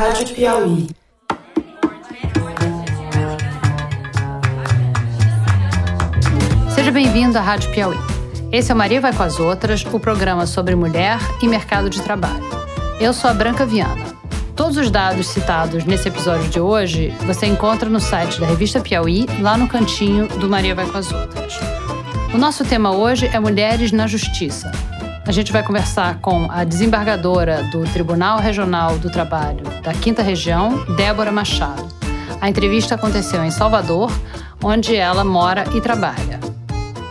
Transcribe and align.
Rádio 0.00 0.28
Piauí. 0.34 0.86
Seja 6.74 6.90
bem-vindo 6.90 7.36
à 7.36 7.42
Rádio 7.42 7.70
Piauí. 7.70 7.98
Esse 8.50 8.72
é 8.72 8.74
o 8.74 8.78
Maria 8.78 8.98
Vai 8.98 9.12
com 9.12 9.22
as 9.22 9.38
Outras, 9.38 9.84
o 9.84 10.00
programa 10.00 10.46
sobre 10.46 10.74
mulher 10.74 11.18
e 11.42 11.46
mercado 11.46 11.90
de 11.90 12.00
trabalho. 12.00 12.42
Eu 12.98 13.12
sou 13.12 13.28
a 13.28 13.34
Branca 13.34 13.66
Viana. 13.66 14.16
Todos 14.56 14.78
os 14.78 14.90
dados 14.90 15.26
citados 15.26 15.84
nesse 15.84 16.08
episódio 16.08 16.48
de 16.48 16.58
hoje 16.58 17.14
você 17.26 17.44
encontra 17.44 17.90
no 17.90 18.00
site 18.00 18.40
da 18.40 18.46
revista 18.46 18.80
Piauí, 18.80 19.26
lá 19.38 19.58
no 19.58 19.68
cantinho 19.68 20.26
do 20.28 20.48
Maria 20.48 20.74
Vai 20.74 20.86
com 20.86 20.96
as 20.96 21.12
Outras. 21.12 21.60
O 22.32 22.38
nosso 22.38 22.64
tema 22.64 22.90
hoje 22.90 23.26
é 23.26 23.38
Mulheres 23.38 23.92
na 23.92 24.06
Justiça. 24.06 24.72
A 25.30 25.32
gente 25.32 25.52
vai 25.52 25.62
conversar 25.62 26.18
com 26.18 26.50
a 26.50 26.64
desembargadora 26.64 27.62
do 27.70 27.84
Tribunal 27.84 28.40
Regional 28.40 28.98
do 28.98 29.08
Trabalho 29.08 29.62
da 29.80 29.94
Quinta 29.94 30.22
Região, 30.22 30.84
Débora 30.96 31.30
Machado. 31.30 31.86
A 32.40 32.48
entrevista 32.48 32.96
aconteceu 32.96 33.44
em 33.44 33.50
Salvador, 33.52 34.10
onde 34.60 34.96
ela 34.96 35.22
mora 35.22 35.66
e 35.72 35.80
trabalha. 35.80 36.40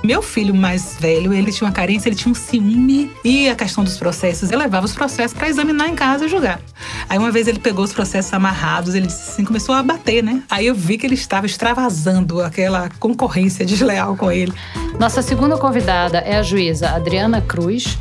Meu 0.04 0.22
filho 0.22 0.54
mais 0.54 0.98
velho, 1.00 1.34
ele 1.34 1.50
tinha 1.50 1.66
uma 1.66 1.74
carência, 1.74 2.10
ele 2.10 2.16
tinha 2.16 2.32
um 2.32 2.36
ciúme 2.36 3.10
e 3.24 3.48
a 3.48 3.56
questão 3.56 3.86
dos 3.86 3.98
processos. 3.98 4.52
Eu 4.52 4.60
levava 4.60 4.86
os 4.86 4.94
processos 4.94 5.38
para 5.38 5.48
examinar 5.48 5.88
em 5.88 5.96
casa 5.96 6.26
e 6.26 6.28
julgar. 6.28 6.60
Aí 7.08 7.18
uma 7.18 7.32
vez 7.32 7.48
ele 7.48 7.60
pegou 7.60 7.84
os 7.84 7.94
processos 7.94 8.34
amarrados, 8.34 8.96
ele 8.96 9.08
disse 9.08 9.32
assim, 9.32 9.46
começou 9.46 9.74
a 9.74 9.82
bater, 9.82 10.22
né? 10.24 10.44
Aí 10.50 10.68
eu 10.68 10.76
vi 10.76 10.98
que 10.98 11.06
ele 11.06 11.16
estava 11.16 11.46
extravasando 11.46 12.42
aquela 12.42 12.90
concorrência 13.00 13.66
desleal 13.66 14.16
com 14.16 14.32
ele. 14.32 14.54
Nossa 15.00 15.22
segunda 15.22 15.58
convidada 15.58 16.20
é 16.20 16.38
a 16.38 16.44
juíza 16.44 16.90
Adriana 16.90 17.42
Cruz, 17.42 17.98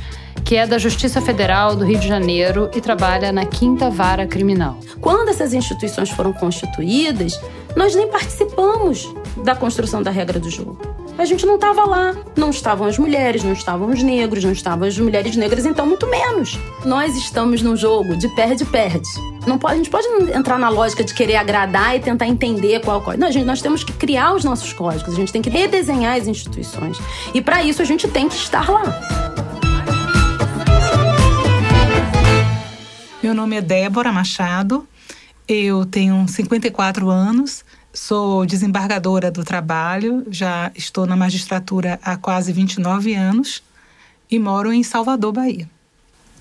que 0.48 0.56
é 0.56 0.66
da 0.66 0.78
Justiça 0.78 1.20
Federal 1.20 1.76
do 1.76 1.84
Rio 1.84 1.98
de 1.98 2.08
Janeiro 2.08 2.70
e 2.74 2.80
trabalha 2.80 3.30
na 3.30 3.44
Quinta 3.44 3.90
Vara 3.90 4.26
Criminal. 4.26 4.78
Quando 4.98 5.28
essas 5.28 5.52
instituições 5.52 6.08
foram 6.08 6.32
constituídas, 6.32 7.38
nós 7.76 7.94
nem 7.94 8.08
participamos 8.08 9.14
da 9.44 9.54
construção 9.54 10.02
da 10.02 10.10
regra 10.10 10.40
do 10.40 10.48
jogo. 10.48 10.80
A 11.18 11.26
gente 11.26 11.44
não 11.44 11.56
estava 11.56 11.84
lá. 11.84 12.16
Não 12.34 12.48
estavam 12.48 12.86
as 12.86 12.96
mulheres, 12.96 13.44
não 13.44 13.52
estavam 13.52 13.90
os 13.90 14.02
negros, 14.02 14.42
não 14.42 14.52
estavam 14.52 14.88
as 14.88 14.98
mulheres 14.98 15.36
negras, 15.36 15.66
então 15.66 15.84
muito 15.84 16.06
menos. 16.06 16.58
Nós 16.82 17.14
estamos 17.14 17.60
num 17.60 17.76
jogo 17.76 18.16
de 18.16 18.26
perde-perde. 18.34 19.06
Não 19.46 19.58
pode, 19.58 19.74
a 19.74 19.76
gente 19.76 19.90
pode 19.90 20.06
entrar 20.34 20.58
na 20.58 20.70
lógica 20.70 21.04
de 21.04 21.12
querer 21.12 21.36
agradar 21.36 21.94
e 21.94 22.00
tentar 22.00 22.26
entender 22.26 22.80
qual 22.80 22.96
é 22.96 23.00
o 23.00 23.02
código. 23.02 23.22
Não, 23.22 23.30
gente, 23.30 23.44
nós 23.44 23.60
temos 23.60 23.84
que 23.84 23.92
criar 23.92 24.34
os 24.34 24.44
nossos 24.44 24.72
códigos, 24.72 25.12
a 25.12 25.16
gente 25.16 25.30
tem 25.30 25.42
que 25.42 25.50
redesenhar 25.50 26.16
as 26.16 26.26
instituições. 26.26 26.96
E 27.34 27.42
para 27.42 27.62
isso 27.62 27.82
a 27.82 27.84
gente 27.84 28.08
tem 28.08 28.30
que 28.30 28.36
estar 28.36 28.70
lá. 28.70 29.27
Meu 33.28 33.34
nome 33.34 33.56
é 33.56 33.60
Débora 33.60 34.10
Machado, 34.10 34.88
eu 35.46 35.84
tenho 35.84 36.26
54 36.26 37.10
anos, 37.10 37.62
sou 37.92 38.46
desembargadora 38.46 39.30
do 39.30 39.44
trabalho, 39.44 40.26
já 40.30 40.72
estou 40.74 41.04
na 41.04 41.14
magistratura 41.14 42.00
há 42.02 42.16
quase 42.16 42.54
29 42.54 43.12
anos 43.12 43.62
e 44.30 44.38
moro 44.38 44.72
em 44.72 44.82
Salvador, 44.82 45.34
Bahia. 45.34 45.68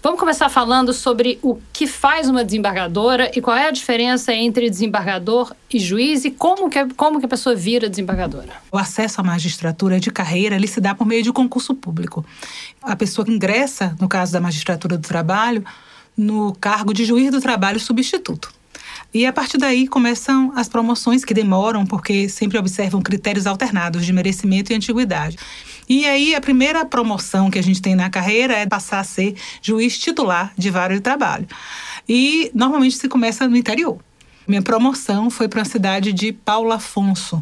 Vamos 0.02 0.18
começar 0.18 0.48
falando 0.48 0.94
sobre 0.94 1.38
o 1.42 1.60
que 1.74 1.86
faz 1.86 2.30
uma 2.30 2.42
desembargadora 2.46 3.30
e 3.36 3.42
qual 3.42 3.58
é 3.58 3.68
a 3.68 3.72
diferença 3.72 4.34
entre 4.34 4.70
desembargador 4.70 5.54
e 5.70 5.80
juiz 5.80 6.24
e 6.24 6.32
como 6.32 6.70
que, 6.70 6.86
como 6.94 7.20
que 7.20 7.26
a 7.26 7.30
pessoa 7.30 7.54
vira 7.54 7.90
desembargadora. 7.90 8.54
O 8.72 8.78
acesso 8.78 9.20
à 9.20 9.24
magistratura 9.26 10.00
de 10.00 10.10
carreira 10.10 10.56
ele 10.56 10.68
se 10.68 10.80
dá 10.80 10.96
por 10.96 11.06
meio 11.06 11.22
de 11.22 11.34
concurso 11.34 11.76
público. 11.76 12.26
A 12.82 12.96
pessoa 12.96 13.26
que 13.26 13.32
ingressa, 13.34 13.94
no 14.00 14.08
caso 14.08 14.32
da 14.32 14.40
magistratura 14.40 14.98
do 14.98 15.06
trabalho, 15.06 15.66
no 16.18 16.54
cargo 16.56 16.94
de 16.94 17.06
juiz 17.06 17.30
do 17.32 17.40
trabalho 17.40 17.80
substituto. 17.80 18.52
E 19.14 19.26
a 19.26 19.32
partir 19.32 19.58
daí 19.58 19.88
começam 19.88 20.52
as 20.56 20.68
promoções 20.68 21.24
que 21.24 21.34
demoram, 21.34 21.86
porque 21.86 22.28
sempre 22.28 22.58
observam 22.58 23.02
critérios 23.02 23.48
alternados 23.48 24.06
de 24.06 24.12
merecimento 24.12 24.72
e 24.72 24.76
antiguidade. 24.76 25.38
E 25.88 26.06
aí 26.06 26.36
a 26.36 26.42
primeira 26.42 26.86
promoção 26.86 27.50
que 27.50 27.58
a 27.58 27.64
gente 27.64 27.82
tem 27.82 27.96
na 27.96 28.10
carreira 28.10 28.54
é 28.54 28.66
passar 28.66 29.00
a 29.00 29.04
ser 29.04 29.36
juiz 29.62 29.98
titular 29.98 30.52
de 30.58 30.70
vara 30.70 30.94
de 30.94 31.00
trabalho. 31.00 31.48
E 32.08 32.52
normalmente 32.54 32.98
se 32.98 33.08
começa 33.08 33.48
no 33.48 33.56
interior. 33.56 33.98
Minha 34.48 34.62
promoção 34.62 35.30
foi 35.30 35.48
para 35.48 35.62
a 35.62 35.66
cidade 35.66 36.12
de 36.12 36.34
Paulo 36.34 36.72
Afonso, 36.72 37.42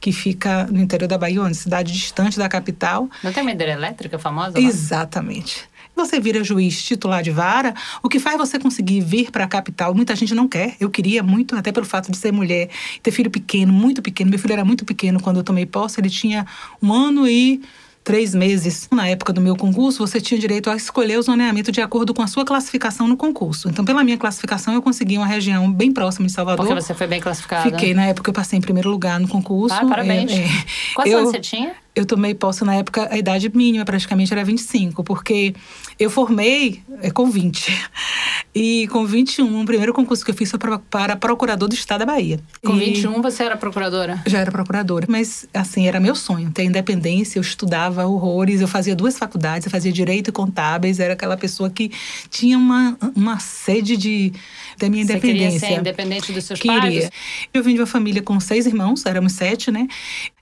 que 0.00 0.12
fica 0.12 0.64
no 0.66 0.80
interior 0.80 1.08
da 1.08 1.18
Bahia, 1.18 1.40
uma 1.40 1.54
cidade 1.54 1.92
distante 1.92 2.38
da 2.38 2.48
capital. 2.48 3.08
Não 3.22 3.32
tem 3.32 3.42
uma 3.42 3.52
hidrelétrica 3.52 4.18
famosa? 4.18 4.58
Lá? 4.58 4.64
Exatamente 4.66 5.68
você 5.96 6.20
vira 6.20 6.44
juiz 6.44 6.82
titular 6.82 7.22
de 7.22 7.30
vara, 7.30 7.74
o 8.02 8.08
que 8.08 8.20
faz 8.20 8.36
você 8.36 8.58
conseguir 8.58 9.00
vir 9.00 9.30
para 9.30 9.44
a 9.44 9.48
capital. 9.48 9.94
Muita 9.94 10.14
gente 10.14 10.34
não 10.34 10.46
quer. 10.46 10.76
Eu 10.78 10.90
queria 10.90 11.22
muito, 11.22 11.56
até 11.56 11.72
pelo 11.72 11.86
fato 11.86 12.10
de 12.10 12.16
ser 12.16 12.32
mulher, 12.32 12.68
ter 13.02 13.10
filho 13.10 13.30
pequeno, 13.30 13.72
muito 13.72 14.02
pequeno. 14.02 14.30
Meu 14.30 14.38
filho 14.38 14.52
era 14.52 14.64
muito 14.64 14.84
pequeno 14.84 15.20
quando 15.20 15.38
eu 15.38 15.44
tomei 15.44 15.66
posse, 15.66 16.00
ele 16.00 16.10
tinha 16.10 16.46
um 16.82 16.92
ano 16.92 17.26
e 17.26 17.60
três 18.06 18.36
meses. 18.36 18.88
Na 18.92 19.08
época 19.08 19.32
do 19.32 19.40
meu 19.40 19.56
concurso, 19.56 20.06
você 20.06 20.20
tinha 20.20 20.38
direito 20.38 20.70
a 20.70 20.76
escolher 20.76 21.18
o 21.18 21.22
zoneamento 21.22 21.72
de 21.72 21.80
acordo 21.80 22.14
com 22.14 22.22
a 22.22 22.28
sua 22.28 22.44
classificação 22.44 23.08
no 23.08 23.16
concurso. 23.16 23.68
Então, 23.68 23.84
pela 23.84 24.04
minha 24.04 24.16
classificação, 24.16 24.72
eu 24.72 24.80
consegui 24.80 25.18
uma 25.18 25.26
região 25.26 25.70
bem 25.70 25.92
próxima 25.92 26.26
de 26.26 26.32
Salvador. 26.32 26.64
Porque 26.64 26.80
você 26.80 26.94
foi 26.94 27.08
bem 27.08 27.20
classificada. 27.20 27.68
Fiquei, 27.68 27.94
na 27.94 28.06
época, 28.06 28.30
eu 28.30 28.34
passei 28.34 28.58
em 28.58 28.62
primeiro 28.62 28.88
lugar 28.88 29.18
no 29.18 29.26
concurso. 29.26 29.74
Ah, 29.74 29.84
parabéns. 29.84 30.30
É, 30.30 30.44
é, 30.44 30.48
Quantos 30.94 31.12
eu, 31.12 31.18
anos 31.18 31.30
você 31.32 31.40
tinha? 31.40 31.74
Eu 31.96 32.04
tomei 32.04 32.34
posse 32.34 32.62
na 32.62 32.74
época, 32.74 33.08
a 33.10 33.16
idade 33.16 33.50
mínima 33.54 33.84
praticamente 33.84 34.30
era 34.30 34.44
25, 34.44 35.02
porque 35.02 35.54
eu 35.98 36.10
formei 36.10 36.82
é, 37.00 37.10
com 37.10 37.30
20. 37.30 37.72
E 38.58 38.88
com 38.88 39.04
21, 39.04 39.60
o 39.60 39.66
primeiro 39.66 39.92
concurso 39.92 40.24
que 40.24 40.30
eu 40.30 40.34
fiz 40.34 40.48
foi 40.48 40.58
para, 40.58 40.78
para 40.78 41.14
procurador 41.14 41.68
do 41.68 41.74
Estado 41.74 41.98
da 41.98 42.06
Bahia. 42.06 42.40
Com 42.64 42.74
e 42.76 42.86
21 42.86 43.20
você 43.20 43.44
era 43.44 43.54
procuradora? 43.54 44.22
Já 44.24 44.38
era 44.38 44.50
procuradora, 44.50 45.04
mas 45.10 45.46
assim, 45.52 45.86
era 45.86 46.00
meu 46.00 46.14
sonho, 46.14 46.50
ter 46.50 46.64
independência, 46.64 47.38
eu 47.38 47.42
estudava 47.42 48.06
horrores, 48.06 48.62
eu 48.62 48.66
fazia 48.66 48.96
duas 48.96 49.18
faculdades, 49.18 49.66
eu 49.66 49.70
fazia 49.70 49.92
direito 49.92 50.28
e 50.28 50.32
contábeis, 50.32 51.00
era 51.00 51.12
aquela 51.12 51.36
pessoa 51.36 51.68
que 51.68 51.92
tinha 52.30 52.56
uma, 52.56 52.96
uma 53.14 53.38
sede 53.38 53.94
de 53.94 54.32
da 54.78 54.88
minha 54.88 55.02
independência. 55.02 55.50
Você 55.50 55.58
queria 55.58 55.76
ser 55.76 55.80
independente 55.80 56.32
dos 56.32 56.44
seus 56.44 56.60
queria. 56.60 56.80
pais? 56.80 57.10
Eu 57.52 57.62
vim 57.62 57.74
de 57.74 57.80
uma 57.80 57.86
família 57.86 58.22
com 58.22 58.38
seis 58.40 58.66
irmãos, 58.66 59.04
éramos 59.06 59.32
sete, 59.32 59.70
né? 59.70 59.86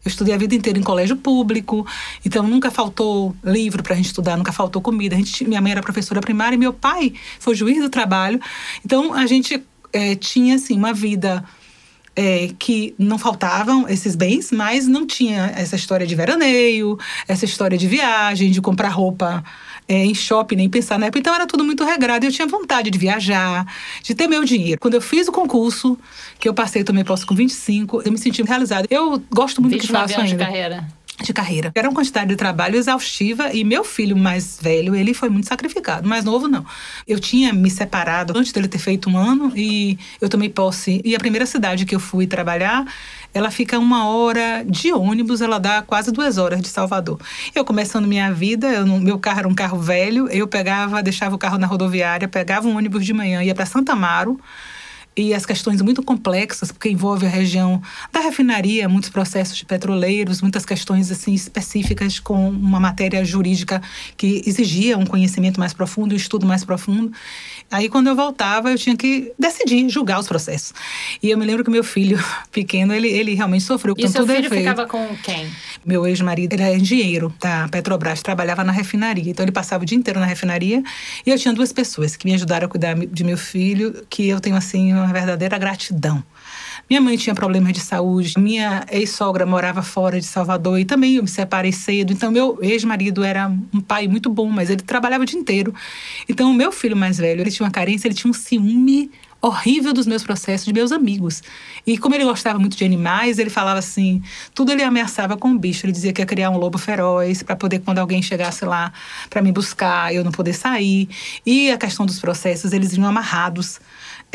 Eu 0.04 0.08
estudei 0.08 0.34
a 0.34 0.36
vida 0.36 0.54
inteira 0.54 0.78
em 0.78 0.82
colégio 0.82 1.16
público, 1.16 1.86
então 2.24 2.46
nunca 2.46 2.70
faltou 2.70 3.34
livro 3.42 3.82
para 3.82 3.94
a 3.94 3.96
gente 3.96 4.06
estudar, 4.06 4.36
nunca 4.36 4.52
faltou 4.52 4.82
comida. 4.82 5.14
A 5.14 5.18
gente, 5.18 5.44
minha 5.44 5.60
mãe 5.60 5.72
era 5.72 5.82
professora 5.82 6.20
primária 6.20 6.56
e 6.56 6.58
meu 6.58 6.72
pai 6.72 7.12
foi 7.38 7.54
juiz 7.54 7.80
do 7.80 7.88
trabalho. 7.88 8.40
Então 8.84 9.14
a 9.14 9.26
gente 9.26 9.62
é, 9.92 10.14
tinha 10.14 10.56
assim 10.56 10.76
uma 10.76 10.92
vida 10.92 11.44
é, 12.16 12.50
que 12.58 12.94
não 12.98 13.18
faltavam 13.18 13.88
esses 13.88 14.14
bens, 14.14 14.52
mas 14.52 14.86
não 14.86 15.06
tinha 15.06 15.52
essa 15.56 15.76
história 15.76 16.06
de 16.06 16.14
veraneio, 16.14 16.98
essa 17.26 17.44
história 17.44 17.76
de 17.76 17.88
viagem, 17.88 18.50
de 18.50 18.60
comprar 18.60 18.90
roupa 18.90 19.42
é, 19.88 20.04
em 20.04 20.14
shopping, 20.14 20.56
nem 20.56 20.68
pensar 20.68 20.98
na 20.98 21.06
época. 21.06 21.18
Então 21.18 21.34
era 21.34 21.46
tudo 21.46 21.64
muito 21.64 21.84
regrado. 21.84 22.24
Eu 22.24 22.32
tinha 22.32 22.46
vontade 22.46 22.90
de 22.90 22.98
viajar, 22.98 23.66
de 24.02 24.14
ter 24.14 24.26
meu 24.26 24.44
dinheiro. 24.44 24.80
Quando 24.80 24.94
eu 24.94 25.00
fiz 25.00 25.28
o 25.28 25.32
concurso, 25.32 25.98
que 26.38 26.48
eu 26.48 26.54
passei 26.54 26.84
também 26.84 27.04
posso 27.04 27.26
com 27.26 27.34
25, 27.34 28.02
eu 28.04 28.12
me 28.12 28.18
senti 28.18 28.42
realizada. 28.42 28.86
Eu 28.90 29.22
gosto 29.30 29.60
muito 29.60 29.76
do 29.76 29.80
que 29.80 29.86
faço 29.86 30.20
ainda. 30.20 30.36
de 30.36 30.36
carreira 30.36 30.86
de 31.22 31.32
carreira. 31.32 31.70
Era 31.74 31.88
uma 31.88 31.94
quantidade 31.94 32.28
de 32.28 32.36
trabalho 32.36 32.76
exaustiva 32.76 33.52
e 33.52 33.62
meu 33.62 33.84
filho 33.84 34.16
mais 34.16 34.58
velho, 34.60 34.94
ele 34.94 35.14
foi 35.14 35.28
muito 35.28 35.46
sacrificado. 35.46 36.08
Mais 36.08 36.24
novo, 36.24 36.48
não. 36.48 36.64
Eu 37.06 37.20
tinha 37.20 37.52
me 37.52 37.70
separado 37.70 38.36
antes 38.36 38.52
dele 38.52 38.68
ter 38.68 38.78
feito 38.78 39.08
um 39.08 39.16
ano 39.16 39.52
e 39.54 39.98
eu 40.20 40.28
tomei 40.28 40.48
posse. 40.48 41.00
E 41.04 41.14
a 41.14 41.18
primeira 41.18 41.46
cidade 41.46 41.84
que 41.84 41.94
eu 41.94 42.00
fui 42.00 42.26
trabalhar, 42.26 42.84
ela 43.34 43.50
fica 43.50 43.78
uma 43.78 44.06
hora 44.06 44.64
de 44.64 44.92
ônibus, 44.92 45.40
ela 45.40 45.58
dá 45.58 45.82
quase 45.82 46.12
duas 46.12 46.38
horas 46.38 46.62
de 46.62 46.68
Salvador. 46.68 47.18
Eu 47.52 47.64
começando 47.64 48.06
minha 48.06 48.32
vida, 48.32 48.68
eu, 48.68 48.86
meu 48.86 49.18
carro 49.18 49.40
era 49.40 49.48
um 49.48 49.54
carro 49.54 49.78
velho, 49.78 50.28
eu 50.28 50.46
pegava, 50.46 51.02
deixava 51.02 51.34
o 51.34 51.38
carro 51.38 51.58
na 51.58 51.66
rodoviária, 51.66 52.28
pegava 52.28 52.68
um 52.68 52.76
ônibus 52.76 53.04
de 53.04 53.12
manhã, 53.12 53.42
ia 53.42 53.54
para 53.54 53.66
Santa 53.66 53.92
Amaro, 53.92 54.38
e 55.16 55.32
as 55.32 55.46
questões 55.46 55.80
muito 55.80 56.02
complexas, 56.02 56.72
porque 56.72 56.88
envolve 56.88 57.24
a 57.26 57.28
região 57.28 57.80
da 58.12 58.20
refinaria, 58.20 58.88
muitos 58.88 59.10
processos 59.10 59.56
de 59.56 59.64
petroleiros, 59.64 60.42
muitas 60.42 60.64
questões 60.64 61.10
assim 61.10 61.32
específicas 61.32 62.18
com 62.18 62.48
uma 62.48 62.80
matéria 62.80 63.24
jurídica 63.24 63.80
que 64.16 64.42
exigia 64.44 64.98
um 64.98 65.06
conhecimento 65.06 65.60
mais 65.60 65.72
profundo, 65.72 66.14
um 66.14 66.16
estudo 66.16 66.46
mais 66.46 66.64
profundo. 66.64 67.12
Aí 67.74 67.88
quando 67.88 68.06
eu 68.06 68.14
voltava, 68.14 68.70
eu 68.70 68.78
tinha 68.78 68.96
que 68.96 69.32
decidir, 69.36 69.88
julgar 69.88 70.20
os 70.20 70.28
processos. 70.28 70.72
E 71.20 71.28
eu 71.28 71.36
me 71.36 71.44
lembro 71.44 71.64
que 71.64 71.70
meu 71.70 71.82
filho 71.82 72.22
pequeno, 72.52 72.94
ele, 72.94 73.08
ele 73.08 73.34
realmente 73.34 73.64
sofreu 73.64 73.96
com 73.96 74.00
e 74.00 74.08
seu 74.08 74.24
filho 74.24 74.48
ficava 74.48 74.86
com 74.86 75.08
quem? 75.16 75.50
Meu 75.84 76.06
ex-marido, 76.06 76.52
ele 76.52 76.62
era 76.62 76.76
engenheiro 76.76 77.34
da 77.40 77.66
Petrobras, 77.68 78.22
trabalhava 78.22 78.62
na 78.62 78.70
refinaria. 78.70 79.28
Então 79.28 79.44
ele 79.44 79.50
passava 79.50 79.82
o 79.82 79.86
dia 79.86 79.98
inteiro 79.98 80.20
na 80.20 80.26
refinaria 80.26 80.84
e 81.26 81.30
eu 81.30 81.36
tinha 81.36 81.52
duas 81.52 81.72
pessoas 81.72 82.14
que 82.14 82.24
me 82.24 82.34
ajudaram 82.34 82.66
a 82.66 82.68
cuidar 82.68 82.94
de 82.94 83.24
meu 83.24 83.36
filho, 83.36 84.06
que 84.08 84.28
eu 84.28 84.38
tenho 84.38 84.54
assim 84.54 84.92
uma 84.92 85.12
verdadeira 85.12 85.58
gratidão. 85.58 86.22
Minha 86.88 87.00
mãe 87.00 87.16
tinha 87.16 87.34
problemas 87.34 87.72
de 87.72 87.80
saúde, 87.80 88.34
minha 88.38 88.84
ex-sogra 88.90 89.46
morava 89.46 89.82
fora 89.82 90.20
de 90.20 90.26
Salvador 90.26 90.78
e 90.78 90.84
também 90.84 91.14
eu 91.14 91.22
me 91.22 91.28
separei 91.28 91.72
cedo. 91.72 92.12
Então, 92.12 92.30
meu 92.30 92.58
ex-marido 92.60 93.24
era 93.24 93.50
um 93.72 93.80
pai 93.80 94.06
muito 94.06 94.28
bom, 94.28 94.50
mas 94.50 94.68
ele 94.68 94.82
trabalhava 94.82 95.22
o 95.22 95.26
dia 95.26 95.38
inteiro. 95.38 95.74
Então, 96.28 96.50
o 96.50 96.54
meu 96.54 96.70
filho 96.70 96.96
mais 96.96 97.16
velho, 97.16 97.40
ele 97.40 97.50
tinha 97.50 97.64
uma 97.64 97.72
carência, 97.72 98.06
ele 98.06 98.14
tinha 98.14 98.30
um 98.30 98.34
ciúme 98.34 99.10
horrível 99.44 99.92
dos 99.92 100.06
meus 100.06 100.22
processos 100.22 100.64
de 100.64 100.72
meus 100.72 100.90
amigos. 100.90 101.42
E 101.86 101.98
como 101.98 102.14
ele 102.14 102.24
gostava 102.24 102.58
muito 102.58 102.76
de 102.76 102.84
animais, 102.84 103.38
ele 103.38 103.50
falava 103.50 103.78
assim, 103.78 104.22
tudo 104.54 104.72
ele 104.72 104.82
ameaçava 104.82 105.36
com 105.36 105.56
bicho. 105.56 105.84
Ele 105.84 105.92
dizia 105.92 106.12
que 106.14 106.22
ia 106.22 106.26
criar 106.26 106.50
um 106.50 106.56
lobo 106.56 106.78
feroz 106.78 107.42
para 107.42 107.54
poder 107.54 107.80
quando 107.80 107.98
alguém 107.98 108.22
chegasse 108.22 108.64
lá 108.64 108.90
para 109.28 109.42
me 109.42 109.52
buscar, 109.52 110.14
eu 110.14 110.24
não 110.24 110.32
poder 110.32 110.54
sair. 110.54 111.08
E 111.44 111.70
a 111.70 111.76
questão 111.76 112.06
dos 112.06 112.18
processos, 112.18 112.72
eles 112.72 112.94
vinham 112.94 113.06
amarrados 113.06 113.80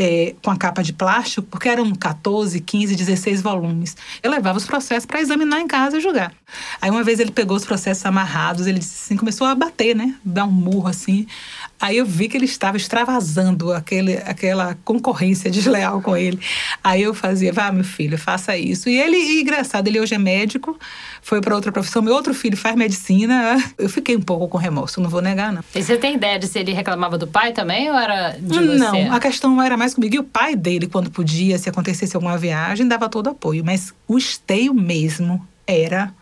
é, 0.02 0.34
com 0.42 0.50
a 0.50 0.56
capa 0.56 0.82
de 0.82 0.94
plástico, 0.94 1.46
porque 1.52 1.68
eram 1.68 1.94
14, 1.94 2.58
15, 2.62 2.96
16 2.96 3.42
volumes. 3.42 3.98
Eu 4.24 4.32
levava 4.32 4.58
os 4.58 4.66
processos 4.66 5.06
para 5.06 5.20
examinar 5.20 5.60
em 5.60 5.68
casa 5.68 5.98
e 5.98 6.00
julgar. 6.00 6.32
Aí 6.82 6.90
uma 6.90 7.04
vez 7.04 7.20
ele 7.20 7.32
pegou 7.32 7.58
os 7.58 7.66
processos 7.66 8.06
amarrados, 8.06 8.66
ele 8.66 8.80
disse 8.80 9.04
assim, 9.04 9.18
começou 9.18 9.46
a 9.46 9.54
bater, 9.54 9.94
né? 9.94 10.16
Dar 10.24 10.46
um 10.46 10.52
murro 10.52 10.88
assim. 10.88 11.28
Aí 11.82 11.98
eu 11.98 12.06
vi 12.06 12.28
que 12.28 12.36
ele 12.36 12.46
estava 12.46 12.76
extravasando 12.76 13.72
aquele, 13.72 14.18
aquela 14.18 14.78
concorrência 14.84 15.50
desleal 15.50 16.02
com 16.02 16.16
ele. 16.16 16.38
Aí 16.84 17.02
eu 17.02 17.14
fazia, 17.14 17.54
vá, 17.54 17.72
meu 17.72 17.86
filho, 17.86 18.18
faça 18.18 18.58
isso. 18.58 18.90
E 18.90 19.00
ele, 19.00 19.16
e 19.16 19.42
engraçado, 19.42 19.88
ele 19.88 20.00
hoje 20.00 20.14
é 20.14 20.18
médico, 20.18 20.78
foi 21.22 21.40
para 21.40 21.56
outra 21.56 21.72
profissão. 21.72 22.02
Meu 22.02 22.14
outro 22.14 22.34
filho 22.34 22.58
faz 22.58 22.76
medicina. 22.76 23.58
Eu 23.78 23.88
fiquei 23.88 24.18
um 24.18 24.22
pouco 24.22 24.48
com 24.50 24.58
remorso, 24.58 25.00
não 25.00 25.10
vou 25.10 25.22
negar, 25.22 25.54
não. 25.54 25.64
E 25.74 25.82
você 25.82 25.96
tem 25.96 26.16
ideia 26.16 26.38
de 26.38 26.48
se 26.48 26.60
ele 26.60 26.74
reclamava 26.74 27.18
do 27.18 27.28
pai 27.28 27.54
também 27.54 27.90
ou 27.90 27.98
era 27.98 28.32
de 28.32 28.60
você? 28.60 28.78
Não, 28.78 29.14
a 29.14 29.20
questão 29.20 29.62
era 29.62 29.78
mais 29.78 29.94
comigo. 29.94 30.16
E 30.16 30.20
o 30.20 30.24
pai 30.24 30.58
dele, 30.58 30.86
quando 30.86 31.10
podia, 31.10 31.58
se 31.58 31.70
acontecesse 31.70 32.14
alguma 32.16 32.38
viagem, 32.38 32.88
dava 32.88 33.08
todo 33.08 33.30
apoio. 33.30 33.64
Mas 33.64 33.94
o 34.06 34.18
esteio 34.18 34.74
mesmo 34.74 35.48
era 35.66 36.14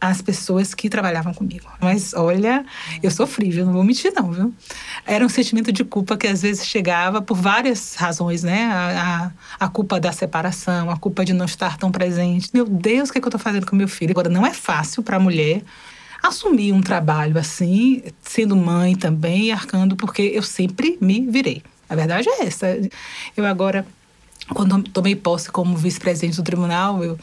as 0.00 0.22
pessoas 0.22 0.74
que 0.74 0.88
trabalhavam 0.88 1.34
comigo. 1.34 1.66
Mas 1.80 2.14
olha, 2.14 2.64
eu 3.02 3.10
sofri, 3.10 3.50
viu? 3.50 3.66
Não 3.66 3.72
vou 3.72 3.82
mentir, 3.82 4.12
não, 4.14 4.30
viu? 4.30 4.54
Era 5.04 5.24
um 5.24 5.28
sentimento 5.28 5.72
de 5.72 5.84
culpa 5.84 6.16
que 6.16 6.26
às 6.26 6.42
vezes 6.42 6.66
chegava 6.66 7.20
por 7.20 7.36
várias 7.36 7.94
razões, 7.96 8.44
né? 8.44 8.66
A, 8.66 9.32
a, 9.60 9.66
a 9.66 9.68
culpa 9.68 9.98
da 9.98 10.12
separação, 10.12 10.90
a 10.90 10.96
culpa 10.96 11.24
de 11.24 11.32
não 11.32 11.46
estar 11.46 11.76
tão 11.76 11.90
presente. 11.90 12.50
Meu 12.54 12.64
Deus, 12.64 13.08
o 13.08 13.12
que, 13.12 13.18
é 13.18 13.20
que 13.20 13.26
eu 13.26 13.32
tô 13.32 13.38
fazendo 13.38 13.66
com 13.66 13.74
meu 13.74 13.88
filho? 13.88 14.12
Agora, 14.12 14.28
não 14.28 14.46
é 14.46 14.54
fácil 14.54 15.02
para 15.02 15.16
a 15.16 15.20
mulher 15.20 15.62
assumir 16.22 16.72
um 16.72 16.80
trabalho 16.80 17.38
assim, 17.38 18.02
sendo 18.22 18.54
mãe 18.56 18.94
também, 18.94 19.52
arcando, 19.52 19.96
porque 19.96 20.22
eu 20.22 20.42
sempre 20.42 20.96
me 21.00 21.26
virei. 21.28 21.62
A 21.88 21.96
verdade 21.96 22.28
é 22.28 22.44
essa. 22.44 22.66
Eu 23.36 23.46
agora, 23.46 23.86
quando 24.50 24.82
tomei 24.82 25.16
posse 25.16 25.50
como 25.50 25.76
vice-presidente 25.76 26.36
do 26.36 26.42
tribunal, 26.42 27.02
eu 27.02 27.18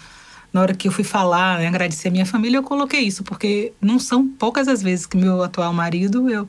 na 0.56 0.62
hora 0.62 0.74
que 0.74 0.88
eu 0.88 0.92
fui 0.94 1.04
falar, 1.04 1.60
né, 1.60 1.68
agradecer 1.68 2.07
a 2.07 2.12
minha 2.12 2.25
família, 2.25 2.57
eu 2.57 2.63
coloquei 2.63 3.02
isso, 3.02 3.25
porque 3.25 3.74
não 3.81 4.00
são 4.00 4.25
poucas 4.25 4.69
as 4.69 4.81
vezes 4.81 5.06
que 5.06 5.18
meu 5.18 5.44
atual 5.44 5.74
marido, 5.74 6.30
eu 6.30 6.48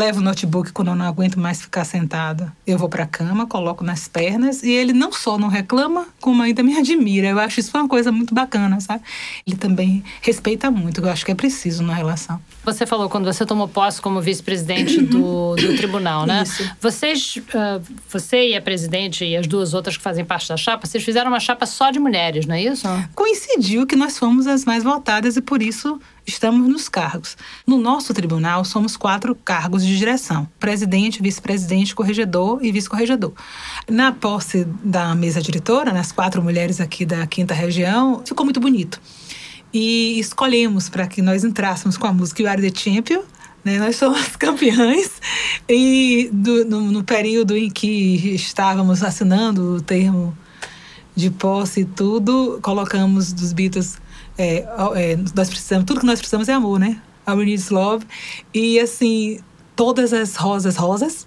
levo 0.00 0.20
o 0.20 0.22
notebook 0.22 0.72
quando 0.72 0.88
eu 0.88 0.94
não 0.94 1.04
aguento 1.04 1.38
mais 1.38 1.60
ficar 1.60 1.84
sentada. 1.84 2.50
Eu 2.66 2.78
vou 2.78 2.88
para 2.88 3.04
a 3.04 3.06
cama, 3.06 3.46
coloco 3.46 3.84
nas 3.84 4.08
pernas 4.08 4.62
e 4.62 4.70
ele 4.70 4.94
não 4.94 5.12
só 5.12 5.36
não 5.36 5.48
reclama, 5.48 6.06
como 6.20 6.42
ainda 6.42 6.62
me 6.62 6.74
admira. 6.80 7.28
Eu 7.28 7.38
acho 7.38 7.60
isso 7.60 7.76
uma 7.76 7.86
coisa 7.86 8.10
muito 8.10 8.34
bacana, 8.34 8.80
sabe? 8.80 9.04
Ele 9.46 9.56
também 9.56 10.02
respeita 10.22 10.70
muito, 10.70 11.02
eu 11.02 11.10
acho 11.10 11.24
que 11.24 11.32
é 11.32 11.34
preciso 11.34 11.82
na 11.82 11.92
relação. 11.92 12.40
Você 12.64 12.86
falou 12.86 13.10
quando 13.10 13.26
você 13.26 13.44
tomou 13.44 13.68
posse 13.68 14.00
como 14.00 14.22
vice-presidente 14.22 15.02
do, 15.02 15.54
do 15.56 15.76
tribunal, 15.76 16.24
né? 16.24 16.44
Isso. 16.44 16.70
Vocês, 16.80 17.36
uh, 17.36 17.82
você 18.08 18.50
e 18.50 18.56
a 18.56 18.62
presidente 18.62 19.22
e 19.22 19.36
as 19.36 19.46
duas 19.46 19.74
outras 19.74 19.98
que 19.98 20.02
fazem 20.02 20.24
parte 20.24 20.48
da 20.48 20.56
chapa, 20.56 20.86
vocês 20.86 21.04
fizeram 21.04 21.30
uma 21.30 21.40
chapa 21.40 21.66
só 21.66 21.90
de 21.90 21.98
mulheres, 21.98 22.46
não 22.46 22.54
é 22.54 22.62
isso? 22.62 22.88
Coincidiu 23.14 23.86
que 23.86 23.96
nós 23.96 24.18
fomos 24.18 24.46
as 24.46 24.64
mais 24.64 24.82
votadas 24.82 25.36
e 25.36 25.42
por 25.42 25.60
isso 25.60 26.00
estamos 26.30 26.68
nos 26.68 26.88
cargos. 26.88 27.36
No 27.66 27.78
nosso 27.78 28.14
tribunal, 28.14 28.64
somos 28.64 28.96
quatro 28.96 29.34
cargos 29.34 29.84
de 29.84 29.96
direção: 29.96 30.48
presidente, 30.58 31.22
vice-presidente, 31.22 31.94
corregedor 31.94 32.58
e 32.62 32.72
vice-corregedor. 32.72 33.32
Na 33.88 34.12
posse 34.12 34.66
da 34.82 35.14
mesa 35.14 35.40
diretora, 35.42 35.92
nas 35.92 36.12
quatro 36.12 36.42
mulheres 36.42 36.80
aqui 36.80 37.04
da 37.04 37.26
quinta 37.26 37.54
região, 37.54 38.22
ficou 38.24 38.44
muito 38.44 38.60
bonito 38.60 39.00
e 39.72 40.18
escolhemos 40.18 40.88
para 40.88 41.06
que 41.06 41.22
nós 41.22 41.44
entrássemos 41.44 41.96
com 41.96 42.06
a 42.06 42.12
música 42.12 42.42
You 42.42 42.48
Are 42.48 42.70
the 42.70 42.76
Champion. 42.76 43.22
Né? 43.64 43.78
Nós 43.78 43.96
somos 43.96 44.36
campeãs 44.36 45.10
e 45.68 46.30
do, 46.32 46.64
no, 46.64 46.80
no, 46.90 47.04
período 47.04 47.56
em 47.56 47.70
que 47.70 48.34
estávamos 48.34 49.02
assinando 49.02 49.76
o 49.76 49.80
termo 49.80 50.36
de 51.14 51.30
posse 51.30 51.80
e 51.80 51.84
tudo, 51.84 52.58
colocamos 52.62 53.32
dos 53.32 53.52
Beatles 53.52 53.98
é, 54.38 54.66
é, 54.96 55.16
nós 55.34 55.48
precisamos, 55.48 55.84
tudo 55.86 56.00
que 56.00 56.06
nós 56.06 56.18
precisamos 56.18 56.48
é 56.48 56.52
amor, 56.52 56.78
né? 56.78 57.00
We 57.28 57.44
need 57.44 57.72
love. 57.72 58.04
E 58.52 58.80
assim, 58.80 59.40
todas 59.76 60.12
as 60.12 60.36
rosas 60.36 60.76
rosas, 60.76 61.26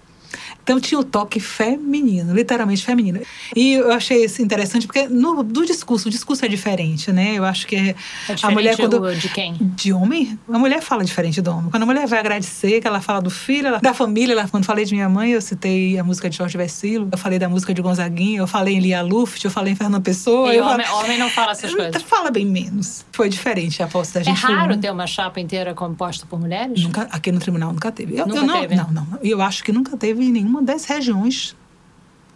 então 0.64 0.80
tinha 0.80 0.98
o 0.98 1.04
toque 1.04 1.38
feminino, 1.38 2.34
literalmente 2.34 2.82
feminino. 2.82 3.20
E 3.54 3.74
eu 3.74 3.92
achei 3.92 4.24
isso 4.24 4.40
interessante 4.40 4.86
porque 4.86 5.06
no 5.06 5.42
do 5.42 5.64
discurso, 5.64 6.08
o 6.08 6.10
discurso 6.10 6.44
é 6.44 6.48
diferente, 6.48 7.12
né? 7.12 7.34
Eu 7.34 7.44
acho 7.44 7.66
que 7.66 7.76
é, 7.76 7.88
é 7.90 7.94
a 8.42 8.50
mulher 8.50 8.74
quando 8.76 9.14
de 9.14 9.28
quem? 9.28 9.54
De 9.60 9.92
homem, 9.92 10.38
a 10.48 10.58
mulher 10.58 10.80
fala 10.80 11.04
diferente 11.04 11.42
do 11.42 11.50
homem. 11.50 11.70
Quando 11.70 11.82
a 11.82 11.86
mulher 11.86 12.06
vai 12.06 12.18
agradecer, 12.18 12.80
que 12.80 12.86
ela 12.86 13.02
fala 13.02 13.20
do 13.20 13.28
filho, 13.28 13.68
ela, 13.68 13.78
da 13.78 13.92
família, 13.92 14.32
ela, 14.32 14.48
quando 14.48 14.64
falei 14.64 14.86
de 14.86 14.94
minha 14.94 15.08
mãe, 15.08 15.32
eu 15.32 15.42
citei 15.42 15.98
a 15.98 16.04
música 16.04 16.30
de 16.30 16.36
Jorge 16.38 16.56
Versilo, 16.56 17.08
eu 17.12 17.18
falei 17.18 17.38
da 17.38 17.48
música 17.48 17.74
de 17.74 17.82
Gonzaguinha, 17.82 18.38
eu 18.38 18.46
falei 18.46 18.76
em 18.76 18.80
Lia 18.80 19.02
Luft, 19.02 19.44
eu 19.44 19.50
falei 19.50 19.74
em 19.74 19.76
Fernando 19.76 20.02
Pessoa. 20.02 20.54
E 20.54 20.60
homem, 20.60 20.86
falei, 20.86 21.04
homem 21.04 21.18
não 21.18 21.28
fala 21.28 21.52
essas 21.52 21.72
coisas. 21.76 22.02
Fala 22.02 22.30
bem 22.30 22.46
menos. 22.46 23.04
Foi 23.12 23.28
diferente 23.28 23.82
a 23.82 23.86
posse 23.86 24.14
da 24.14 24.20
é 24.20 24.24
gente. 24.24 24.42
É 24.42 24.48
raro 24.48 24.78
ter 24.78 24.90
uma 24.90 25.06
chapa 25.06 25.38
inteira 25.40 25.74
composta 25.74 26.24
por 26.24 26.40
mulheres? 26.40 26.82
Nunca, 26.82 27.02
aqui 27.10 27.30
no 27.30 27.38
tribunal 27.38 27.70
nunca 27.72 27.92
teve. 27.92 28.18
Eu, 28.18 28.26
nunca 28.26 28.38
eu 28.38 28.46
não, 28.46 28.60
teve? 28.60 28.74
Não, 28.74 28.90
não. 28.90 29.06
Eu 29.22 29.42
acho 29.42 29.62
que 29.62 29.70
nunca 29.70 29.96
teve 29.96 30.24
em 30.24 30.32
nenhuma 30.54 30.62
das 30.62 30.84
regiões 30.84 31.56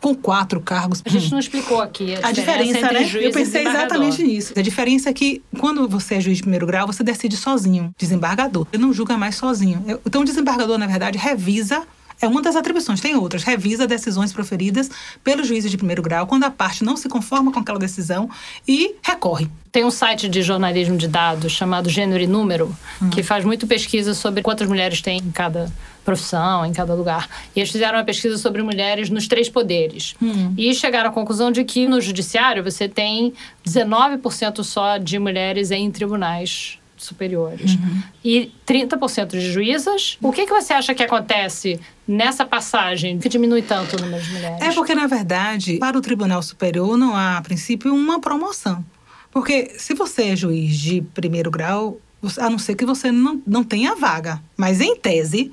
com 0.01 0.15
quatro 0.15 0.61
cargos. 0.61 1.03
A 1.05 1.09
gente 1.09 1.31
não 1.31 1.39
explicou 1.39 1.81
aqui 1.81 2.15
a, 2.17 2.29
a 2.29 2.33
diferença, 2.33 2.79
entre 2.79 2.95
né? 2.95 3.05
juiz 3.05 3.25
Eu 3.25 3.33
pensei 3.33 3.67
exatamente 3.67 4.23
nisso. 4.23 4.53
A 4.57 4.63
diferença 4.63 5.11
é 5.11 5.13
que 5.13 5.43
quando 5.59 5.89
você 5.89 6.17
é 6.17 6.21
juiz 6.21 6.37
de 6.37 6.43
primeiro 6.43 6.67
grau, 6.67 6.87
você 6.87 7.03
decide 7.03 7.37
sozinho, 7.37 7.93
desembargador. 7.99 8.67
Ele 8.73 8.83
não 8.83 8.93
julga 8.93 9.17
mais 9.17 9.35
sozinho. 9.35 9.83
Então, 10.07 10.23
o 10.23 10.25
desembargador, 10.25 10.79
na 10.79 10.87
verdade, 10.87 11.19
revisa 11.19 11.83
é 12.21 12.27
uma 12.27 12.43
das 12.43 12.57
atribuições, 12.57 13.01
tem 13.01 13.15
outras. 13.17 13.43
Revisa 13.45 13.87
decisões 13.87 14.33
proferidas 14.33 14.91
pelo 15.23 15.45
juiz 15.45 15.69
de 15.71 15.77
primeiro 15.77 16.03
grau 16.03 16.27
quando 16.27 16.45
a 16.45 16.51
parte 16.51 16.83
não 16.85 16.97
se 16.97 17.09
conforma 17.09 17.53
com 17.53 17.61
aquela 17.61 17.79
decisão 17.79 18.29
e 18.67 18.95
recorre. 19.03 19.49
Tem 19.71 19.85
um 19.85 19.91
site 19.91 20.29
de 20.29 20.43
jornalismo 20.43 20.97
de 20.97 21.07
dados 21.07 21.53
chamado 21.53 21.89
Gênero 21.89 22.23
e 22.23 22.27
Número, 22.27 22.75
Hum. 23.01 23.11
que 23.11 23.23
faz 23.23 23.45
muito 23.45 23.67
pesquisa 23.67 24.15
sobre 24.15 24.43
quantas 24.43 24.67
mulheres 24.69 25.01
tem 25.01 25.19
em 25.19 25.31
cada 25.31 25.71
profissão, 26.05 26.65
em 26.65 26.73
cada 26.73 26.95
lugar. 26.95 27.29
E 27.55 27.61
eles 27.61 27.71
fizeram 27.71 27.99
uma 27.99 28.05
pesquisa 28.05 28.39
sobre 28.39 28.63
mulheres 28.63 29.11
nos 29.11 29.29
três 29.29 29.49
poderes. 29.49 30.15
Hum. 30.21 30.55
E 30.57 30.75
chegaram 30.75 31.11
à 31.11 31.13
conclusão 31.13 31.53
de 31.53 31.63
que 31.65 31.87
no 31.87 32.01
judiciário 32.01 32.65
você 32.65 32.89
tem 32.89 33.35
19% 33.67 34.65
só 34.65 34.97
de 34.97 35.19
mulheres 35.19 35.71
em 35.71 35.91
tribunais 35.91 36.78
superiores. 36.99 37.75
Uhum. 37.75 38.03
E 38.25 38.53
30% 38.67 39.29
de 39.29 39.53
juízas. 39.53 40.19
O 40.21 40.33
que, 40.33 40.47
que 40.47 40.53
você 40.53 40.73
acha 40.73 40.95
que 40.95 41.03
acontece 41.03 41.81
nessa 42.07 42.45
passagem 42.45 43.19
que 43.19 43.29
diminui 43.29 43.63
tanto 43.63 43.97
o 43.97 44.01
número 44.01 44.23
de 44.23 44.33
mulheres? 44.33 44.61
É 44.61 44.73
porque, 44.73 44.95
na 44.95 45.07
verdade, 45.07 45.79
para 45.79 45.97
o 45.97 46.01
Tribunal 46.01 46.43
Superior 46.43 46.97
não 46.97 47.17
há, 47.17 47.39
a 47.39 47.43
princípio, 47.43 47.95
uma 47.95 48.21
promoção. 48.21 48.85
Porque 49.31 49.75
se 49.79 49.95
você 49.95 50.31
é 50.31 50.37
juiz 50.37 50.77
de 50.77 51.03
primeiro 51.15 51.51
grau, 51.51 51.99
a 52.39 52.51
não 52.51 52.59
ser 52.59 52.75
que 52.75 52.85
você 52.85 53.13
não, 53.13 53.41
não 53.47 53.63
tenha 53.63 53.95
vaga, 53.95 54.43
mas 54.57 54.81
em 54.81 54.97
tese, 54.97 55.53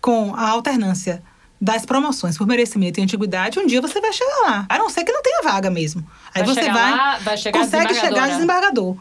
com 0.00 0.34
a 0.34 0.48
alternância 0.48 1.22
das 1.60 1.86
promoções 1.86 2.36
por 2.36 2.46
merecimento 2.46 3.00
e 3.00 3.02
antiguidade, 3.02 3.58
um 3.58 3.66
dia 3.66 3.80
você 3.80 4.00
vai 4.00 4.12
chegar 4.12 4.36
lá. 4.42 4.66
A 4.68 4.78
não 4.78 4.90
ser 4.90 5.04
que 5.04 5.12
não 5.12 5.22
tenha 5.22 5.42
vaga 5.42 5.70
mesmo. 5.70 6.06
Aí 6.34 6.42
Vai 6.44 6.54
você 6.54 6.62
chegar 6.62 6.74
vai, 6.74 6.90
lá, 6.92 7.18
vai 7.18 7.36
chegar 7.36 7.58
consegue 7.58 7.94
chegar 7.94 8.28
desembargador. 8.28 8.96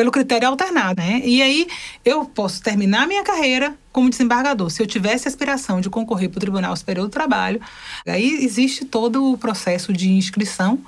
Pelo 0.00 0.10
critério 0.10 0.48
alternado, 0.48 1.02
né? 1.02 1.20
E 1.22 1.42
aí 1.42 1.66
eu 2.02 2.24
posso 2.24 2.62
terminar 2.62 3.06
minha 3.06 3.22
carreira 3.22 3.76
como 3.92 4.08
desembargador. 4.08 4.70
Se 4.70 4.82
eu 4.82 4.86
tivesse 4.86 5.28
aspiração 5.28 5.78
de 5.78 5.90
concorrer 5.90 6.30
para 6.30 6.38
o 6.38 6.40
Tribunal 6.40 6.74
Superior 6.74 7.06
do 7.06 7.10
Trabalho, 7.10 7.60
aí 8.06 8.42
existe 8.42 8.86
todo 8.86 9.30
o 9.30 9.36
processo 9.36 9.92
de 9.92 10.10
inscrição 10.10 10.78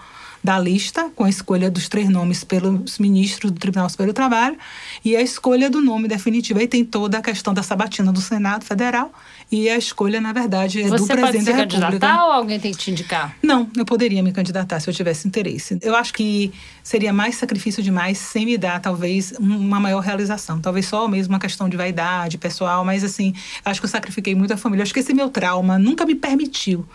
da 0.43 0.59
lista, 0.59 1.11
com 1.15 1.25
a 1.25 1.29
escolha 1.29 1.71
dos 1.71 1.91
três 1.91 2.09
nomes 2.09 2.43
pelos 2.43 2.99
ministros 2.99 3.53
do 3.53 3.61
Tribunal 3.61 3.91
Superior 3.91 4.15
do 4.15 4.17
Trabalho 4.17 4.57
e 5.05 5.15
a 5.15 5.21
escolha 5.21 5.69
do 5.69 5.83
nome 5.83 6.09
definitivo. 6.09 6.59
Aí 6.59 6.67
tem 6.67 6.83
toda 6.83 7.19
a 7.19 7.23
questão 7.23 7.53
da 7.53 7.63
sabatina 7.63 8.11
do 8.11 8.21
Senado 8.23 8.65
Federal 8.65 9.13
e 9.53 9.69
a 9.69 9.77
escolha, 9.77 10.21
na 10.21 10.33
verdade, 10.33 10.81
é 10.81 10.85
do 10.85 10.91
Você 10.91 11.07
pode 11.15 11.21
presidente 11.21 11.45
se 11.45 11.51
da 11.53 11.57
República. 11.59 11.83
candidatar 11.91 12.25
ou 12.25 12.33
alguém 12.33 12.59
tem 12.59 12.73
que 12.73 12.79
te 12.79 12.91
indicar? 12.91 13.37
Não, 13.43 13.69
eu 13.77 13.85
poderia 13.85 14.23
me 14.23 14.33
candidatar 14.33 14.81
se 14.81 14.89
eu 14.89 14.95
tivesse 14.95 15.29
interesse. 15.29 15.79
Eu 15.83 15.95
acho 15.95 16.13
que 16.15 16.51
seria 16.83 17.13
mais 17.13 17.37
sacrifício 17.37 17.83
demais 17.83 18.17
sem 18.19 18.47
me 18.47 18.57
dar, 18.57 18.81
talvez, 18.81 19.35
um- 19.39 19.59
uma 19.59 19.79
maior 19.79 20.01
realização. 20.01 20.59
Talvez 20.59 20.87
só 20.87 21.07
mesmo 21.07 21.35
uma 21.35 21.39
questão 21.39 21.69
de 21.69 21.77
vaidade 21.77 22.39
pessoal, 22.39 22.85
mas 22.85 23.05
assim, 23.05 23.35
acho 23.65 23.79
que 23.81 23.85
eu 23.85 23.91
sacrifiquei 23.91 24.35
muito 24.35 24.53
a 24.55 24.57
família. 24.57 24.83
Acho 24.83 24.95
que 24.95 25.01
esse 25.01 25.13
meu 25.13 25.29
trauma 25.29 25.79
nunca 25.79 26.07
me 26.07 26.15
permitiu 26.15 26.87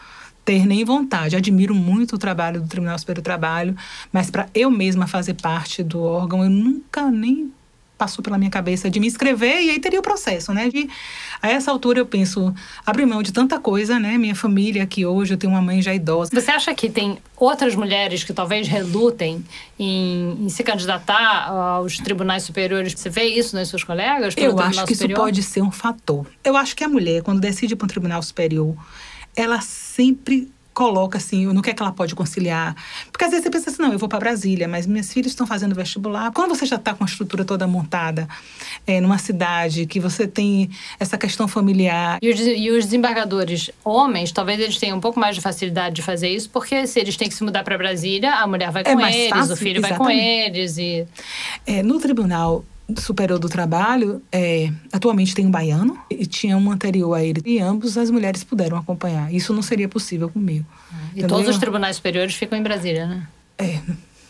ter 0.43 0.65
nem 0.65 0.83
vontade. 0.85 1.35
Admiro 1.35 1.75
muito 1.75 2.15
o 2.15 2.17
trabalho 2.17 2.61
do 2.61 2.67
Tribunal 2.67 2.97
Superior 2.97 3.21
do 3.21 3.25
Trabalho, 3.25 3.75
mas 4.11 4.31
para 4.31 4.47
eu 4.55 4.71
mesma 4.71 5.05
fazer 5.05 5.33
parte 5.35 5.83
do 5.83 6.01
órgão, 6.01 6.43
eu 6.43 6.49
nunca 6.49 7.11
nem 7.11 7.51
passou 7.97 8.23
pela 8.23 8.37
minha 8.37 8.51
cabeça 8.51 8.89
de 8.89 8.99
me 8.99 9.07
inscrever 9.07 9.61
e 9.63 9.71
aí 9.71 9.79
teria 9.79 9.99
o 9.99 10.03
processo, 10.03 10.53
né? 10.53 10.69
De, 10.69 10.87
a 11.41 11.49
essa 11.49 11.71
altura 11.71 11.99
eu 11.99 12.05
penso, 12.05 12.53
abrir 12.85 13.05
mão 13.05 13.23
de 13.23 13.31
tanta 13.33 13.59
coisa, 13.59 13.99
né? 13.99 14.17
Minha 14.17 14.35
família 14.35 14.83
aqui 14.83 15.05
hoje, 15.05 15.33
eu 15.33 15.37
tenho 15.37 15.51
uma 15.51 15.61
mãe 15.61 15.81
já 15.81 15.93
idosa. 15.93 16.29
Você 16.33 16.51
acha 16.51 16.73
que 16.73 16.89
tem 16.89 17.17
outras 17.35 17.75
mulheres 17.75 18.23
que 18.23 18.33
talvez 18.33 18.67
relutem 18.67 19.43
em, 19.79 20.45
em 20.45 20.49
se 20.49 20.63
candidatar 20.63 21.49
aos 21.49 21.97
tribunais 21.97 22.43
superiores? 22.43 22.93
Você 22.93 23.09
vê 23.09 23.23
isso 23.23 23.55
nas 23.55 23.67
suas 23.67 23.83
colegas? 23.83 24.35
Eu 24.37 24.59
acho 24.59 24.85
que 24.85 24.95
superior? 24.95 25.17
isso 25.17 25.25
pode 25.25 25.43
ser 25.43 25.61
um 25.61 25.71
fator. 25.71 26.25
Eu 26.43 26.55
acho 26.55 26.75
que 26.75 26.83
a 26.83 26.89
mulher, 26.89 27.23
quando 27.23 27.39
decide 27.39 27.75
para 27.75 27.85
um 27.85 27.89
tribunal 27.89 28.21
superior, 28.21 28.75
ela 29.35 29.61
sempre 29.61 30.51
coloca 30.77 31.17
assim, 31.17 31.47
no 31.47 31.59
que 31.59 31.71
é 31.71 31.73
que 31.73 31.81
ela 31.81 31.91
pode 31.91 32.13
conciliar. 32.13 32.75
Porque 33.11 33.25
às 33.25 33.31
vezes 33.31 33.43
você 33.43 33.49
pensa 33.49 33.71
assim, 33.71 33.81
não, 33.81 33.91
eu 33.91 33.97
vou 33.97 34.07
para 34.07 34.19
Brasília, 34.19 34.67
mas 34.67 34.85
minhas 34.85 35.11
filhas 35.11 35.31
estão 35.31 35.47
fazendo 35.47 35.73
vestibular. 35.73 36.31
Quando 36.31 36.53
você 36.53 36.67
já 36.67 36.75
está 36.75 36.93
com 36.93 37.03
a 37.03 37.07
estrutura 37.07 37.43
toda 37.43 37.65
montada 37.65 38.27
é, 38.85 39.01
numa 39.01 39.17
cidade, 39.17 39.87
que 39.87 39.99
você 39.99 40.27
tem 40.27 40.69
essa 40.99 41.17
questão 41.17 41.47
familiar. 41.47 42.19
E 42.21 42.29
os, 42.29 42.39
e 42.39 42.69
os 42.69 42.85
desembargadores 42.85 43.71
homens, 43.83 44.31
talvez 44.31 44.59
eles 44.59 44.77
tenham 44.77 44.99
um 44.99 45.01
pouco 45.01 45.19
mais 45.19 45.35
de 45.35 45.41
facilidade 45.41 45.95
de 45.95 46.03
fazer 46.03 46.29
isso, 46.29 46.47
porque 46.51 46.85
se 46.85 46.99
eles 46.99 47.17
têm 47.17 47.27
que 47.27 47.33
se 47.33 47.43
mudar 47.43 47.63
para 47.63 47.75
Brasília, 47.75 48.35
a 48.35 48.45
mulher 48.45 48.69
vai 48.69 48.83
é 48.85 48.93
com 48.93 49.01
eles, 49.01 49.29
fácil, 49.29 49.53
o 49.55 49.57
filho 49.57 49.79
exatamente. 49.79 49.97
vai 49.97 50.07
com 50.07 50.11
eles. 50.11 50.77
E... 50.77 51.07
É, 51.65 51.81
no 51.81 51.99
tribunal 51.99 52.63
Superior 52.95 53.37
do 53.37 53.49
Trabalho, 53.49 54.21
é, 54.31 54.71
atualmente 54.93 55.35
tem 55.35 55.45
um 55.45 55.51
baiano 55.51 55.99
e 56.09 56.25
tinha 56.25 56.57
um 56.57 56.71
anterior 56.71 57.13
a 57.13 57.23
ele. 57.23 57.41
E 57.45 57.59
ambos 57.59 57.97
as 57.97 58.09
mulheres 58.09 58.43
puderam 58.43 58.77
acompanhar. 58.77 59.33
Isso 59.33 59.53
não 59.53 59.61
seria 59.61 59.89
possível 59.89 60.29
comigo. 60.29 60.65
E 60.91 61.19
Entendeu? 61.19 61.27
todos 61.27 61.49
os 61.49 61.57
tribunais 61.57 61.97
superiores 61.97 62.35
ficam 62.35 62.57
em 62.57 62.63
Brasília, 62.63 63.05
né? 63.05 63.27
É, 63.57 63.79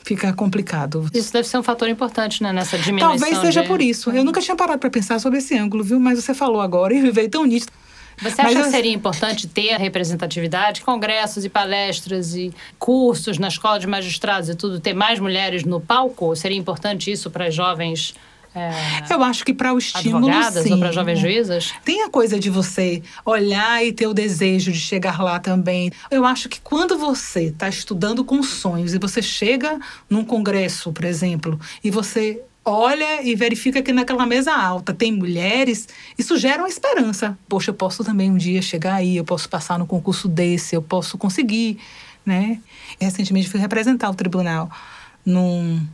fica 0.04 0.34
complicado. 0.34 1.08
Isso 1.14 1.32
deve 1.32 1.48
ser 1.48 1.58
um 1.60 1.64
fator 1.64 1.88
importante, 1.88 2.42
né, 2.42 2.52
nessa 2.52 2.78
diminuição. 2.78 3.18
Talvez 3.18 3.38
seja 3.40 3.62
de... 3.62 3.68
por 3.68 3.82
isso. 3.82 4.10
Eu 4.10 4.24
nunca 4.24 4.42
tinha 4.42 4.56
parado 4.56 4.80
para 4.80 4.90
pensar 4.90 5.20
sobre 5.20 5.38
esse 5.38 5.56
ângulo, 5.56 5.84
viu? 5.84 6.00
Mas 6.00 6.24
você 6.24 6.34
falou 6.34 6.60
agora 6.62 6.94
e 6.94 7.12
veio 7.12 7.30
tão 7.30 7.46
nítido. 7.46 7.72
Você 8.20 8.42
acha 8.42 8.58
eu... 8.58 8.64
que 8.64 8.72
seria 8.72 8.94
importante 8.94 9.48
ter 9.48 9.74
a 9.74 9.78
representatividade, 9.78 10.82
congressos 10.82 11.46
e 11.46 11.50
palestras 11.50 12.34
e 12.36 12.52
cursos 12.80 13.38
na 13.38 13.50
escola 13.50 13.80
de 13.80 13.86
magistrados 13.86 14.50
e 14.50 14.56
tudo, 14.56 14.80
ter 14.80 14.96
mais 14.96 15.20
mulheres 15.20 15.64
no 15.64 15.80
palco? 15.80 16.36
Seria 16.36 16.58
importante 16.58 17.12
isso 17.12 17.30
para 17.30 17.52
jovens 17.52 18.16
é, 18.58 19.14
eu 19.14 19.24
acho 19.24 19.46
que 19.46 19.54
para 19.54 19.74
o 19.74 19.78
estímulo, 19.78 20.28
advogadas 20.28 20.64
sim. 20.64 20.74
ou 20.74 20.80
para 20.80 20.92
jovens 20.92 21.20
juízas? 21.20 21.74
Tem 21.86 22.04
a 22.04 22.10
coisa 22.10 22.40
de 22.40 22.50
você 22.50 23.02
olhar 23.26 23.86
e 23.86 23.92
ter 23.92 24.08
o 24.08 24.14
desejo 24.14 24.72
de 24.72 24.80
chegar 24.80 25.22
lá 25.22 25.40
também. 25.40 25.92
Eu 26.10 26.26
acho 26.26 26.50
que 26.50 26.60
quando 26.62 26.98
você 26.98 27.46
está 27.46 27.70
estudando 27.70 28.24
com 28.24 28.42
sonhos 28.42 28.94
e 28.94 28.98
você 28.98 29.22
chega 29.22 29.80
num 30.10 30.24
congresso, 30.24 30.92
por 30.92 31.06
exemplo, 31.06 31.60
e 31.84 31.92
você 31.92 32.42
olha 32.66 33.24
e 33.24 33.34
verifica 33.34 33.82
que 33.82 33.94
naquela 33.94 34.26
mesa 34.26 34.54
alta 34.54 34.94
tem 34.94 35.12
mulheres, 35.12 35.88
isso 36.18 36.38
gera 36.38 36.62
uma 36.62 36.68
esperança. 36.68 37.38
Poxa, 37.48 37.72
eu 37.72 37.74
posso 37.74 38.04
também 38.04 38.30
um 38.30 38.38
dia 38.38 38.62
chegar 38.62 38.96
aí, 38.96 39.16
eu 39.16 39.24
posso 39.24 39.48
passar 39.48 39.80
no 39.80 39.86
concurso 39.86 40.28
desse, 40.28 40.76
eu 40.76 40.82
posso 40.82 41.18
conseguir, 41.18 41.78
né? 42.26 42.60
Recentemente 43.00 43.48
fui 43.48 43.60
representar 43.60 44.10
o 44.10 44.16
tribunal 44.16 44.70
num 45.26 45.86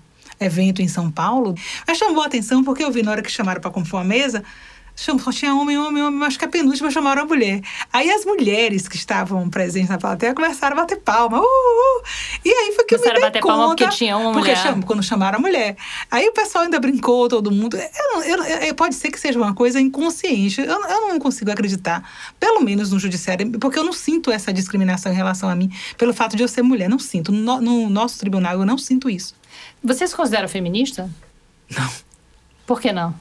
evento 0.44 0.82
em 0.82 0.88
São 0.88 1.10
Paulo. 1.10 1.56
Mas 1.88 1.98
chamou 1.98 2.24
a 2.24 2.26
atenção 2.26 2.64
porque 2.64 2.84
eu 2.84 2.92
vi 2.92 3.04
na 3.04 3.12
hora 3.12 3.22
que 3.22 3.32
chamaram 3.32 3.62
para 3.62 3.72
compor 3.72 4.02
a 4.02 4.04
mesa, 4.04 4.44
só 4.96 5.32
tinha 5.32 5.56
homem, 5.56 5.78
homem, 5.78 6.04
homem, 6.04 6.24
acho 6.24 6.38
que 6.38 6.46
a 6.46 6.48
penúltima 6.48 6.92
chamaram 6.92 7.24
a 7.24 7.26
mulher. 7.26 7.62
Aí 7.92 8.10
as 8.12 8.26
mulheres 8.26 8.88
que 8.88 8.96
estavam 8.96 9.50
presentes 9.50 9.90
na 9.90 9.98
plateia 9.98 10.34
começaram 10.34 10.78
a 10.78 10.82
bater 10.82 10.98
palma. 10.98 11.40
Uh, 11.40 11.42
uh, 11.42 11.46
uh. 11.46 12.04
E 12.46 12.50
aí 12.50 12.74
foi 12.76 12.86
que 12.86 12.96
começaram 12.96 12.98
eu 12.98 13.02
me 13.02 13.20
dei 13.20 13.24
a 13.24 13.28
bater 13.28 13.40
conta, 13.42 13.54
palma 13.54 13.76
porque 13.76 13.96
tinha 13.96 14.18
uma 14.18 14.32
porque 14.32 14.52
mulher. 14.52 14.64
Cham, 14.64 14.82
quando 14.82 15.04
chamaram 15.04 15.40
a 15.40 15.42
mulher. 15.42 15.76
Aí 16.12 16.28
o 16.28 16.32
pessoal 16.32 16.66
ainda 16.66 16.80
brincou, 16.80 17.28
todo 17.28 17.52
mundo. 17.52 17.76
Eu, 17.76 18.22
eu, 18.22 18.44
eu, 18.44 18.76
pode 18.76 18.94
ser 18.96 19.10
que 19.10 19.20
seja 19.20 19.38
uma 19.38 19.54
coisa 19.54 19.82
inconsciente. 19.82 20.62
Eu, 20.62 20.68
eu 20.68 21.08
não 21.10 21.20
consigo 21.20 21.52
acreditar, 21.52 22.08
pelo 22.40 22.62
menos 22.62 22.92
no 22.92 23.00
judiciário, 23.00 23.50
porque 23.60 23.80
eu 23.80 23.84
não 23.84 23.94
sinto 23.94 24.32
essa 24.32 24.54
discriminação 24.54 25.12
em 25.12 25.16
relação 25.16 25.50
a 25.50 25.56
mim, 25.56 25.72
pelo 25.98 26.14
fato 26.14 26.36
de 26.38 26.44
eu 26.44 26.48
ser 26.48 26.62
mulher. 26.62 26.88
Não 26.88 27.00
sinto. 27.00 27.32
No, 27.32 27.60
no 27.60 27.90
nosso 27.90 28.20
tribunal, 28.20 28.54
eu 28.60 28.66
não 28.66 28.78
sinto 28.78 29.10
isso. 29.10 29.34
Você 29.84 30.08
se 30.08 30.16
considera 30.16 30.48
feminista? 30.48 31.10
Não. 31.70 31.90
Por 32.66 32.80
que 32.80 32.92
não? 32.92 33.14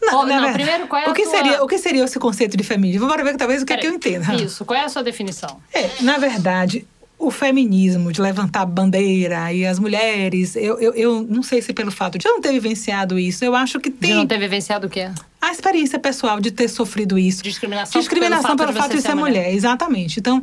Não, 0.00 0.18
Ou, 0.18 0.26
não, 0.26 0.52
primeiro, 0.52 0.88
qual 0.88 1.00
é 1.00 1.08
o 1.08 1.14
que, 1.14 1.22
tua... 1.22 1.30
seria, 1.30 1.62
o 1.62 1.66
que 1.66 1.78
seria 1.78 2.04
esse 2.04 2.18
conceito 2.18 2.56
de 2.56 2.64
feminismo? 2.64 3.06
Vamos 3.06 3.22
ver 3.22 3.36
talvez 3.36 3.62
o 3.62 3.66
que, 3.66 3.72
é 3.72 3.76
que 3.76 3.86
eu 3.86 3.92
entenda. 3.92 4.34
Isso, 4.34 4.64
qual 4.64 4.78
é 4.78 4.84
a 4.84 4.88
sua 4.88 5.02
definição? 5.02 5.60
É, 5.72 5.88
na 6.00 6.18
verdade, 6.18 6.84
o 7.18 7.30
feminismo, 7.30 8.12
de 8.12 8.20
levantar 8.20 8.66
bandeira 8.66 9.52
e 9.52 9.64
as 9.64 9.78
mulheres, 9.78 10.56
eu, 10.56 10.80
eu, 10.80 10.92
eu 10.94 11.22
não 11.22 11.42
sei 11.42 11.62
se 11.62 11.72
pelo 11.72 11.92
fato 11.92 12.18
de 12.18 12.26
eu 12.26 12.32
não 12.32 12.40
ter 12.40 12.52
vivenciado 12.52 13.16
isso, 13.18 13.44
eu 13.44 13.54
acho 13.54 13.78
que 13.78 13.90
tem. 13.90 14.10
De 14.10 14.16
não 14.16 14.26
ter 14.26 14.38
vivenciado 14.38 14.88
o 14.88 14.90
quê? 14.90 15.08
Experiência 15.52 15.98
pessoal 15.98 16.40
de 16.40 16.50
ter 16.50 16.68
sofrido 16.68 17.18
isso. 17.18 17.42
Discriminação, 17.42 18.00
Discriminação 18.00 18.56
pelo, 18.56 18.72
pelo 18.72 18.82
fato, 18.82 18.96
de, 18.96 19.02
ser 19.02 19.14
mulher. 19.14 19.42
mulher. 19.42 19.54
Exatamente. 19.54 20.18
Então, 20.18 20.42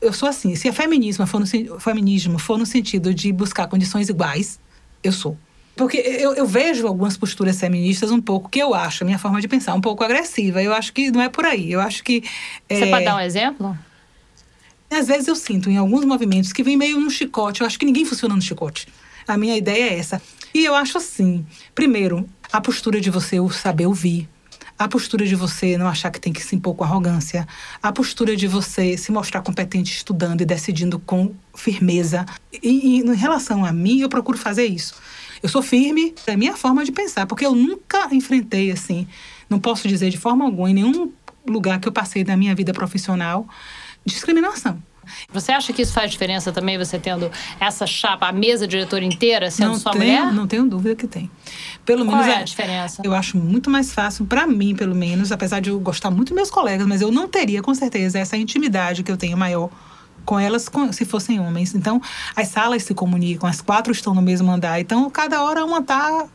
eu 0.00 0.12
sou 0.12 0.28
assim: 0.28 0.56
se 0.56 0.68
a 0.68 0.72
feminismo 0.72 1.26
for 1.26 1.40
no, 1.40 1.46
feminismo 1.80 2.38
for 2.38 2.58
no 2.58 2.66
sentido 2.66 3.14
de 3.14 3.32
buscar 3.32 3.68
condições 3.68 4.08
iguais, 4.08 4.58
eu 5.02 5.12
sou. 5.12 5.36
Porque 5.76 5.98
eu, 5.98 6.32
eu, 6.34 6.46
vejo 6.46 6.86
algumas 6.86 7.18
posturas 7.18 7.60
feministas 7.60 8.10
um 8.10 8.20
pouco, 8.20 8.48
que 8.48 8.58
eu 8.58 8.74
acho, 8.74 9.04
a 9.04 9.06
minha 9.06 9.18
forma 9.18 9.42
de 9.42 9.46
pensar, 9.46 9.74
um 9.74 9.80
pouco 9.80 10.02
agressiva. 10.02 10.62
Eu 10.62 10.72
acho 10.72 10.90
que 10.92 11.10
não 11.10 11.20
é 11.20 11.28
por 11.28 11.44
aí. 11.44 11.70
Eu 11.70 11.80
acho 11.80 12.02
que. 12.02 12.22
Você 12.68 12.84
é... 12.84 12.90
pode 12.90 13.04
dar 13.04 13.16
um 13.16 13.20
exemplo? 13.20 13.78
Às 14.90 15.06
vezes 15.06 15.28
eu 15.28 15.36
sinto 15.36 15.68
em 15.68 15.76
alguns 15.76 16.04
movimentos 16.04 16.52
que 16.52 16.62
vem 16.62 16.76
meio 16.76 16.98
no 16.98 17.10
chicote. 17.10 17.60
Eu 17.60 17.66
acho 17.66 17.78
que 17.78 17.84
ninguém 17.84 18.04
funciona 18.04 18.34
no 18.34 18.40
chicote. 18.40 18.88
A 19.28 19.36
minha 19.36 19.56
ideia 19.56 19.90
é 19.90 19.98
essa. 19.98 20.22
E 20.54 20.64
eu 20.64 20.74
acho 20.74 20.96
assim: 20.96 21.44
primeiro, 21.74 22.26
a 22.50 22.60
postura 22.60 23.00
de 23.00 23.10
você 23.10 23.36
saber 23.50 23.86
ouvir. 23.86 24.28
A 24.78 24.86
postura 24.88 25.24
de 25.24 25.34
você 25.34 25.78
não 25.78 25.88
achar 25.88 26.10
que 26.10 26.20
tem 26.20 26.32
que 26.32 26.42
se 26.42 26.54
impor 26.54 26.74
com 26.74 26.84
arrogância. 26.84 27.48
A 27.82 27.90
postura 27.90 28.36
de 28.36 28.46
você 28.46 28.96
se 28.96 29.10
mostrar 29.10 29.40
competente 29.40 29.96
estudando 29.96 30.42
e 30.42 30.44
decidindo 30.44 30.98
com 30.98 31.34
firmeza. 31.54 32.26
E, 32.52 32.98
e 32.98 33.00
em 33.00 33.14
relação 33.14 33.64
a 33.64 33.72
mim, 33.72 34.00
eu 34.00 34.08
procuro 34.08 34.36
fazer 34.36 34.66
isso. 34.66 34.94
Eu 35.42 35.48
sou 35.48 35.62
firme, 35.62 36.14
é 36.26 36.32
a 36.32 36.36
minha 36.36 36.56
forma 36.56 36.84
de 36.84 36.92
pensar, 36.92 37.26
porque 37.26 37.46
eu 37.46 37.54
nunca 37.54 38.08
enfrentei 38.14 38.70
assim, 38.70 39.06
não 39.48 39.58
posso 39.58 39.86
dizer 39.86 40.10
de 40.10 40.18
forma 40.18 40.44
alguma, 40.44 40.70
em 40.70 40.74
nenhum 40.74 41.12
lugar 41.46 41.78
que 41.78 41.86
eu 41.86 41.92
passei 41.92 42.24
na 42.24 42.36
minha 42.36 42.54
vida 42.54 42.72
profissional, 42.72 43.46
discriminação. 44.04 44.82
Você 45.32 45.52
acha 45.52 45.72
que 45.72 45.82
isso 45.82 45.92
faz 45.92 46.10
diferença 46.10 46.52
também, 46.52 46.78
você 46.78 46.98
tendo 46.98 47.30
essa 47.60 47.86
chapa, 47.86 48.28
a 48.28 48.32
mesa 48.32 48.66
diretora 48.66 49.04
inteira 49.04 49.50
sendo 49.50 49.72
não 49.72 49.78
sua 49.78 49.92
tenho, 49.92 50.04
mulher? 50.04 50.32
Não 50.32 50.46
tenho 50.46 50.66
dúvida 50.66 50.94
que 50.94 51.06
tem. 51.06 51.30
Pelo 51.84 52.04
Qual 52.04 52.16
menos 52.16 52.32
é 52.32 52.38
a 52.38 52.42
diferença? 52.42 53.02
Eu 53.04 53.14
acho 53.14 53.36
muito 53.36 53.70
mais 53.70 53.92
fácil, 53.92 54.26
para 54.26 54.46
mim, 54.46 54.74
pelo 54.74 54.94
menos, 54.94 55.32
apesar 55.32 55.60
de 55.60 55.70
eu 55.70 55.78
gostar 55.78 56.10
muito 56.10 56.28
dos 56.28 56.36
meus 56.36 56.50
colegas, 56.50 56.86
mas 56.86 57.00
eu 57.00 57.10
não 57.10 57.28
teria, 57.28 57.62
com 57.62 57.74
certeza, 57.74 58.18
essa 58.18 58.36
intimidade 58.36 59.02
que 59.02 59.10
eu 59.10 59.16
tenho 59.16 59.36
maior 59.36 59.70
com 60.24 60.38
elas 60.38 60.68
se 60.92 61.04
fossem 61.04 61.38
homens. 61.38 61.74
Então, 61.74 62.02
as 62.34 62.48
salas 62.48 62.82
se 62.82 62.92
comunicam, 62.92 63.48
as 63.48 63.60
quatro 63.60 63.92
estão 63.92 64.12
no 64.12 64.20
mesmo 64.20 64.50
andar. 64.50 64.80
Então, 64.80 65.08
cada 65.08 65.42
hora 65.42 65.64
uma 65.64 65.78
está 65.78 66.26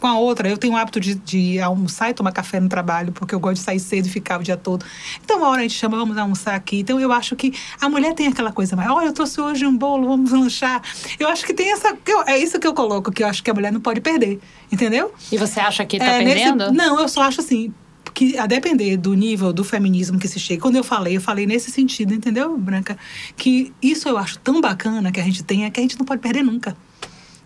com 0.00 0.06
a 0.06 0.18
outra. 0.18 0.48
Eu 0.48 0.56
tenho 0.56 0.74
o 0.74 0.76
hábito 0.76 1.00
de, 1.00 1.14
de, 1.14 1.60
almoçar 1.60 2.10
e 2.10 2.14
tomar 2.14 2.32
café 2.32 2.60
no 2.60 2.68
trabalho, 2.68 3.12
porque 3.12 3.34
eu 3.34 3.40
gosto 3.40 3.56
de 3.56 3.62
sair 3.62 3.80
cedo 3.80 4.06
e 4.06 4.10
ficar 4.10 4.40
o 4.40 4.42
dia 4.42 4.56
todo. 4.56 4.84
Então, 5.24 5.38
uma 5.38 5.48
hora 5.48 5.60
a 5.60 5.62
gente 5.62 5.74
chama, 5.74 5.96
vamos 5.96 6.16
almoçar 6.16 6.54
aqui. 6.54 6.80
Então, 6.80 7.00
eu 7.00 7.12
acho 7.12 7.34
que 7.36 7.52
a 7.80 7.88
mulher 7.88 8.14
tem 8.14 8.26
aquela 8.26 8.52
coisa 8.52 8.76
mais, 8.76 8.90
olha, 8.90 9.06
eu 9.06 9.12
trouxe 9.12 9.40
hoje 9.40 9.66
um 9.66 9.76
bolo, 9.76 10.06
vamos 10.06 10.32
lanchar. 10.32 10.82
Eu 11.18 11.28
acho 11.28 11.44
que 11.44 11.54
tem 11.54 11.72
essa. 11.72 11.96
É 12.26 12.38
isso 12.38 12.58
que 12.58 12.66
eu 12.66 12.74
coloco, 12.74 13.10
que 13.10 13.22
eu 13.22 13.26
acho 13.26 13.42
que 13.42 13.50
a 13.50 13.54
mulher 13.54 13.72
não 13.72 13.80
pode 13.80 14.00
perder. 14.00 14.40
Entendeu? 14.70 15.12
E 15.30 15.38
você 15.38 15.60
acha 15.60 15.84
que 15.84 15.96
está 15.96 16.12
é, 16.12 16.24
perdendo? 16.24 16.72
Nesse, 16.72 16.76
não, 16.76 17.00
eu 17.00 17.08
só 17.08 17.22
acho 17.22 17.40
assim 17.40 17.72
que 18.16 18.38
a 18.38 18.46
depender 18.46 18.96
do 18.96 19.12
nível 19.12 19.52
do 19.52 19.62
feminismo 19.62 20.18
que 20.18 20.26
se 20.26 20.40
chega. 20.40 20.62
Quando 20.62 20.76
eu 20.76 20.82
falei, 20.82 21.18
eu 21.18 21.20
falei 21.20 21.46
nesse 21.46 21.70
sentido, 21.70 22.14
entendeu, 22.14 22.56
Branca? 22.56 22.96
Que 23.36 23.74
isso 23.82 24.08
eu 24.08 24.16
acho 24.16 24.38
tão 24.38 24.58
bacana 24.58 25.12
que 25.12 25.20
a 25.20 25.22
gente 25.22 25.44
tenha 25.44 25.70
que 25.70 25.78
a 25.78 25.82
gente 25.82 25.98
não 25.98 26.06
pode 26.06 26.22
perder 26.22 26.42
nunca. 26.42 26.74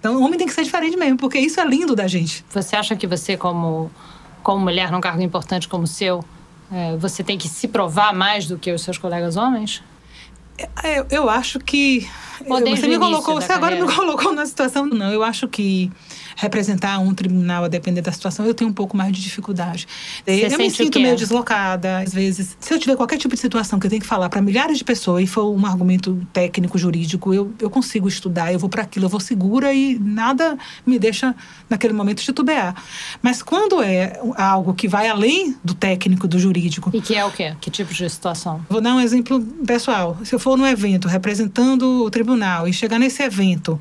Então, 0.00 0.16
o 0.16 0.24
homem 0.24 0.38
tem 0.38 0.46
que 0.46 0.54
ser 0.54 0.64
diferente 0.64 0.96
mesmo, 0.96 1.18
porque 1.18 1.38
isso 1.38 1.60
é 1.60 1.64
lindo 1.64 1.94
da 1.94 2.08
gente. 2.08 2.42
Você 2.50 2.74
acha 2.74 2.96
que 2.96 3.06
você, 3.06 3.36
como, 3.36 3.90
como 4.42 4.58
mulher 4.58 4.90
num 4.90 5.00
cargo 5.00 5.20
importante 5.20 5.68
como 5.68 5.84
o 5.84 5.86
seu, 5.86 6.24
é, 6.72 6.96
você 6.96 7.22
tem 7.22 7.36
que 7.36 7.46
se 7.46 7.68
provar 7.68 8.14
mais 8.14 8.46
do 8.46 8.56
que 8.56 8.72
os 8.72 8.82
seus 8.82 8.96
colegas 8.96 9.36
homens? 9.36 9.82
É, 10.82 11.00
eu, 11.00 11.06
eu 11.10 11.30
acho 11.30 11.58
que. 11.58 12.08
você 12.46 12.88
me 12.88 12.98
colocou, 12.98 13.34
você 13.34 13.52
agora 13.52 13.76
me 13.76 13.86
colocou 13.94 14.32
na 14.32 14.46
situação. 14.46 14.86
Não, 14.86 15.12
eu 15.12 15.22
acho 15.22 15.46
que 15.46 15.92
representar 16.40 16.98
um 16.98 17.12
tribunal 17.12 17.64
a 17.64 17.68
depender 17.68 18.00
da 18.00 18.10
situação, 18.10 18.46
eu 18.46 18.54
tenho 18.54 18.70
um 18.70 18.72
pouco 18.72 18.96
mais 18.96 19.12
de 19.12 19.20
dificuldade. 19.20 19.86
Você 20.24 20.46
eu 20.46 20.58
me 20.58 20.70
sinto 20.70 20.98
meio 20.98 21.14
deslocada, 21.14 21.98
às 21.98 22.14
vezes. 22.14 22.56
Se 22.58 22.72
eu 22.72 22.78
tiver 22.78 22.96
qualquer 22.96 23.18
tipo 23.18 23.34
de 23.34 23.40
situação 23.40 23.78
que 23.78 23.86
eu 23.86 23.90
tenho 23.90 24.00
que 24.00 24.08
falar 24.08 24.30
para 24.30 24.40
milhares 24.40 24.78
de 24.78 24.84
pessoas 24.84 25.24
e 25.24 25.26
for 25.26 25.54
um 25.54 25.66
argumento 25.66 26.26
técnico, 26.32 26.78
jurídico, 26.78 27.34
eu, 27.34 27.52
eu 27.60 27.68
consigo 27.68 28.08
estudar, 28.08 28.52
eu 28.52 28.58
vou 28.58 28.70
para 28.70 28.82
aquilo, 28.82 29.04
eu 29.04 29.10
vou 29.10 29.20
segura 29.20 29.74
e 29.74 29.98
nada 29.98 30.56
me 30.86 30.98
deixa 30.98 31.34
naquele 31.68 31.92
momento 31.92 32.22
titubear. 32.22 32.74
Mas 33.20 33.42
quando 33.42 33.82
é 33.82 34.18
algo 34.36 34.72
que 34.72 34.88
vai 34.88 35.08
além 35.08 35.54
do 35.62 35.74
técnico, 35.74 36.26
do 36.26 36.38
jurídico. 36.38 36.90
E 36.94 37.02
que 37.02 37.14
é 37.14 37.24
o 37.24 37.30
quê? 37.30 37.54
Que 37.60 37.70
tipo 37.70 37.92
de 37.92 38.08
situação? 38.08 38.64
Vou 38.68 38.80
dar 38.80 38.94
um 38.94 39.00
exemplo 39.00 39.40
pessoal. 39.66 40.16
Se 40.24 40.34
eu 40.34 40.38
for 40.38 40.56
num 40.56 40.66
evento 40.66 41.06
representando 41.06 42.04
o 42.04 42.10
tribunal 42.10 42.66
e 42.66 42.72
chegar 42.72 42.98
nesse 42.98 43.22
evento 43.22 43.78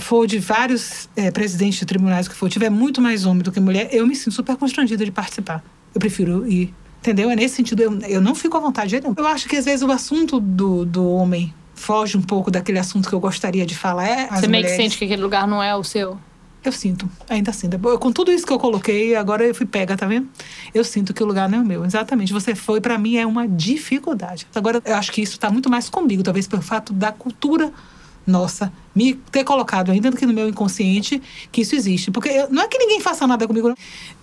for 0.00 0.26
de 0.26 0.38
vários 0.38 1.08
é, 1.16 1.30
presidentes 1.30 1.78
de 1.78 1.86
tribunais 1.86 2.28
que 2.28 2.34
for, 2.34 2.48
tiver 2.48 2.70
muito 2.70 3.00
mais 3.00 3.24
homem 3.24 3.42
do 3.42 3.52
que 3.52 3.60
mulher, 3.60 3.88
eu 3.92 4.06
me 4.06 4.14
sinto 4.14 4.32
super 4.32 4.56
constrangida 4.56 5.04
de 5.04 5.10
participar. 5.10 5.62
Eu 5.94 6.00
prefiro 6.00 6.46
ir. 6.46 6.74
Entendeu? 7.00 7.30
É 7.30 7.36
nesse 7.36 7.56
sentido, 7.56 7.82
eu, 7.82 7.98
eu 8.02 8.20
não 8.20 8.34
fico 8.34 8.56
à 8.56 8.60
vontade. 8.60 9.00
Não. 9.00 9.14
Eu 9.16 9.26
acho 9.26 9.48
que 9.48 9.56
às 9.56 9.64
vezes 9.64 9.82
o 9.82 9.90
assunto 9.90 10.38
do, 10.38 10.84
do 10.84 11.08
homem 11.10 11.52
foge 11.74 12.16
um 12.16 12.22
pouco 12.22 12.50
daquele 12.50 12.78
assunto 12.78 13.08
que 13.08 13.14
eu 13.14 13.18
gostaria 13.18 13.66
de 13.66 13.74
falar. 13.76 14.06
É 14.06 14.28
Você 14.28 14.46
meio 14.46 14.64
que 14.64 14.70
sente 14.70 14.96
que 14.96 15.04
aquele 15.04 15.22
lugar 15.22 15.46
não 15.48 15.62
é 15.62 15.74
o 15.74 15.82
seu? 15.82 16.16
Eu 16.64 16.70
sinto, 16.70 17.10
ainda 17.28 17.52
sinto. 17.52 17.76
Com 17.98 18.12
tudo 18.12 18.30
isso 18.30 18.46
que 18.46 18.52
eu 18.52 18.58
coloquei, 18.58 19.16
agora 19.16 19.44
eu 19.44 19.52
fui 19.52 19.66
pega, 19.66 19.96
tá 19.96 20.06
vendo? 20.06 20.28
Eu 20.72 20.84
sinto 20.84 21.12
que 21.12 21.20
o 21.20 21.26
lugar 21.26 21.48
não 21.48 21.58
é 21.58 21.60
o 21.60 21.64
meu. 21.64 21.84
Exatamente. 21.84 22.32
Você 22.32 22.54
foi, 22.54 22.80
para 22.80 22.96
mim, 22.96 23.16
é 23.16 23.26
uma 23.26 23.48
dificuldade. 23.48 24.46
Agora, 24.54 24.80
eu 24.84 24.94
acho 24.94 25.10
que 25.10 25.20
isso 25.20 25.32
está 25.32 25.50
muito 25.50 25.68
mais 25.68 25.88
comigo, 25.88 26.22
talvez 26.22 26.46
pelo 26.46 26.62
fato 26.62 26.92
da 26.92 27.10
cultura 27.10 27.72
nossa 28.26 28.72
me 28.94 29.14
ter 29.14 29.44
colocado 29.44 29.90
ainda 29.90 30.10
do 30.10 30.16
que 30.16 30.26
no 30.26 30.32
meu 30.32 30.48
inconsciente 30.48 31.20
que 31.50 31.62
isso 31.62 31.74
existe. 31.74 32.10
Porque 32.10 32.28
eu, 32.28 32.50
não 32.50 32.62
é 32.62 32.68
que 32.68 32.78
ninguém 32.78 33.00
faça 33.00 33.26
nada 33.26 33.46
comigo. 33.46 33.68
Não. 33.68 33.76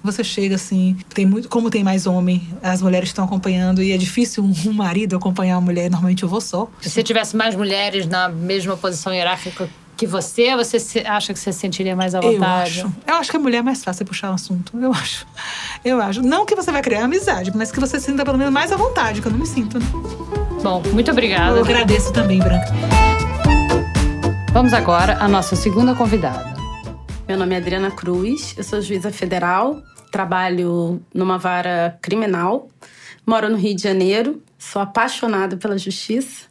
Você 0.04 0.24
chega 0.24 0.56
assim, 0.56 0.96
tem 1.14 1.26
muito, 1.26 1.50
como 1.50 1.70
tem 1.70 1.84
mais 1.84 2.06
homem, 2.06 2.48
as 2.62 2.82
mulheres 2.82 3.10
estão 3.10 3.26
acompanhando 3.26 3.82
e 3.82 3.92
é 3.92 3.98
difícil 3.98 4.44
um, 4.44 4.74
marido 4.74 5.16
acompanhar 5.16 5.58
uma 5.58 5.66
mulher. 5.66 5.90
Normalmente 5.90 6.24
eu 6.24 6.30
vou 6.30 6.42
só. 6.42 6.70
Se 6.82 6.90
você 6.90 7.04
tivesse 7.04 7.36
mais 7.36 7.56
mulheres 7.56 8.08
na 8.08 8.30
mesma 8.30 8.78
posição 8.78 9.14
hierárquica 9.14 9.70
que 9.98 10.08
você, 10.08 10.56
você 10.56 11.04
acha 11.06 11.34
que 11.34 11.40
você 11.40 11.52
se 11.52 11.60
sentiria 11.60 11.94
mais 11.94 12.16
à 12.16 12.22
vontade? 12.22 12.80
Eu 12.80 12.86
acho. 12.86 12.96
Eu 13.06 13.16
acho 13.16 13.32
que 13.32 13.36
a 13.36 13.40
mulher 13.40 13.58
é 13.58 13.62
mais 13.62 13.84
fácil 13.84 14.06
puxar 14.06 14.32
o 14.32 14.34
assunto. 14.34 14.72
Eu 14.78 14.94
acho. 14.94 15.28
Eu 15.84 16.02
acho. 16.02 16.22
Não 16.22 16.46
que 16.46 16.56
você 16.56 16.72
vai 16.72 16.82
criar 16.82 17.04
amizade, 17.04 17.52
mas 17.54 17.70
que 17.70 17.82
você 17.82 18.00
se 18.00 18.06
sinta 18.06 18.24
pelo 18.24 18.38
menos 18.38 18.54
mais 18.54 18.72
à 18.72 18.78
vontade, 18.78 19.22
que 19.22 19.28
eu 19.28 19.32
não 19.34 19.40
me 19.40 19.46
sinto. 19.46 19.78
Né? 19.78 19.86
Bom, 20.64 20.82
muito 20.94 21.12
obrigada. 21.12 21.58
Eu 21.58 21.66
agradeço 21.66 22.14
também, 22.14 22.40
Branca. 22.40 23.19
Vamos 24.52 24.74
agora 24.74 25.18
à 25.24 25.28
nossa 25.28 25.56
segunda 25.56 25.94
convidada. 25.94 26.56
Meu 27.28 27.38
nome 27.38 27.54
é 27.54 27.58
Adriana 27.60 27.92
Cruz, 27.92 28.56
eu 28.58 28.64
sou 28.64 28.82
juíza 28.82 29.12
federal, 29.12 29.82
trabalho 30.12 31.00
numa 31.14 31.38
vara 31.38 31.98
criminal, 32.02 32.68
moro 33.26 33.48
no 33.48 33.56
Rio 33.56 33.76
de 33.76 33.84
Janeiro, 33.84 34.42
sou 34.58 34.82
apaixonada 34.82 35.56
pela 35.56 35.78
justiça, 35.78 36.48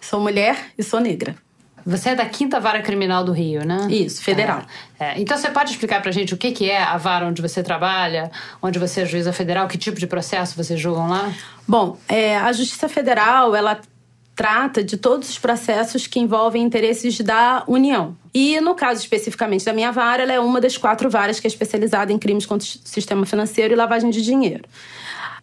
sou 0.00 0.20
mulher 0.20 0.56
e 0.78 0.84
sou 0.84 1.00
negra. 1.00 1.34
Você 1.84 2.10
é 2.10 2.14
da 2.14 2.24
Quinta 2.24 2.60
Vara 2.60 2.80
Criminal 2.80 3.24
do 3.24 3.32
Rio, 3.32 3.66
né? 3.66 3.88
Isso, 3.90 4.22
federal. 4.22 4.62
É. 5.00 5.04
É. 5.06 5.20
Então 5.20 5.36
você 5.36 5.50
pode 5.50 5.72
explicar 5.72 6.00
pra 6.00 6.12
gente 6.12 6.32
o 6.32 6.36
que, 6.36 6.52
que 6.52 6.70
é 6.70 6.80
a 6.80 6.96
vara 6.96 7.26
onde 7.26 7.42
você 7.42 7.60
trabalha, 7.60 8.30
onde 8.62 8.78
você 8.78 9.00
é 9.00 9.04
juíza 9.04 9.32
federal, 9.32 9.66
que 9.66 9.76
tipo 9.76 9.98
de 9.98 10.06
processo 10.06 10.56
vocês 10.56 10.78
julgam 10.78 11.08
lá? 11.08 11.32
Bom, 11.66 11.96
é, 12.08 12.36
a 12.36 12.52
Justiça 12.52 12.88
Federal, 12.88 13.56
ela 13.56 13.80
trata 14.42 14.82
de 14.82 14.96
todos 14.96 15.30
os 15.30 15.38
processos 15.38 16.08
que 16.08 16.18
envolvem 16.18 16.64
interesses 16.64 17.20
da 17.20 17.62
União. 17.68 18.16
E 18.34 18.60
no 18.60 18.74
caso 18.74 19.00
especificamente 19.00 19.64
da 19.64 19.72
minha 19.72 19.92
vara, 19.92 20.24
ela 20.24 20.32
é 20.32 20.40
uma 20.40 20.60
das 20.60 20.76
quatro 20.76 21.08
varas 21.08 21.38
que 21.38 21.46
é 21.46 21.48
especializada 21.48 22.12
em 22.12 22.18
crimes 22.18 22.44
contra 22.44 22.66
o 22.66 22.70
sistema 22.84 23.24
financeiro 23.24 23.72
e 23.72 23.76
lavagem 23.76 24.10
de 24.10 24.20
dinheiro. 24.20 24.64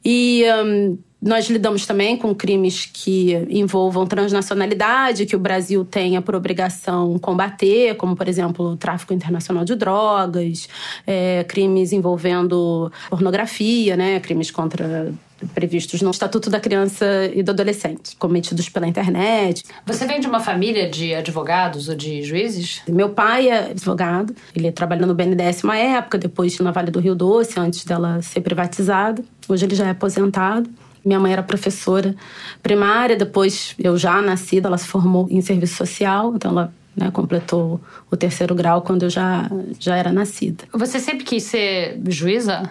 E 0.04 0.44
um, 0.66 0.98
nós 1.22 1.50
lidamos 1.50 1.86
também 1.86 2.18
com 2.18 2.36
crimes 2.36 2.90
que 2.92 3.36
envolvam 3.50 4.06
transnacionalidade, 4.06 5.26
que 5.26 5.36
o 5.36 5.40
Brasil 5.40 5.86
tenha 5.86 6.22
por 6.22 6.36
obrigação 6.36 7.18
combater, 7.20 7.96
como, 7.96 8.18
por 8.18 8.28
exemplo, 8.28 8.72
o 8.74 8.78
tráfico 8.78 9.14
internacional 9.14 9.64
de 9.64 9.76
drogas, 9.76 10.68
é, 11.08 11.46
crimes 11.46 11.94
envolvendo 11.94 12.92
pornografia, 13.10 13.96
né, 13.96 14.20
crimes 14.20 14.52
contra 14.52 15.14
previstos 15.54 16.02
no 16.02 16.12
Estatuto 16.12 16.50
da 16.50 16.60
Criança 16.60 17.06
e 17.34 17.42
do 17.42 17.52
Adolescente, 17.52 18.16
cometidos 18.18 18.70
pela 18.70 18.88
internet. 18.88 19.64
Você 19.86 20.06
vem 20.06 20.20
de 20.20 20.28
uma 20.28 20.40
família 20.40 20.90
de 20.90 21.14
advogados 21.14 21.90
ou 21.90 21.96
de 21.96 22.24
juízes? 22.24 22.82
Meu 22.88 23.10
pai 23.10 23.50
é 23.50 23.72
advogado, 23.72 24.36
ele 24.56 24.72
trabalhou 24.72 25.08
no 25.08 25.16
BNDES 25.16 25.64
uma 25.64 25.78
época, 25.78 26.18
depois 26.18 26.58
na 26.60 26.72
Vale 26.72 26.92
do 26.92 27.00
Rio 27.00 27.16
Doce, 27.16 27.60
antes 27.60 27.84
dela 27.86 28.22
ser 28.22 28.42
privatizada. 28.42 29.24
Hoje 29.48 29.66
ele 29.66 29.76
já 29.76 29.88
é 29.88 29.92
aposentado. 29.92 30.70
Minha 31.04 31.20
mãe 31.20 31.32
era 31.32 31.42
professora 31.42 32.14
primária, 32.62 33.16
depois 33.16 33.74
eu 33.80 33.98
já 33.98 34.22
nascida, 34.22 34.68
ela 34.68 34.78
se 34.78 34.88
formou 34.88 35.28
em 35.30 35.42
serviço 35.42 35.76
social, 35.76 36.34
então 36.36 36.52
ela 36.52 36.74
né, 36.96 37.10
completou 37.12 37.80
o 38.12 38.18
terceiro 38.18 38.54
grau 38.54 38.82
quando 38.82 39.04
eu 39.04 39.10
já, 39.10 39.50
já 39.80 39.96
era 39.96 40.12
nascida. 40.12 40.66
Você 40.74 41.00
sempre 41.00 41.24
quis 41.24 41.44
ser 41.44 42.00
juíza? 42.08 42.70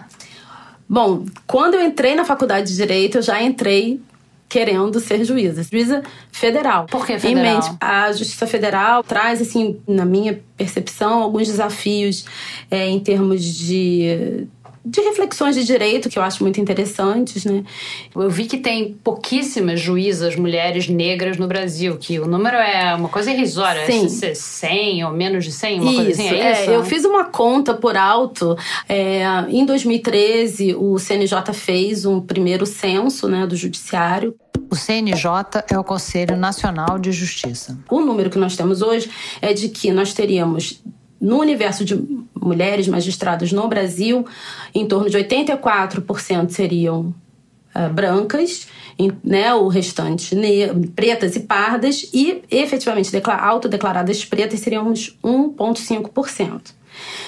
Bom, 0.89 1.25
quando 1.45 1.75
eu 1.75 1.83
entrei 1.83 2.15
na 2.15 2.25
faculdade 2.25 2.69
de 2.69 2.75
Direito, 2.75 3.19
eu 3.19 3.21
já 3.21 3.41
entrei 3.43 4.01
querendo 4.49 4.99
ser 4.99 5.23
juíza. 5.23 5.61
Juíza 5.61 6.01
federal. 6.31 6.87
Por 6.87 7.05
que 7.05 7.19
federal? 7.19 7.45
Em 7.45 7.55
mente, 7.55 7.69
a 7.79 8.11
Justiça 8.11 8.47
Federal 8.47 9.03
traz, 9.03 9.39
assim, 9.39 9.79
na 9.87 10.03
minha 10.03 10.41
percepção, 10.57 11.21
alguns 11.21 11.47
desafios 11.47 12.25
é, 12.71 12.87
em 12.87 12.99
termos 12.99 13.43
de 13.43 14.47
de 14.83 15.01
reflexões 15.01 15.55
de 15.55 15.65
direito 15.65 16.09
que 16.09 16.17
eu 16.17 16.23
acho 16.23 16.43
muito 16.43 16.59
interessantes, 16.59 17.45
né? 17.45 17.63
Eu 18.15 18.29
vi 18.29 18.45
que 18.45 18.57
tem 18.57 18.93
pouquíssimas 19.03 19.79
juízas 19.79 20.35
mulheres 20.35 20.87
negras 20.87 21.37
no 21.37 21.47
Brasil, 21.47 21.97
que 21.97 22.19
o 22.19 22.25
número 22.25 22.57
é 22.57 22.95
uma 22.95 23.09
coisa 23.09 23.31
irrisória, 23.31 23.85
Sim. 23.85 24.05
é 24.25 24.33
100 24.33 25.05
ou 25.05 25.11
menos 25.11 25.45
de 25.45 25.51
100, 25.51 25.79
uma 25.79 25.91
isso, 25.91 25.95
coisa 25.95 26.11
assim, 26.11 26.29
é, 26.29 26.51
isso? 26.51 26.71
É, 26.71 26.75
eu 26.75 26.85
fiz 26.85 27.05
uma 27.05 27.25
conta 27.25 27.73
por 27.73 27.97
alto. 27.97 28.57
É, 28.87 29.23
em 29.49 29.65
2013, 29.65 30.75
o 30.75 30.97
CNJ 30.97 31.53
fez 31.53 32.05
um 32.05 32.21
primeiro 32.21 32.65
censo 32.65 33.27
né, 33.27 33.45
do 33.45 33.55
judiciário. 33.55 34.35
O 34.71 34.75
CNJ 34.75 35.63
é 35.67 35.77
o 35.79 35.83
Conselho 35.83 36.37
Nacional 36.37 36.99
de 36.99 37.11
Justiça. 37.11 37.77
O 37.89 38.01
número 38.01 38.29
que 38.29 38.37
nós 38.37 38.55
temos 38.55 38.81
hoje 38.81 39.09
é 39.41 39.51
de 39.51 39.69
que 39.69 39.91
nós 39.91 40.13
teríamos 40.13 40.81
no 41.19 41.39
universo 41.39 41.83
de 41.83 41.99
mulheres 42.35 42.87
magistradas 42.87 43.51
no 43.51 43.67
Brasil, 43.67 44.25
em 44.73 44.87
torno 44.87 45.09
de 45.09 45.17
84% 45.17 46.49
seriam 46.49 47.13
uh, 47.75 47.93
brancas, 47.93 48.67
em, 48.97 49.11
né, 49.23 49.53
o 49.53 49.67
restante 49.67 50.35
pretas 50.95 51.35
e 51.35 51.41
pardas, 51.41 52.09
e 52.13 52.41
efetivamente 52.49 53.11
autodeclaradas 53.25 54.25
pretas 54.25 54.59
seríamos 54.59 55.17
1,5%. 55.23 56.73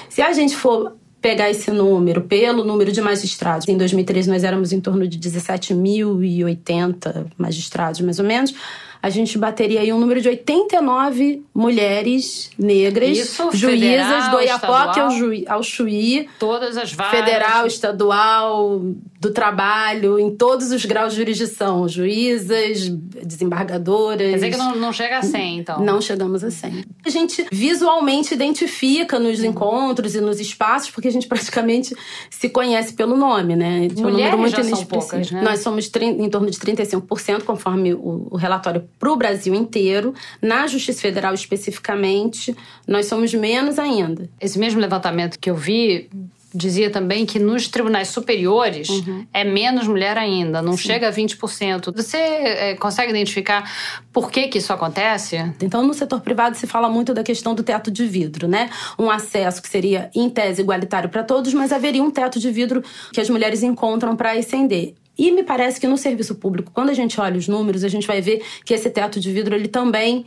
Se 0.09 0.21
a 0.21 0.33
gente 0.33 0.55
for 0.55 0.95
pegar 1.21 1.49
esse 1.49 1.69
número 1.69 2.21
pelo 2.21 2.63
número 2.63 2.91
de 2.91 2.99
magistrados, 2.99 3.67
em 3.67 3.77
2013 3.77 4.29
nós 4.29 4.43
éramos 4.43 4.73
em 4.73 4.81
torno 4.81 5.07
de 5.07 5.19
17.080 5.19 7.27
magistrados, 7.37 8.01
mais 8.01 8.17
ou 8.17 8.25
menos 8.25 8.55
a 9.03 9.09
gente 9.09 9.37
bateria 9.37 9.81
aí 9.81 9.91
um 9.91 9.99
número 9.99 10.21
de 10.21 10.29
89 10.29 11.43
mulheres 11.53 12.51
negras, 12.57 13.17
Isso, 13.17 13.49
juízas 13.51 13.79
federal, 13.79 14.31
do 14.31 14.41
Iapoque 14.41 14.99
ao, 14.99 15.11
Juí, 15.11 15.45
ao 15.47 15.63
Chuí. 15.63 16.29
Todas 16.37 16.77
as 16.77 16.93
varas. 16.93 17.19
Federal, 17.19 17.65
estadual, 17.65 18.81
do 19.21 19.31
trabalho, 19.31 20.17
em 20.17 20.35
todos 20.35 20.71
os 20.71 20.83
graus 20.83 21.13
de 21.13 21.19
jurisdição. 21.19 21.87
Juízas, 21.87 22.89
desembargadoras. 22.89 24.31
Quer 24.31 24.33
dizer 24.33 24.49
que 24.49 24.57
não, 24.57 24.75
não 24.75 24.91
chega 24.91 25.19
a 25.19 25.21
100, 25.21 25.59
então? 25.59 25.79
Não 25.79 26.01
chegamos 26.01 26.43
a 26.43 26.49
100. 26.49 26.83
A 27.05 27.09
gente 27.11 27.45
visualmente 27.51 28.33
identifica 28.33 29.19
nos 29.19 29.43
encontros 29.43 30.15
e 30.15 30.21
nos 30.21 30.39
espaços, 30.39 30.89
porque 30.89 31.07
a 31.07 31.11
gente 31.11 31.27
praticamente 31.27 31.95
se 32.31 32.49
conhece 32.49 32.93
pelo 32.93 33.15
nome, 33.15 33.55
né? 33.55 33.81
Mulheres 33.81 33.99
um 33.99 34.09
número 34.09 34.37
muito 34.39 34.55
já 34.55 34.63
são 34.63 34.85
poucas, 34.85 35.29
né? 35.29 35.43
Nós 35.43 35.59
somos 35.59 35.87
em 36.01 36.27
torno 36.27 36.49
de 36.49 36.57
35%, 36.57 37.43
conforme 37.43 37.93
o, 37.93 38.27
o 38.31 38.37
relatório 38.37 38.89
para 38.97 39.11
o 39.11 39.15
Brasil 39.15 39.53
inteiro. 39.53 40.15
Na 40.41 40.65
Justiça 40.65 40.99
Federal 40.99 41.31
especificamente, 41.35 42.55
nós 42.87 43.05
somos 43.05 43.31
menos 43.35 43.77
ainda. 43.77 44.27
Esse 44.41 44.57
mesmo 44.57 44.81
levantamento 44.81 45.37
que 45.37 45.51
eu 45.51 45.55
vi 45.55 46.09
dizia 46.53 46.89
também 46.89 47.25
que 47.25 47.39
nos 47.39 47.67
tribunais 47.67 48.09
superiores 48.09 48.89
uhum. 48.89 49.25
é 49.33 49.43
menos 49.43 49.87
mulher 49.87 50.17
ainda, 50.17 50.61
não 50.61 50.75
Sim. 50.75 50.83
chega 50.83 51.07
a 51.07 51.11
20%. 51.11 51.95
Você 51.95 52.17
é, 52.17 52.75
consegue 52.75 53.11
identificar 53.11 53.71
por 54.11 54.29
que, 54.29 54.47
que 54.47 54.57
isso 54.57 54.73
acontece? 54.73 55.37
Então, 55.61 55.85
no 55.85 55.93
setor 55.93 56.21
privado 56.21 56.57
se 56.57 56.67
fala 56.67 56.89
muito 56.89 57.13
da 57.13 57.23
questão 57.23 57.55
do 57.55 57.63
teto 57.63 57.89
de 57.89 58.05
vidro, 58.05 58.47
né? 58.47 58.69
Um 58.99 59.09
acesso 59.09 59.61
que 59.61 59.69
seria, 59.69 60.09
em 60.13 60.29
tese, 60.29 60.61
igualitário 60.61 61.09
para 61.09 61.23
todos, 61.23 61.53
mas 61.53 61.71
haveria 61.71 62.03
um 62.03 62.11
teto 62.11 62.39
de 62.39 62.51
vidro 62.51 62.83
que 63.13 63.21
as 63.21 63.29
mulheres 63.29 63.63
encontram 63.63 64.15
para 64.15 64.31
ascender. 64.33 64.95
E 65.17 65.31
me 65.31 65.43
parece 65.43 65.79
que 65.79 65.87
no 65.87 65.97
serviço 65.97 66.35
público, 66.35 66.71
quando 66.73 66.89
a 66.89 66.93
gente 66.93 67.19
olha 67.19 67.37
os 67.37 67.47
números, 67.47 67.83
a 67.83 67.89
gente 67.89 68.07
vai 68.07 68.21
ver 68.21 68.43
que 68.65 68.73
esse 68.73 68.89
teto 68.89 69.19
de 69.19 69.31
vidro 69.31 69.55
ele 69.55 69.67
também 69.67 70.25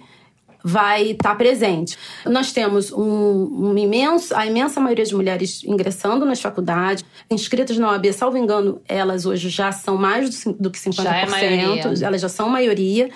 vai 0.66 1.10
estar 1.10 1.30
tá 1.30 1.34
presente. 1.34 1.98
Nós 2.24 2.50
temos 2.50 2.90
um, 2.90 3.70
um, 3.70 3.76
imenso, 3.76 4.34
a 4.34 4.46
imensa 4.46 4.80
maioria 4.80 5.04
de 5.04 5.14
mulheres 5.14 5.62
ingressando 5.62 6.24
nas 6.24 6.40
faculdades, 6.40 7.04
inscritas 7.30 7.76
na 7.76 7.90
OAB, 7.90 8.10
salvo 8.14 8.38
engano, 8.38 8.80
elas 8.88 9.26
hoje 9.26 9.50
já 9.50 9.70
são 9.70 9.98
mais 9.98 10.30
do, 10.30 10.52
do 10.54 10.70
que 10.70 10.78
50%, 10.78 11.02
já 11.02 11.14
é 11.14 12.06
elas 12.06 12.22
já 12.22 12.30
são 12.30 12.48
maioria, 12.48 13.10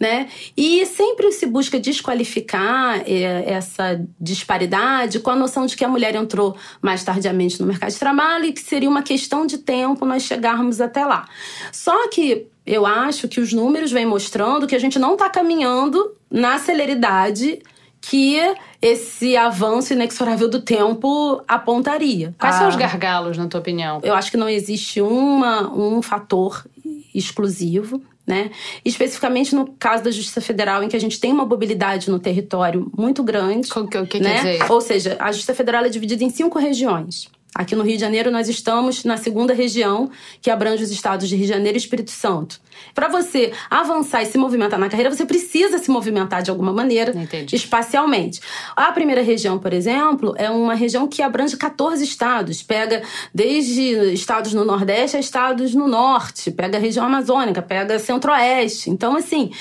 né? 0.00 0.28
E 0.56 0.86
sempre 0.86 1.30
se 1.30 1.44
busca 1.44 1.78
desqualificar 1.78 3.02
é, 3.06 3.52
essa 3.52 4.02
disparidade 4.18 5.20
com 5.20 5.30
a 5.30 5.36
noção 5.36 5.66
de 5.66 5.76
que 5.76 5.84
a 5.84 5.88
mulher 5.88 6.14
entrou 6.14 6.56
mais 6.80 7.04
tardiamente 7.04 7.60
no 7.60 7.66
mercado 7.66 7.90
de 7.90 7.98
trabalho 7.98 8.46
e 8.46 8.52
que 8.52 8.62
seria 8.62 8.88
uma 8.88 9.02
questão 9.02 9.46
de 9.46 9.58
tempo 9.58 10.06
nós 10.06 10.22
chegarmos 10.22 10.80
até 10.80 11.04
lá. 11.04 11.28
Só 11.70 12.08
que 12.08 12.46
eu 12.66 12.86
acho 12.86 13.28
que 13.28 13.40
os 13.40 13.52
números 13.52 13.92
vêm 13.92 14.06
mostrando 14.06 14.66
que 14.66 14.74
a 14.74 14.78
gente 14.78 14.98
não 14.98 15.14
está 15.14 15.28
caminhando 15.28 16.14
na 16.30 16.58
celeridade 16.58 17.60
que 18.00 18.36
esse 18.82 19.36
avanço 19.36 19.94
inexorável 19.94 20.48
do 20.48 20.60
tempo 20.60 21.42
apontaria. 21.48 22.34
Quais 22.38 22.56
ah, 22.56 22.58
são 22.58 22.68
os 22.68 22.76
gargalos, 22.76 23.38
na 23.38 23.46
tua 23.46 23.60
opinião? 23.60 24.00
Eu 24.02 24.14
acho 24.14 24.30
que 24.30 24.36
não 24.36 24.48
existe 24.48 25.00
uma, 25.00 25.72
um 25.74 26.02
fator 26.02 26.66
exclusivo. 27.14 28.02
Né? 28.26 28.50
Especificamente 28.82 29.54
no 29.54 29.66
caso 29.78 30.02
da 30.02 30.10
Justiça 30.10 30.40
Federal, 30.40 30.82
em 30.82 30.88
que 30.88 30.96
a 30.96 30.98
gente 30.98 31.20
tem 31.20 31.30
uma 31.30 31.44
mobilidade 31.44 32.10
no 32.10 32.18
território 32.18 32.90
muito 32.96 33.22
grande. 33.22 33.68
O 33.76 33.86
que, 33.86 34.04
que 34.06 34.20
né? 34.20 34.58
Ou 34.70 34.80
seja, 34.80 35.18
a 35.20 35.30
Justiça 35.30 35.54
Federal 35.54 35.84
é 35.84 35.90
dividida 35.90 36.24
em 36.24 36.30
cinco 36.30 36.58
regiões. 36.58 37.28
Aqui 37.54 37.76
no 37.76 37.84
Rio 37.84 37.94
de 37.94 38.00
Janeiro, 38.00 38.32
nós 38.32 38.48
estamos 38.48 39.04
na 39.04 39.16
segunda 39.16 39.54
região, 39.54 40.10
que 40.42 40.50
abrange 40.50 40.82
os 40.82 40.90
estados 40.90 41.28
de 41.28 41.36
Rio 41.36 41.46
de 41.46 41.52
Janeiro 41.52 41.76
e 41.76 41.80
Espírito 41.80 42.10
Santo. 42.10 42.60
Para 42.92 43.06
você 43.06 43.52
avançar 43.70 44.22
e 44.22 44.26
se 44.26 44.36
movimentar 44.36 44.76
na 44.76 44.88
carreira, 44.88 45.14
você 45.14 45.24
precisa 45.24 45.78
se 45.78 45.88
movimentar 45.88 46.42
de 46.42 46.50
alguma 46.50 46.72
maneira, 46.72 47.16
Entendi. 47.16 47.54
espacialmente. 47.54 48.40
A 48.74 48.90
primeira 48.90 49.22
região, 49.22 49.56
por 49.56 49.72
exemplo, 49.72 50.34
é 50.36 50.50
uma 50.50 50.74
região 50.74 51.06
que 51.06 51.22
abrange 51.22 51.56
14 51.56 52.02
estados. 52.02 52.60
Pega 52.60 53.02
desde 53.32 54.12
estados 54.12 54.52
no 54.52 54.64
Nordeste 54.64 55.16
a 55.16 55.20
estados 55.20 55.76
no 55.76 55.86
Norte, 55.86 56.50
pega 56.50 56.76
a 56.76 56.80
região 56.80 57.06
amazônica, 57.06 57.62
pega 57.62 58.00
Centro-Oeste. 58.00 58.90
Então, 58.90 59.16
assim, 59.16 59.52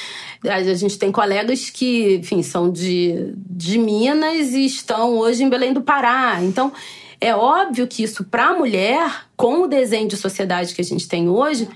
a 0.43 0.61
gente 0.73 0.97
tem 0.97 1.11
colegas 1.11 1.69
que, 1.69 2.15
enfim, 2.15 2.41
são 2.41 2.71
de, 2.71 3.33
de 3.37 3.77
Minas 3.77 4.49
e 4.53 4.65
estão 4.65 5.17
hoje 5.19 5.43
em 5.43 5.49
Belém 5.49 5.73
do 5.73 5.81
Pará. 5.81 6.39
Então, 6.41 6.71
é 7.23 7.35
óbvio 7.35 7.87
que 7.87 8.03
isso, 8.03 8.23
para 8.23 8.47
a 8.47 8.53
mulher, 8.53 9.25
com 9.35 9.63
o 9.63 9.67
desenho 9.67 10.07
de 10.07 10.17
sociedade 10.17 10.73
que 10.73 10.81
a 10.81 10.83
gente 10.83 11.07
tem 11.07 11.29
hoje, 11.29 11.67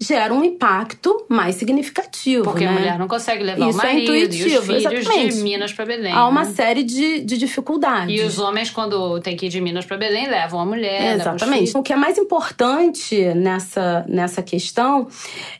gera 0.00 0.32
um 0.32 0.42
impacto 0.42 1.26
mais 1.28 1.56
significativo. 1.56 2.44
Porque 2.44 2.64
né? 2.64 2.70
a 2.70 2.72
mulher 2.72 2.98
não 2.98 3.06
consegue 3.06 3.44
levar 3.44 3.68
Isso 3.68 3.78
o 3.78 3.82
marido 3.82 4.14
é 4.14 4.18
intuitivo, 4.18 4.48
e 4.48 4.58
os 4.58 4.66
filhos 4.66 4.84
exatamente. 4.84 5.36
de 5.36 5.42
Minas 5.42 5.72
para 5.72 5.84
Belém. 5.84 6.12
Há 6.12 6.26
uma 6.26 6.44
né? 6.44 6.50
série 6.50 6.82
de, 6.82 7.20
de 7.20 7.36
dificuldades. 7.36 8.18
E 8.18 8.24
os 8.24 8.38
homens, 8.38 8.70
quando 8.70 9.20
tem 9.20 9.36
que 9.36 9.46
ir 9.46 9.48
de 9.50 9.60
Minas 9.60 9.84
para 9.84 9.98
Belém, 9.98 10.26
levam 10.26 10.58
a 10.58 10.64
mulher. 10.64 11.16
Exatamente. 11.16 11.58
filhos. 11.58 11.74
O 11.74 11.82
que 11.82 11.92
é 11.92 11.96
mais 11.96 12.16
importante 12.16 13.22
nessa, 13.34 14.04
nessa 14.08 14.42
questão 14.42 15.06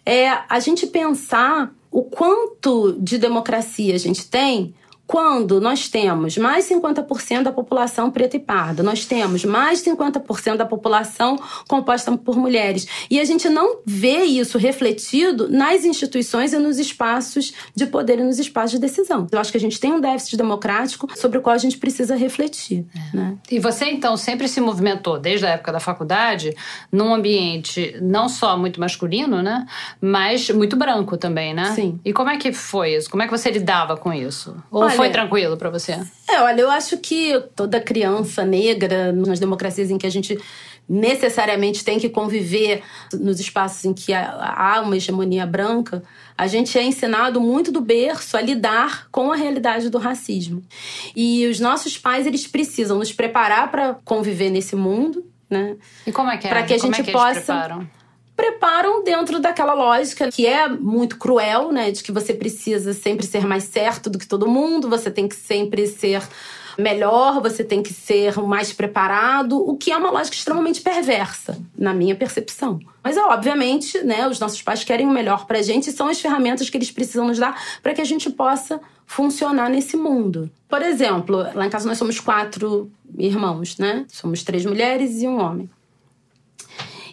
é 0.07 0.31
a 0.49 0.59
gente 0.59 0.87
pensar 0.87 1.71
o 1.91 2.03
quanto 2.03 2.97
de 2.99 3.19
democracia 3.19 3.95
a 3.95 3.99
gente 3.99 4.27
tem 4.27 4.75
quando 5.11 5.61
nós 5.61 5.89
temos 5.89 6.39
mais 6.39 6.69
50% 6.69 7.43
da 7.43 7.51
população 7.51 8.13
preta 8.13 8.37
e 8.37 8.39
parda, 8.39 8.81
nós 8.81 9.05
temos 9.05 9.45
mais 9.45 9.83
50% 9.83 10.57
da 10.57 10.65
população 10.65 11.37
composta 11.67 12.17
por 12.17 12.37
mulheres. 12.37 12.87
E 13.11 13.19
a 13.19 13.25
gente 13.25 13.49
não 13.49 13.79
vê 13.85 14.23
isso 14.23 14.57
refletido 14.57 15.49
nas 15.51 15.85
instituições 15.85 16.53
e 16.53 16.59
nos 16.61 16.79
espaços 16.79 17.53
de 17.75 17.87
poder 17.87 18.21
e 18.21 18.23
nos 18.23 18.39
espaços 18.39 18.71
de 18.71 18.79
decisão. 18.79 19.27
Eu 19.33 19.41
acho 19.41 19.51
que 19.51 19.57
a 19.57 19.61
gente 19.61 19.81
tem 19.81 19.93
um 19.93 20.01
déficit 20.01 20.37
democrático 20.37 21.09
sobre 21.17 21.39
o 21.39 21.41
qual 21.41 21.57
a 21.57 21.59
gente 21.59 21.77
precisa 21.77 22.15
refletir. 22.15 22.87
Né? 23.13 23.37
E 23.51 23.59
você, 23.59 23.87
então, 23.87 24.17
sempre 24.17 24.47
se 24.47 24.61
movimentou, 24.61 25.19
desde 25.19 25.45
a 25.45 25.49
época 25.49 25.73
da 25.73 25.81
faculdade, 25.81 26.55
num 26.93 27.13
ambiente 27.13 27.97
não 28.01 28.29
só 28.29 28.57
muito 28.57 28.79
masculino, 28.79 29.43
né? 29.43 29.67
Mas 30.01 30.51
muito 30.51 30.77
branco 30.77 31.17
também, 31.17 31.53
né? 31.53 31.73
Sim. 31.75 31.99
E 32.05 32.13
como 32.13 32.31
é 32.31 32.37
que 32.37 32.53
foi 32.53 32.95
isso? 32.95 33.11
Como 33.11 33.25
é 33.25 33.27
que 33.27 33.37
você 33.37 33.51
lidava 33.51 33.97
com 33.97 34.13
isso? 34.13 34.55
Ou 34.71 34.85
Olha, 34.85 35.00
foi 35.01 35.11
tranquilo 35.11 35.57
para 35.57 35.71
você? 35.71 35.99
É, 36.29 36.41
olha, 36.41 36.61
eu 36.61 36.71
acho 36.71 36.97
que 36.99 37.39
toda 37.57 37.81
criança 37.81 38.45
negra, 38.45 39.13
nas 39.13 39.39
democracias 39.41 39.91
em 39.91 39.99
que 39.99 40.07
a 40.07 40.11
gente 40.11 40.39
necessariamente 40.89 41.85
tem 41.85 41.99
que 42.01 42.09
conviver 42.09 42.83
nos 43.13 43.39
espaços 43.39 43.85
em 43.85 43.93
que 43.95 44.13
há 44.13 44.81
uma 44.85 44.97
hegemonia 44.97 45.47
branca, 45.47 46.03
a 46.37 46.49
gente 46.49 46.77
é 46.77 46.83
ensinado 46.83 47.41
muito 47.41 47.71
do 47.71 47.81
berço 47.81 48.37
a 48.37 48.41
lidar 48.41 49.07
com 49.13 49.31
a 49.31 49.37
realidade 49.37 49.89
do 49.89 49.99
racismo. 49.99 50.63
E 51.15 51.47
os 51.47 51.61
nossos 51.61 51.97
pais, 51.97 52.27
eles 52.27 52.47
precisam 52.47 52.99
nos 52.99 53.13
preparar 53.13 53.71
para 53.71 53.95
conviver 54.05 54.51
nesse 54.51 54.75
mundo, 54.75 55.25
né? 55.49 55.77
E 56.05 56.11
como 56.11 56.29
é 56.31 56.37
que 56.37 56.47
é? 56.49 56.51
Pra 56.51 56.63
que 56.65 56.75
a 56.75 56.79
como 56.81 56.93
gente 56.93 57.01
é 57.03 57.05
que 57.05 57.11
eles 57.11 57.23
possa- 57.23 57.87
preparam? 58.41 59.01
dentro 59.05 59.41
daquela 59.41 59.75
lógica 59.75 60.31
que 60.31 60.47
é 60.47 60.69
muito 60.69 61.17
cruel, 61.17 61.73
né? 61.73 61.91
De 61.91 62.03
que 62.03 62.13
você 62.13 62.33
precisa 62.33 62.93
sempre 62.93 63.27
ser 63.27 63.47
mais 63.47 63.65
certo 63.65 64.09
do 64.09 64.19
que 64.19 64.27
todo 64.27 64.49
mundo, 64.49 64.89
você 64.89 65.11
tem 65.11 65.29
que 65.29 65.35
sempre 65.35 65.87
ser 65.87 66.23
melhor, 66.79 67.43
você 67.43 67.63
tem 67.63 67.83
que 67.83 67.93
ser 67.93 68.39
mais 68.41 68.73
preparado, 68.73 69.59
o 69.59 69.77
que 69.77 69.91
é 69.91 69.97
uma 69.97 70.11
lógica 70.11 70.37
extremamente 70.37 70.81
perversa, 70.81 71.59
na 71.77 71.93
minha 71.93 72.15
percepção. 72.15 72.81
Mas, 73.03 73.17
obviamente, 73.17 73.99
né, 74.03 74.27
os 74.29 74.39
nossos 74.39 74.63
pais 74.63 74.85
querem 74.85 75.07
o 75.07 75.11
melhor 75.11 75.47
pra 75.47 75.61
gente 75.61 75.91
e 75.91 75.93
são 75.93 76.09
as 76.09 76.21
ferramentas 76.21 76.71
que 76.71 76.77
eles 76.77 76.91
precisam 76.91 77.27
nos 77.27 77.39
dar 77.39 77.61
para 77.83 77.93
que 77.93 78.01
a 78.01 78.05
gente 78.05 78.31
possa 78.31 78.81
funcionar 79.05 79.69
nesse 79.69 79.97
mundo. 79.97 80.51
Por 80.69 80.81
exemplo, 80.81 81.39
lá 81.55 81.67
em 81.67 81.71
casa 81.71 81.89
nós 81.89 81.99
somos 81.99 82.21
quatro 82.21 82.91
irmãos, 83.19 83.77
né? 83.77 84.07
Somos 84.09 84.43
três 84.45 84.65
mulheres 84.65 85.21
e 85.21 85.27
um 85.27 85.41
homem. 85.41 85.69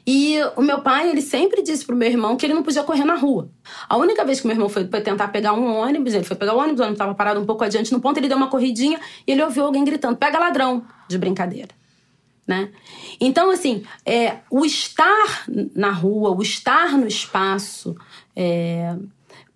E 0.10 0.38
o 0.56 0.62
meu 0.62 0.80
pai, 0.80 1.10
ele 1.10 1.22
sempre 1.22 1.62
disse 1.62 1.86
pro 1.86 1.94
meu 1.94 2.08
irmão 2.08 2.38
que 2.38 2.46
ele 2.46 2.54
não 2.54 2.64
podia 2.64 2.82
correr 2.82 3.04
na 3.04 3.16
rua. 3.16 3.52
A 3.90 3.98
única 3.98 4.24
vez 4.24 4.40
que 4.40 4.48
meu 4.48 4.56
irmão 4.56 4.70
foi, 4.70 4.86
tentar 4.86 5.28
pegar 5.28 5.52
um 5.52 5.66
ônibus, 5.76 6.14
ele 6.14 6.24
foi 6.24 6.38
pegar 6.38 6.54
o 6.54 6.58
ônibus, 6.58 6.80
o 6.80 6.84
ônibus 6.84 6.96
estava 6.96 7.14
parado 7.14 7.42
um 7.42 7.46
pouco 7.46 7.66
adiante 7.66 7.92
no 7.92 8.00
ponto, 8.00 8.18
ele 8.18 8.30
deu 8.30 8.38
uma 8.38 8.50
corridinha 8.50 9.02
e 9.28 9.34
ele 9.34 9.44
ouviu 9.44 9.66
alguém 9.66 9.84
gritando: 9.84 10.16
pega 10.16 10.40
ladrão, 10.40 10.86
de 11.10 11.18
brincadeira. 11.18 11.76
Né? 12.48 12.70
Então, 13.20 13.52
assim, 13.52 13.84
é, 14.06 14.38
o 14.50 14.64
estar 14.64 15.46
na 15.76 15.92
rua, 15.92 16.32
o 16.32 16.42
estar 16.42 16.98
no 16.98 17.06
espaço 17.06 17.94
é, 18.34 18.96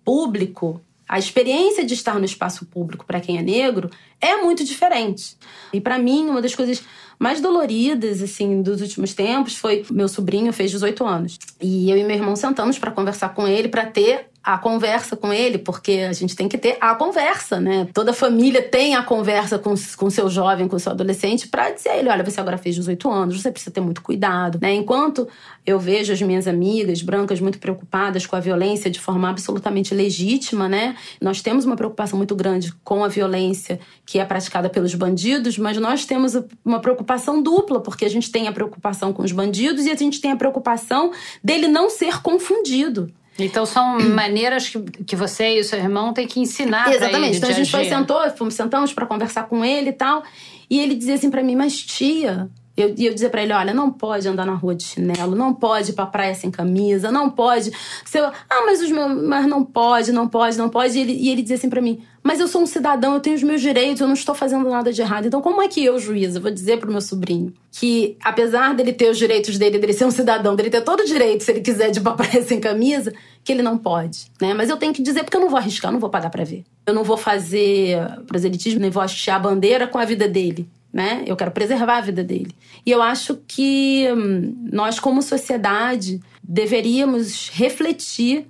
público, 0.04 0.82
a 1.08 1.18
experiência 1.18 1.82
de 1.84 1.94
estar 1.94 2.18
no 2.18 2.26
espaço 2.26 2.66
público 2.66 3.06
para 3.06 3.20
quem 3.20 3.38
é 3.38 3.42
negro 3.42 3.90
é 4.20 4.36
muito 4.36 4.62
diferente. 4.64 5.36
E 5.72 5.80
para 5.80 5.98
mim, 5.98 6.28
uma 6.28 6.42
das 6.42 6.54
coisas 6.54 6.82
mais 7.18 7.40
doloridas 7.40 8.22
assim 8.22 8.62
dos 8.62 8.80
últimos 8.80 9.14
tempos 9.14 9.56
foi 9.56 9.84
meu 9.90 10.08
sobrinho 10.08 10.52
fez 10.52 10.70
18 10.70 11.04
anos. 11.04 11.38
E 11.60 11.90
eu 11.90 11.96
e 11.96 12.04
meu 12.04 12.16
irmão 12.16 12.36
sentamos 12.36 12.78
para 12.78 12.90
conversar 12.90 13.34
com 13.34 13.46
ele, 13.46 13.68
para 13.68 13.86
ter 13.86 14.31
a 14.42 14.58
conversa 14.58 15.16
com 15.16 15.32
ele, 15.32 15.58
porque 15.58 16.06
a 16.08 16.12
gente 16.12 16.34
tem 16.34 16.48
que 16.48 16.58
ter 16.58 16.76
a 16.80 16.94
conversa, 16.94 17.60
né? 17.60 17.88
Toda 17.94 18.12
família 18.12 18.62
tem 18.62 18.94
a 18.94 19.02
conversa 19.02 19.58
com 19.58 19.74
com 19.96 20.10
seu 20.10 20.28
jovem, 20.28 20.68
com 20.68 20.78
seu 20.78 20.92
adolescente, 20.92 21.48
para 21.48 21.70
dizer 21.70 21.90
a 21.90 21.96
ele: 21.96 22.08
olha, 22.08 22.24
você 22.24 22.40
agora 22.40 22.58
fez 22.58 22.74
18 22.74 23.10
anos, 23.10 23.40
você 23.40 23.50
precisa 23.50 23.70
ter 23.70 23.80
muito 23.80 24.02
cuidado, 24.02 24.58
né? 24.60 24.74
Enquanto 24.74 25.28
eu 25.64 25.78
vejo 25.78 26.12
as 26.12 26.20
minhas 26.20 26.48
amigas 26.48 27.02
brancas 27.02 27.40
muito 27.40 27.58
preocupadas 27.58 28.26
com 28.26 28.34
a 28.34 28.40
violência 28.40 28.90
de 28.90 28.98
forma 28.98 29.30
absolutamente 29.30 29.94
legítima, 29.94 30.68
né? 30.68 30.96
Nós 31.20 31.40
temos 31.40 31.64
uma 31.64 31.76
preocupação 31.76 32.16
muito 32.16 32.34
grande 32.34 32.72
com 32.82 33.04
a 33.04 33.08
violência 33.08 33.78
que 34.04 34.18
é 34.18 34.24
praticada 34.24 34.68
pelos 34.68 34.94
bandidos, 34.94 35.56
mas 35.56 35.76
nós 35.76 36.04
temos 36.04 36.34
uma 36.64 36.80
preocupação 36.80 37.40
dupla, 37.40 37.80
porque 37.80 38.04
a 38.04 38.10
gente 38.10 38.30
tem 38.30 38.48
a 38.48 38.52
preocupação 38.52 39.12
com 39.12 39.22
os 39.22 39.30
bandidos 39.30 39.86
e 39.86 39.90
a 39.90 39.96
gente 39.96 40.20
tem 40.20 40.32
a 40.32 40.36
preocupação 40.36 41.12
dele 41.42 41.68
não 41.68 41.88
ser 41.88 42.20
confundido. 42.20 43.12
Então 43.38 43.64
são 43.64 43.98
maneiras 44.14 44.68
que, 44.68 44.80
que 45.04 45.16
você 45.16 45.56
e 45.56 45.60
o 45.60 45.64
seu 45.64 45.78
irmão 45.78 46.12
têm 46.12 46.26
que 46.26 46.40
ensinar 46.40 46.92
Exatamente. 46.92 47.38
Então 47.38 47.50
a 47.50 47.52
gente 47.52 47.70
foi, 47.70 47.84
sentou, 47.84 48.30
fomos, 48.30 48.54
sentamos 48.54 48.92
para 48.92 49.06
conversar 49.06 49.44
com 49.44 49.64
ele 49.64 49.90
e 49.90 49.92
tal. 49.92 50.22
E 50.68 50.80
ele 50.80 50.94
dizia 50.94 51.14
assim 51.14 51.30
para 51.30 51.42
mim, 51.42 51.56
mas 51.56 51.76
tia. 51.76 52.50
Eu, 52.76 52.94
eu 52.98 53.12
dizia 53.12 53.28
pra 53.28 53.42
ele: 53.42 53.52
olha, 53.52 53.74
não 53.74 53.90
pode 53.90 54.26
andar 54.26 54.46
na 54.46 54.54
rua 54.54 54.74
de 54.74 54.84
chinelo, 54.84 55.36
não 55.36 55.52
pode 55.52 55.90
ir 55.90 55.94
pra 55.94 56.06
praia 56.06 56.34
sem 56.34 56.50
camisa, 56.50 57.12
não 57.12 57.28
pode. 57.30 57.70
Seu, 58.04 58.24
ah, 58.24 58.62
mas 58.64 58.80
os 58.80 58.90
meus. 58.90 59.22
Mas 59.22 59.46
não 59.46 59.64
pode, 59.64 60.12
não 60.12 60.26
pode, 60.26 60.56
não 60.56 60.68
pode. 60.70 60.96
E 60.96 61.00
ele, 61.00 61.12
e 61.12 61.28
ele 61.28 61.42
dizia 61.42 61.56
assim 61.56 61.68
pra 61.68 61.82
mim: 61.82 62.02
mas 62.22 62.38
eu 62.38 62.46
sou 62.46 62.62
um 62.62 62.66
cidadão, 62.66 63.14
eu 63.14 63.20
tenho 63.20 63.34
os 63.34 63.42
meus 63.42 63.60
direitos, 63.60 64.00
eu 64.00 64.06
não 64.06 64.14
estou 64.14 64.34
fazendo 64.34 64.68
nada 64.68 64.92
de 64.92 65.00
errado. 65.00 65.26
Então, 65.26 65.42
como 65.42 65.60
é 65.60 65.66
que 65.66 65.84
eu, 65.84 65.98
juíza, 65.98 66.38
vou 66.38 66.50
dizer 66.50 66.78
pro 66.78 66.90
meu 66.90 67.00
sobrinho 67.00 67.52
que, 67.72 68.16
apesar 68.22 68.74
dele 68.74 68.92
ter 68.92 69.10
os 69.10 69.18
direitos 69.18 69.58
dele, 69.58 69.78
dele 69.78 69.92
ser 69.92 70.04
um 70.04 70.10
cidadão, 70.10 70.54
dele 70.54 70.70
ter 70.70 70.82
todo 70.82 71.00
o 71.00 71.04
direito, 71.04 71.42
se 71.42 71.50
ele 71.50 71.60
quiser, 71.60 71.90
de 71.90 71.98
ir 71.98 72.02
pra 72.02 72.12
praia 72.12 72.42
sem 72.42 72.60
camisa, 72.60 73.12
que 73.42 73.50
ele 73.50 73.62
não 73.62 73.76
pode, 73.76 74.26
né? 74.40 74.54
Mas 74.54 74.70
eu 74.70 74.76
tenho 74.76 74.92
que 74.92 75.02
dizer 75.02 75.24
porque 75.24 75.36
eu 75.36 75.40
não 75.40 75.48
vou 75.48 75.58
arriscar, 75.58 75.90
eu 75.90 75.94
não 75.94 76.00
vou 76.00 76.10
pagar 76.10 76.30
pra 76.30 76.44
ver. 76.44 76.62
Eu 76.86 76.94
não 76.94 77.02
vou 77.02 77.16
fazer 77.16 77.98
proselitismo, 78.26 78.80
nem 78.80 78.90
vou 78.90 79.02
hastear 79.02 79.36
a 79.36 79.40
bandeira 79.40 79.86
com 79.86 79.98
a 79.98 80.04
vida 80.04 80.28
dele. 80.28 80.68
Né? 80.92 81.24
Eu 81.26 81.34
quero 81.36 81.50
preservar 81.50 81.98
a 81.98 82.00
vida 82.02 82.22
dele. 82.22 82.54
E 82.84 82.90
eu 82.90 83.00
acho 83.00 83.38
que 83.48 84.06
hum, 84.14 84.68
nós, 84.70 85.00
como 85.00 85.22
sociedade, 85.22 86.20
deveríamos 86.42 87.48
refletir 87.48 88.46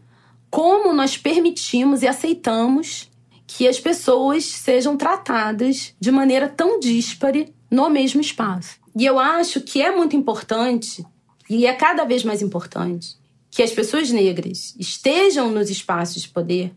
como 0.50 0.92
nós 0.92 1.16
permitimos 1.16 2.02
e 2.02 2.08
aceitamos 2.08 3.11
que 3.46 3.66
as 3.68 3.78
pessoas 3.78 4.44
sejam 4.44 4.96
tratadas 4.96 5.94
de 6.00 6.10
maneira 6.10 6.48
tão 6.48 6.78
díspare 6.78 7.52
no 7.70 7.88
mesmo 7.88 8.20
espaço. 8.20 8.76
E 8.96 9.04
eu 9.04 9.18
acho 9.18 9.60
que 9.60 9.80
é 9.80 9.94
muito 9.94 10.14
importante, 10.14 11.04
e 11.48 11.66
é 11.66 11.72
cada 11.72 12.04
vez 12.04 12.24
mais 12.24 12.42
importante, 12.42 13.16
que 13.50 13.62
as 13.62 13.70
pessoas 13.70 14.10
negras 14.10 14.74
estejam 14.78 15.50
nos 15.50 15.70
espaços 15.70 16.22
de 16.22 16.28
poder 16.28 16.72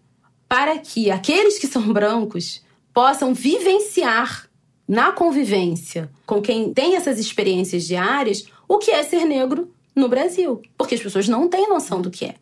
para 0.48 0.78
que 0.78 1.10
aqueles 1.10 1.58
que 1.58 1.68
são 1.68 1.92
brancos 1.92 2.62
possam 2.94 3.34
vivenciar 3.34 4.50
na 4.88 5.12
convivência 5.12 6.10
com 6.26 6.42
quem 6.42 6.74
tem 6.74 6.96
essas 6.96 7.20
experiências 7.20 7.84
diárias 7.84 8.46
o 8.68 8.78
que 8.78 8.92
é 8.92 9.04
ser 9.04 9.26
negro 9.26 9.72
no 9.96 10.08
Brasil. 10.08 10.62
Porque 10.78 10.96
as 10.96 11.02
pessoas 11.02 11.28
não 11.28 11.48
têm 11.48 11.68
noção 11.70 12.02
do 12.02 12.12
que 12.12 12.26
é. 12.26 12.36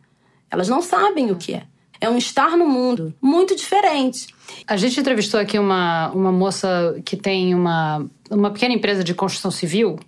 Elas 0.50 0.68
não 0.68 0.82
sabem 0.82 1.32
o 1.32 1.36
que 1.36 1.54
é. 1.54 1.66
É 2.04 2.10
um 2.10 2.18
estar 2.18 2.58
no 2.58 2.68
mundo 2.68 3.14
muito 3.22 3.56
diferente. 3.56 4.28
A 4.68 4.78
gente 4.78 5.00
entrevistou 5.00 5.40
aqui 5.40 5.60
uma, 5.60 6.10
uma 6.12 6.32
moça 6.32 6.96
que 7.06 7.18
tem 7.18 7.54
uma, 7.54 8.06
uma 8.30 8.52
pequena 8.52 8.74
empresa 8.74 9.04
de 9.04 9.14
construção 9.14 9.52
civil, 9.52 10.00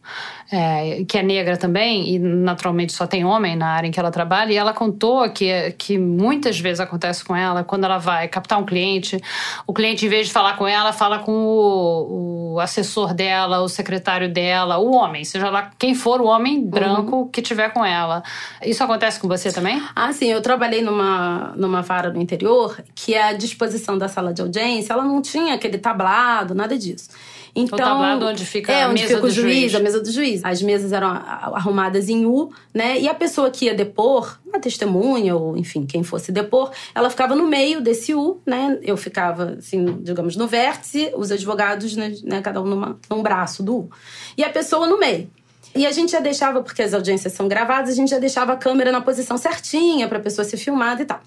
é, 0.51 1.03
que 1.07 1.17
é 1.17 1.23
negra 1.23 1.57
também, 1.57 2.13
e 2.13 2.19
naturalmente 2.19 2.93
só 2.93 3.05
tem 3.07 3.25
homem 3.25 3.55
na 3.55 3.67
área 3.67 3.87
em 3.87 3.91
que 3.91 3.99
ela 3.99 4.11
trabalha, 4.11 4.51
e 4.51 4.55
ela 4.55 4.73
contou 4.73 5.29
que, 5.29 5.71
que 5.77 5.97
muitas 5.97 6.59
vezes 6.59 6.79
acontece 6.79 7.23
com 7.23 7.35
ela, 7.35 7.63
quando 7.63 7.83
ela 7.83 7.97
vai 7.97 8.27
captar 8.27 8.59
um 8.59 8.65
cliente, 8.65 9.19
o 9.65 9.73
cliente, 9.73 10.05
em 10.05 10.09
vez 10.09 10.27
de 10.27 10.33
falar 10.33 10.55
com 10.57 10.67
ela, 10.67 10.93
fala 10.93 11.19
com 11.19 11.31
o, 11.31 12.53
o 12.53 12.59
assessor 12.59 13.13
dela, 13.13 13.61
o 13.61 13.67
secretário 13.67 14.31
dela, 14.31 14.77
o 14.77 14.93
homem, 14.93 15.23
seja 15.23 15.49
lá 15.49 15.71
quem 15.77 15.93
for 15.93 16.21
o 16.21 16.25
homem 16.25 16.63
branco 16.63 17.15
uhum. 17.15 17.27
que 17.27 17.41
tiver 17.41 17.69
com 17.69 17.83
ela. 17.83 18.23
Isso 18.63 18.83
acontece 18.83 19.19
com 19.19 19.27
você 19.27 19.51
também? 19.51 19.81
Ah, 19.95 20.13
sim. 20.13 20.27
Eu 20.27 20.41
trabalhei 20.41 20.81
numa, 20.81 21.53
numa 21.55 21.81
vara 21.81 22.11
no 22.11 22.21
interior 22.21 22.77
que 22.93 23.15
a 23.15 23.33
disposição 23.33 23.97
da 23.97 24.07
sala 24.07 24.24
de 24.33 24.41
audiência, 24.41 24.93
ela 24.93 25.03
não 25.03 25.21
tinha 25.21 25.53
aquele 25.53 25.77
tablado, 25.77 26.53
nada 26.53 26.77
disso. 26.77 27.09
Então, 27.55 27.77
o 27.77 27.81
tablado 27.81 28.25
onde 28.25 28.45
fica 28.45 28.71
é, 28.73 28.83
a 28.83 28.89
onde 28.89 29.01
mesa 29.01 29.15
fica 29.15 29.27
o 29.27 29.29
juiz, 29.29 29.53
juiz, 29.71 29.75
a 29.75 29.79
mesa 29.79 30.01
do 30.01 30.11
juiz. 30.11 30.43
As 30.43 30.61
mesas 30.61 30.91
eram 30.91 31.07
arrumadas 31.07 32.09
em 32.09 32.25
U, 32.25 32.51
né? 32.73 32.99
E 32.99 33.07
a 33.07 33.13
pessoa 33.13 33.49
que 33.49 33.65
ia 33.65 33.73
depor, 33.73 34.37
a 34.53 34.59
testemunha 34.59 35.35
ou 35.37 35.57
enfim, 35.57 35.85
quem 35.85 36.03
fosse 36.03 36.33
depor, 36.33 36.71
ela 36.93 37.09
ficava 37.09 37.33
no 37.33 37.47
meio 37.47 37.79
desse 37.79 38.13
U, 38.13 38.41
né? 38.45 38.77
Eu 38.81 38.97
ficava 38.97 39.55
assim, 39.57 39.99
digamos, 40.01 40.35
no 40.35 40.47
vértice, 40.47 41.13
os 41.15 41.31
advogados, 41.31 41.95
né, 41.95 42.13
né 42.23 42.41
cada 42.41 42.61
um 42.61 42.65
numa, 42.65 42.99
num 43.09 43.23
braço 43.23 43.63
do 43.63 43.77
U. 43.77 43.89
E 44.37 44.43
a 44.43 44.49
pessoa 44.49 44.85
no 44.85 44.99
meio. 44.99 45.29
E 45.73 45.85
a 45.85 45.91
gente 45.91 46.11
já 46.11 46.19
deixava, 46.19 46.61
porque 46.61 46.81
as 46.81 46.93
audiências 46.93 47.31
são 47.33 47.47
gravadas, 47.47 47.89
a 47.89 47.95
gente 47.95 48.09
já 48.09 48.19
deixava 48.19 48.53
a 48.53 48.57
câmera 48.57 48.91
na 48.91 49.01
posição 49.01 49.37
certinha 49.37 50.09
para 50.09 50.17
a 50.17 50.21
pessoa 50.21 50.43
ser 50.43 50.57
filmada 50.57 51.01
e 51.01 51.05
tal. 51.05 51.21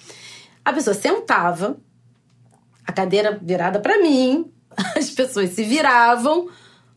A 0.63 0.73
pessoa 0.73 0.93
sentava, 0.93 1.77
a 2.89 2.93
cadeira 2.93 3.39
virada 3.43 3.79
para 3.79 3.99
mim, 3.99 4.51
as 4.97 5.11
pessoas 5.11 5.51
se 5.51 5.63
viravam 5.63 6.49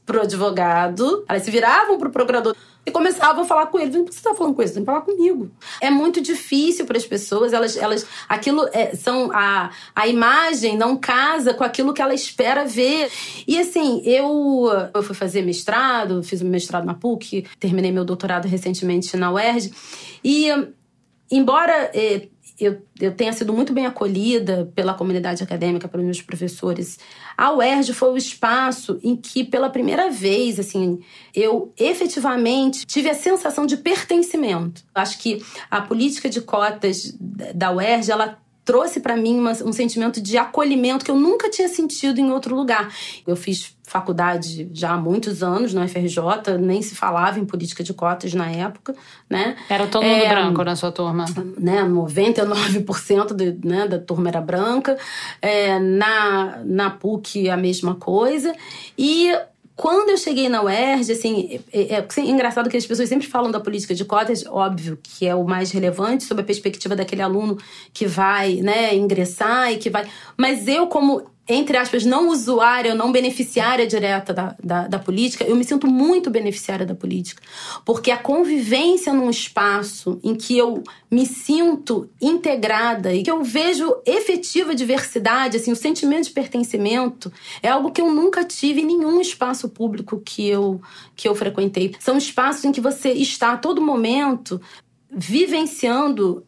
pro 0.06 0.22
advogado, 0.22 1.26
elas 1.28 1.44
se 1.44 1.52
viravam 1.52 1.98
pro 1.98 2.10
procurador 2.10 2.56
e 2.86 2.90
começavam 2.90 3.44
a 3.44 3.46
falar 3.46 3.68
com 3.68 3.78
ele. 3.78 3.92
Por 3.92 4.06
que 4.06 4.16
você 4.16 4.22
tá 4.22 4.34
falando 4.34 4.56
com 4.56 4.64
tem 4.64 4.74
que 4.74 4.86
falar 4.86 5.02
comigo. 5.02 5.52
É 5.82 5.92
muito 5.92 6.22
difícil 6.22 6.86
para 6.86 6.98
as 6.98 7.06
pessoas, 7.06 7.54
elas, 7.54 7.76
elas 7.76 8.08
aquilo 8.28 8.68
é, 8.72 8.96
são 8.96 9.30
a, 9.34 9.70
a 9.94 10.08
imagem 10.08 10.78
não 10.78 10.98
casa 10.98 11.54
com 11.54 11.64
aquilo 11.64 11.94
que 11.94 12.02
ela 12.02 12.14
espera 12.14 12.66
ver. 12.66 13.12
E 13.46 13.60
assim, 13.60 14.02
eu, 14.06 14.68
eu 14.96 15.04
fui 15.04 15.14
fazer 15.14 15.42
mestrado, 15.42 16.24
fiz 16.24 16.42
um 16.42 16.50
mestrado 16.50 16.86
na 16.86 16.94
PUC, 16.94 17.46
terminei 17.60 17.92
meu 17.92 18.06
doutorado 18.06 18.48
recentemente 18.48 19.16
na 19.18 19.32
UERJ. 19.32 19.72
E 20.24 20.48
embora 21.30 21.92
eh, 21.94 22.30
eu, 22.62 22.82
eu 23.00 23.12
tenha 23.12 23.34
sido 23.34 23.52
muito 23.52 23.74
bem 23.74 23.86
acolhida 23.86 24.72
pela 24.76 24.94
comunidade 24.94 25.44
acadêmica, 25.44 25.88
pelos 25.88 26.06
meus 26.06 26.22
professores. 26.22 27.00
A 27.36 27.52
UERJ 27.52 27.94
foi 27.94 28.12
o 28.12 28.18
espaço 28.18 29.00
em 29.02 29.16
que, 29.16 29.44
pela 29.44 29.70
primeira 29.70 30.10
vez, 30.10 30.60
assim, 30.60 31.00
eu 31.34 31.74
efetivamente 31.78 32.86
tive 32.86 33.10
a 33.10 33.16
sensação 33.16 33.66
de 33.66 33.78
pertencimento. 33.78 34.84
Acho 34.94 35.18
que 35.18 35.44
a 35.70 35.82
política 35.82 36.30
de 36.30 36.42
cotas 36.42 37.18
da 37.20 37.72
UERJ, 37.72 38.12
ela 38.12 38.40
trouxe 38.72 39.02
para 39.02 39.18
mim 39.18 39.38
uma, 39.38 39.52
um 39.66 39.74
sentimento 39.74 40.22
de 40.22 40.38
acolhimento 40.38 41.04
que 41.04 41.12
eu 41.12 41.16
nunca 41.18 41.50
tinha 41.50 41.68
sentido 41.68 42.22
em 42.22 42.32
outro 42.32 42.56
lugar. 42.56 42.90
Eu 43.28 43.36
fiz 43.36 43.76
faculdade 43.84 44.70
já 44.72 44.92
há 44.92 44.98
muitos 44.98 45.44
anos 45.44 45.74
na 45.74 45.86
FRJ, 45.90 46.58
nem 46.58 46.82
se 46.82 46.96
falava 46.96 47.38
em 47.38 47.44
política 47.44 47.84
de 47.84 47.94
cotas 47.94 48.34
na 48.34 48.50
época, 48.50 48.96
né? 49.30 49.58
Era 49.70 49.88
todo 49.88 50.04
mundo 50.04 50.24
é, 50.24 50.30
branco 50.30 50.64
na 50.64 50.78
sua 50.78 50.90
turma? 50.90 51.26
Né, 51.60 51.84
99% 51.84 53.34
de, 53.34 53.68
né, 53.68 53.90
da 53.90 54.00
turma 54.00 54.30
era 54.30 54.40
branca. 54.40 54.98
É, 55.42 55.78
na, 55.78 56.62
na 56.64 56.90
PUC, 56.92 57.50
a 57.50 57.58
mesma 57.58 57.96
coisa. 57.96 58.56
E 58.98 59.34
quando 59.76 60.10
eu 60.10 60.18
cheguei 60.18 60.50
na 60.50 60.62
UERJ, 60.62 61.12
assim, 61.12 61.62
é, 61.72 61.96
é, 61.96 61.98
é, 61.98 62.22
engraçado 62.22 62.70
que 62.70 62.78
as 62.78 62.86
pessoas 62.86 63.10
sempre 63.10 63.28
falam 63.28 63.52
da 63.52 63.60
política 63.60 63.96
de 63.96 64.06
cotas, 64.06 64.46
óbvio 64.46 65.00
que 65.02 65.26
é 65.26 65.34
o 65.34 65.44
mais 65.44 65.72
relevante 65.72 66.24
sob 66.24 66.42
a 66.42 66.46
perspectiva 66.46 66.96
daquele 66.96 67.22
aluno 67.22 67.58
que 67.94 68.06
vai, 68.06 68.56
né, 68.56 68.96
ingressar 68.96 69.72
e 69.72 69.78
que 69.78 69.90
vai. 69.90 70.08
Mas 70.38 70.68
eu, 70.68 70.88
como 70.88 71.24
entre 71.54 71.78
aspas, 71.78 72.06
não 72.06 72.30
usuária, 72.30 72.96
não 72.96 73.12
beneficiária 73.12 73.86
direta 73.86 74.34
da, 74.34 74.56
da, 74.64 74.88
da, 74.88 75.00
política, 75.00 75.44
eu 75.44 75.56
me 75.56 75.64
sinto 75.64 75.88
muito 75.88 76.30
beneficiária 76.30 76.86
da 76.86 76.96
política. 76.96 77.42
Porque 77.84 78.12
a 78.12 78.18
convivência 78.18 79.14
num 79.14 79.30
espaço 79.30 80.20
em 80.24 80.36
que 80.36 80.58
eu 80.58 80.84
me 81.10 81.26
sinto 81.26 82.10
integrada 82.22 83.14
e 83.14 83.24
que 83.24 83.32
eu 83.32 83.44
vejo 83.44 83.94
efetiva 84.06 84.74
diversidade, 84.74 85.58
assim, 85.58 85.72
o 85.72 85.76
sentimento 85.76 86.26
de 86.26 86.32
pertencimento, 86.32 87.32
é 87.62 87.70
algo 87.70 87.92
que 87.92 88.02
eu 88.02 88.12
nunca 88.12 88.44
tive 88.44 88.82
em 88.82 88.86
nenhum 88.86 89.20
espaço 89.20 89.68
público 89.70 90.22
que 90.24 90.48
eu, 90.48 90.82
que 91.16 91.28
eu 91.28 91.36
frequentei. 91.36 91.94
São 92.00 92.18
espaços 92.18 92.64
em 92.66 92.72
que 92.72 92.80
você 92.80 93.12
está 93.12 93.54
a 93.54 93.58
todo 93.58 93.82
momento 93.82 94.62
vivenciando 95.10 96.46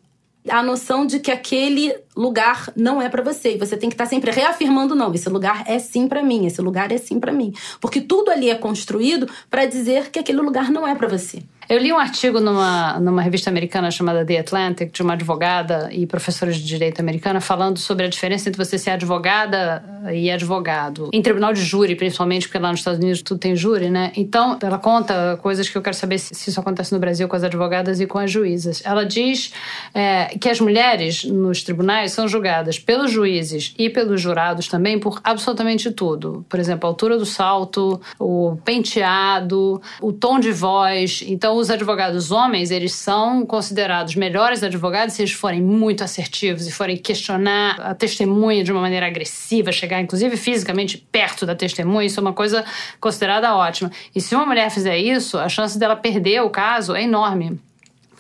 a 0.50 0.62
noção 0.62 1.06
de 1.06 1.20
que 1.20 1.32
aquele 1.32 1.96
lugar 2.16 2.72
não 2.76 3.02
é 3.02 3.10
para 3.10 3.24
você. 3.24 3.56
E 3.56 3.58
você 3.58 3.78
tem 3.78 3.90
que 3.90 3.96
estar 3.96 4.06
tá 4.06 4.10
sempre 4.10 4.32
reafirmando 4.32 4.96
não, 4.96 5.14
esse 5.14 5.30
lugar 5.30 5.64
é 5.66 5.80
sim 5.80 6.08
para 6.08 6.22
mim, 6.22 6.46
esse 6.46 6.62
lugar 6.62 6.92
é 6.92 6.98
sim 6.98 7.20
para 7.20 7.32
mim, 7.32 7.54
porque 7.80 8.02
tudo 8.02 8.32
ali 8.32 8.50
é 8.50 8.56
construído 8.56 9.30
para 9.50 9.66
dizer 9.66 10.10
que 10.12 10.20
aquele 10.20 10.42
lugar 10.42 10.70
não 10.70 10.88
é 10.88 10.96
para 10.96 11.08
você. 11.08 11.44
Eu 11.74 11.80
li 11.80 11.92
um 11.92 11.98
artigo 11.98 12.40
numa, 12.40 13.00
numa 13.00 13.24
revista 13.24 13.50
americana 13.50 13.90
chamada 13.90 14.24
The 14.24 14.38
Atlantic, 14.38 14.92
de 14.94 15.02
uma 15.02 15.14
advogada 15.14 15.90
e 15.92 16.06
professora 16.06 16.52
de 16.52 16.64
direito 16.64 17.00
americana, 17.00 17.42
falando 17.42 17.80
sobre 17.80 18.06
a 18.06 18.08
diferença 18.08 18.48
entre 18.48 18.64
você 18.64 18.78
ser 18.78 18.92
advogada 18.92 19.84
e 20.14 20.30
advogado. 20.30 21.10
Em 21.12 21.20
tribunal 21.20 21.52
de 21.52 21.64
júri, 21.64 21.96
principalmente, 21.96 22.48
porque 22.48 22.60
lá 22.60 22.70
nos 22.70 22.82
Estados 22.82 23.00
Unidos 23.00 23.24
tudo 23.24 23.40
tem 23.40 23.56
júri, 23.56 23.90
né? 23.90 24.12
Então, 24.16 24.56
ela 24.62 24.78
conta 24.78 25.40
coisas 25.42 25.68
que 25.68 25.76
eu 25.76 25.82
quero 25.82 25.96
saber 25.96 26.20
se, 26.20 26.36
se 26.36 26.52
isso 26.52 26.60
acontece 26.60 26.94
no 26.94 27.00
Brasil 27.00 27.28
com 27.28 27.36
as 27.36 27.44
advogadas 27.44 28.00
e 28.00 28.06
com 28.06 28.20
as 28.20 28.30
juízas. 28.30 28.84
Ela 28.86 29.04
diz 29.04 29.52
é, 29.96 30.26
que 30.40 30.50
as 30.50 30.60
mulheres 30.60 31.24
nos 31.24 31.64
tribunais 31.64 32.12
são 32.12 32.28
julgadas 32.28 32.78
pelos 32.78 33.10
juízes 33.10 33.74
e 33.80 33.90
pelos 33.90 34.22
jurados 34.22 34.68
também 34.68 35.00
por 35.00 35.20
absolutamente 35.24 35.90
tudo. 35.90 36.46
Por 36.48 36.60
exemplo, 36.60 36.86
a 36.86 36.92
altura 36.92 37.18
do 37.18 37.26
salto, 37.26 38.00
o 38.20 38.58
penteado, 38.64 39.82
o 40.00 40.14
tom 40.14 40.40
de 40.40 40.52
voz. 40.52 41.24
Então, 41.26 41.63
os 41.64 41.70
advogados 41.70 42.30
homens, 42.30 42.72
eles 42.72 42.94
são 42.94 43.46
considerados 43.46 44.16
melhores 44.16 44.62
advogados 44.64 45.16
se 45.16 45.22
eles 45.22 45.32
forem 45.32 45.62
muito 45.62 46.04
assertivos 46.04 46.68
e 46.68 46.72
forem 46.72 46.98
questionar 46.98 47.80
a 47.80 47.96
testemunha 47.96 48.64
de 48.64 48.72
uma 48.72 48.82
maneira 48.82 49.08
agressiva, 49.08 49.72
chegar 49.72 50.02
inclusive 50.02 50.36
fisicamente 50.36 50.98
perto 50.98 51.46
da 51.46 51.56
testemunha, 51.56 52.06
isso 52.06 52.20
é 52.20 52.22
uma 52.22 52.34
coisa 52.34 52.66
considerada 53.00 53.56
ótima. 53.56 53.90
E 54.14 54.20
se 54.20 54.36
uma 54.36 54.46
mulher 54.46 54.70
fizer 54.70 54.98
isso, 54.98 55.38
a 55.38 55.48
chance 55.48 55.80
dela 55.80 55.96
perder 55.96 56.42
o 56.42 56.50
caso 56.50 56.94
é 56.96 57.04
enorme 57.04 57.60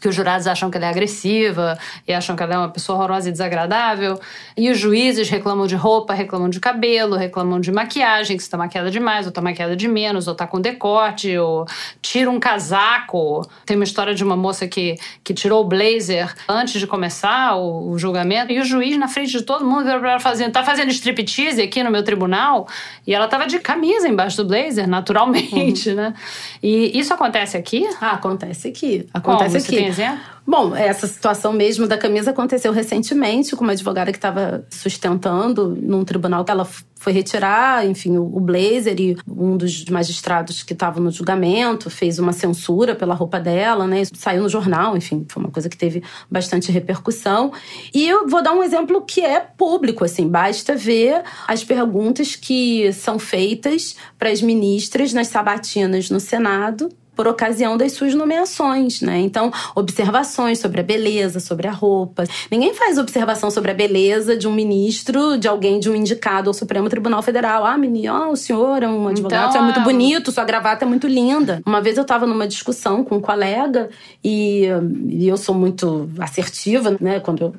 que 0.04 0.10
os 0.10 0.16
jurados 0.16 0.48
acham 0.48 0.70
que 0.70 0.76
ela 0.76 0.88
é 0.88 0.90
agressiva 0.90 1.80
e 2.06 2.12
acham 2.12 2.36
que 2.36 2.44
ela 2.44 2.56
é 2.56 2.58
uma 2.58 2.68
pessoa 2.68 2.98
horrorosa 2.98 3.30
e 3.30 3.32
desagradável. 3.32 4.20
E 4.58 4.70
os 4.70 4.78
juízes 4.78 5.30
reclamam 5.30 5.66
de 5.66 5.78
roupa, 5.78 6.14
reclamam 6.14 6.50
de 6.50 6.60
cabelo, 6.60 7.16
reclamam 7.16 7.58
de 7.58 7.72
maquiagem, 7.72 8.36
que 8.36 8.44
você 8.44 8.50
tá 8.50 8.58
maquiada 8.58 8.92
demais, 8.92 9.26
ou 9.26 9.32
tá 9.32 9.42
maquiada 9.42 9.78
de 9.78 9.88
menos, 9.88 10.28
ou 10.28 10.36
tá 10.36 10.46
com 10.46 10.60
decote, 10.60 11.38
ou 11.38 11.66
tira 12.02 12.30
um 12.30 12.38
casaco. 12.38 13.48
Tem 13.66 13.78
uma 13.78 13.86
história 13.86 14.14
de 14.14 14.26
uma 14.26 14.36
moça 14.36 14.68
que, 14.68 14.98
que 15.24 15.34
tirou 15.34 15.62
o 15.62 15.64
blazer 15.64 16.36
antes 16.50 16.82
de 16.82 16.86
começar 16.86 17.56
o, 17.56 17.92
o 17.92 17.98
julgamento, 17.98 18.52
e 18.52 18.60
o 18.60 18.66
juiz, 18.66 18.98
na 18.98 19.08
frente 19.08 19.32
de 19.32 19.42
todo 19.44 19.64
mundo, 19.64 19.86
virou 19.86 20.02
pra 20.02 20.12
ela 20.12 20.20
fazendo: 20.20 20.52
tá 20.52 20.66
fazendo 20.66 20.90
striptease 20.90 21.62
aqui 21.62 21.82
no 21.82 21.90
meu 21.90 22.04
tribunal? 22.04 22.68
E 23.08 23.14
ela 23.16 23.30
tava 23.30 23.48
de 23.48 23.58
camisa 23.58 24.06
embaixo 24.06 24.36
do 24.36 24.46
blazer, 24.46 24.86
naturalmente, 24.86 25.92
uhum. 25.92 25.96
né? 25.96 26.14
E 26.62 27.00
isso 27.00 27.14
acontece 27.14 27.56
aqui? 27.56 27.88
Ah, 28.02 28.12
acontece 28.12 28.68
aqui. 28.68 29.08
Acontece 29.14 29.66
Como? 29.66 29.80
aqui 29.80 29.93
exemplo? 29.94 30.34
Bom, 30.46 30.76
essa 30.76 31.08
situação 31.08 31.54
mesmo 31.54 31.88
da 31.88 31.98
camisa 31.98 32.32
aconteceu 32.32 32.74
recentemente 32.74 33.56
com 33.56 33.64
uma 33.64 33.72
advogada 33.72 34.12
que 34.12 34.18
estava 34.18 34.68
sustentando 34.70 35.70
num 35.82 36.04
tribunal 36.04 36.44
que 36.44 36.52
ela 36.52 36.68
foi 36.96 37.14
retirar, 37.14 37.86
enfim, 37.86 38.18
o 38.18 38.40
blazer 38.42 39.00
e 39.00 39.18
um 39.28 39.56
dos 39.56 39.86
magistrados 39.86 40.62
que 40.62 40.74
estava 40.74 41.00
no 41.00 41.12
julgamento 41.12 41.90
fez 41.90 42.20
uma 42.20 42.34
censura 42.34 42.94
pela 42.94 43.14
roupa 43.14 43.40
dela, 43.40 43.88
né? 43.88 44.04
Saiu 44.14 44.44
no 44.44 44.50
jornal, 44.50 44.98
enfim, 44.98 45.26
foi 45.30 45.44
uma 45.44 45.52
coisa 45.52 45.70
que 45.70 45.78
teve 45.78 46.04
bastante 46.30 46.72
repercussão. 46.72 47.54
E 47.94 48.08
eu 48.08 48.28
vou 48.28 48.44
dar 48.44 48.54
um 48.54 48.64
exemplo 48.64 49.02
que 49.02 49.22
é 49.22 49.40
público, 49.40 50.04
assim, 50.04 50.28
basta 50.28 50.76
ver 50.76 51.24
as 51.48 51.64
perguntas 51.64 52.36
que 52.36 52.92
são 52.92 53.18
feitas 53.18 53.96
para 54.20 54.30
as 54.30 54.42
ministras 54.42 55.14
nas 55.14 55.28
sabatinas 55.28 56.10
no 56.10 56.20
Senado 56.20 56.90
por 57.16 57.28
ocasião 57.28 57.78
das 57.78 57.94
suas 57.94 58.14
nomeações, 58.14 59.02
né? 59.02 59.20
Então, 59.20 59.52
observações 59.76 60.60
sobre 60.60 60.82
a 60.82 60.84
beleza, 60.84 61.40
sobre 61.40 61.68
a 61.68 61.72
roupa. 61.72 62.24
Ninguém 62.50 62.74
faz 62.74 62.98
observação 62.98 63.52
sobre 63.52 63.72
a 63.72 63.74
beleza 63.74 64.36
de 64.36 64.48
um 64.48 64.54
ministro, 64.54 65.38
de 65.38 65.48
alguém 65.48 65.80
de 65.80 65.90
um 65.90 65.96
indicado 65.96 66.50
ao 66.50 66.54
Supremo 66.54 66.90
Tribunal 66.90 67.22
Federal. 67.22 67.66
Ah, 67.66 67.78
menino, 67.78 68.28
oh, 68.28 68.32
o 68.32 68.36
senhor 68.36 68.84
é 68.84 68.88
um 68.88 69.08
advogado, 69.08 69.50
então, 69.50 69.62
é 69.62 69.64
muito 69.64 69.82
bonito, 69.82 70.32
sua 70.32 70.44
gravata 70.44 70.86
é 70.86 70.88
muito 70.88 71.08
linda. 71.08 71.62
Uma 71.66 71.82
vez 71.82 71.98
eu 71.98 72.04
estava 72.04 72.26
numa 72.26 72.48
discussão 72.48 73.04
com 73.04 73.18
um 73.18 73.22
colega 73.22 73.90
e, 74.24 74.68
e 75.08 75.28
eu 75.28 75.38
sou 75.38 75.56
muito 75.56 76.10
assertiva, 76.20 76.98
né? 77.00 77.20
Quando 77.20 77.42
eu 77.42 77.54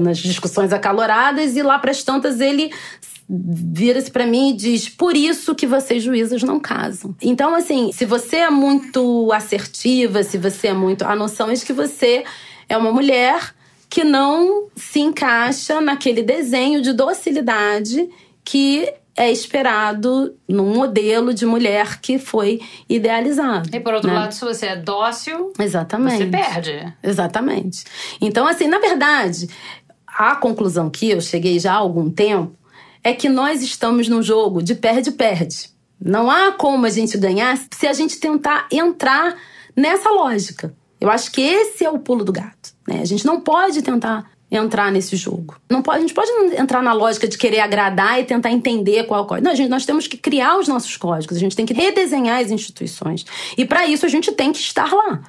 nas 0.00 0.18
discussões 0.18 0.72
acaloradas 0.72 1.54
e 1.56 1.62
lá 1.62 1.78
para 1.78 1.90
as 1.90 2.02
tantas 2.02 2.40
ele 2.40 2.70
vira-se 3.28 4.10
para 4.10 4.26
mim 4.26 4.50
e 4.50 4.52
diz: 4.54 4.88
por 4.88 5.16
isso 5.16 5.54
que 5.54 5.66
vocês 5.66 6.02
juízes 6.02 6.42
não 6.42 6.58
casam. 6.58 7.14
Então, 7.20 7.54
assim, 7.54 7.92
se 7.92 8.04
você 8.04 8.36
é 8.36 8.50
muito 8.50 9.30
assertiva, 9.32 10.22
se 10.22 10.38
você 10.38 10.68
é 10.68 10.72
muito. 10.72 11.04
A 11.04 11.14
noção 11.14 11.50
é 11.50 11.54
de 11.54 11.64
que 11.64 11.72
você 11.72 12.24
é 12.68 12.76
uma 12.76 12.92
mulher 12.92 13.54
que 13.90 14.04
não 14.04 14.68
se 14.76 15.00
encaixa 15.00 15.80
naquele 15.80 16.22
desenho 16.22 16.80
de 16.80 16.92
docilidade 16.92 18.08
que 18.44 18.92
é 19.16 19.32
esperado 19.32 20.36
num 20.48 20.72
modelo 20.72 21.34
de 21.34 21.44
mulher 21.44 22.00
que 22.00 22.18
foi 22.18 22.60
idealizado. 22.88 23.68
E 23.74 23.80
por 23.80 23.94
outro 23.94 24.08
né? 24.08 24.14
lado, 24.14 24.32
se 24.32 24.44
você 24.44 24.66
é 24.66 24.76
dócil, 24.76 25.52
Exatamente. 25.58 26.18
você 26.18 26.26
perde. 26.26 26.94
Exatamente. 27.02 27.84
Então, 28.20 28.46
assim, 28.46 28.68
na 28.68 28.78
verdade, 28.78 29.48
a 30.06 30.36
conclusão 30.36 30.88
que 30.88 31.10
eu 31.10 31.20
cheguei 31.20 31.58
já 31.58 31.72
há 31.72 31.76
algum 31.76 32.08
tempo 32.08 32.56
é 33.02 33.12
que 33.12 33.28
nós 33.28 33.62
estamos 33.62 34.08
num 34.08 34.22
jogo 34.22 34.62
de 34.62 34.74
perde-perde. 34.74 35.70
Não 36.00 36.30
há 36.30 36.52
como 36.52 36.86
a 36.86 36.90
gente 36.90 37.18
ganhar 37.18 37.58
se 37.72 37.86
a 37.86 37.92
gente 37.92 38.18
tentar 38.20 38.68
entrar 38.70 39.36
nessa 39.74 40.10
lógica. 40.10 40.74
Eu 41.00 41.10
acho 41.10 41.30
que 41.30 41.40
esse 41.40 41.84
é 41.84 41.90
o 41.90 41.98
pulo 41.98 42.24
do 42.24 42.32
gato. 42.32 42.72
Né? 42.86 43.00
A 43.00 43.04
gente 43.04 43.24
não 43.24 43.40
pode 43.40 43.82
tentar 43.82 44.30
entrar 44.50 44.90
nesse 44.90 45.14
jogo. 45.14 45.56
Não 45.68 45.82
pode, 45.82 45.98
a 45.98 46.00
gente 46.00 46.14
pode 46.14 46.30
entrar 46.56 46.82
na 46.82 46.92
lógica 46.92 47.28
de 47.28 47.36
querer 47.36 47.60
agradar 47.60 48.18
e 48.18 48.24
tentar 48.24 48.50
entender 48.50 49.04
qual 49.04 49.20
é 49.20 49.22
o 49.22 49.26
código. 49.26 49.46
Não, 49.46 49.54
gente, 49.54 49.68
nós 49.68 49.84
temos 49.84 50.06
que 50.06 50.16
criar 50.16 50.58
os 50.58 50.66
nossos 50.66 50.96
códigos, 50.96 51.36
a 51.36 51.40
gente 51.40 51.54
tem 51.54 51.66
que 51.66 51.74
redesenhar 51.74 52.40
as 52.40 52.50
instituições. 52.50 53.26
E 53.56 53.64
para 53.64 53.86
isso 53.86 54.06
a 54.06 54.08
gente 54.08 54.32
tem 54.32 54.50
que 54.50 54.58
estar 54.58 54.90
lá. 54.90 55.20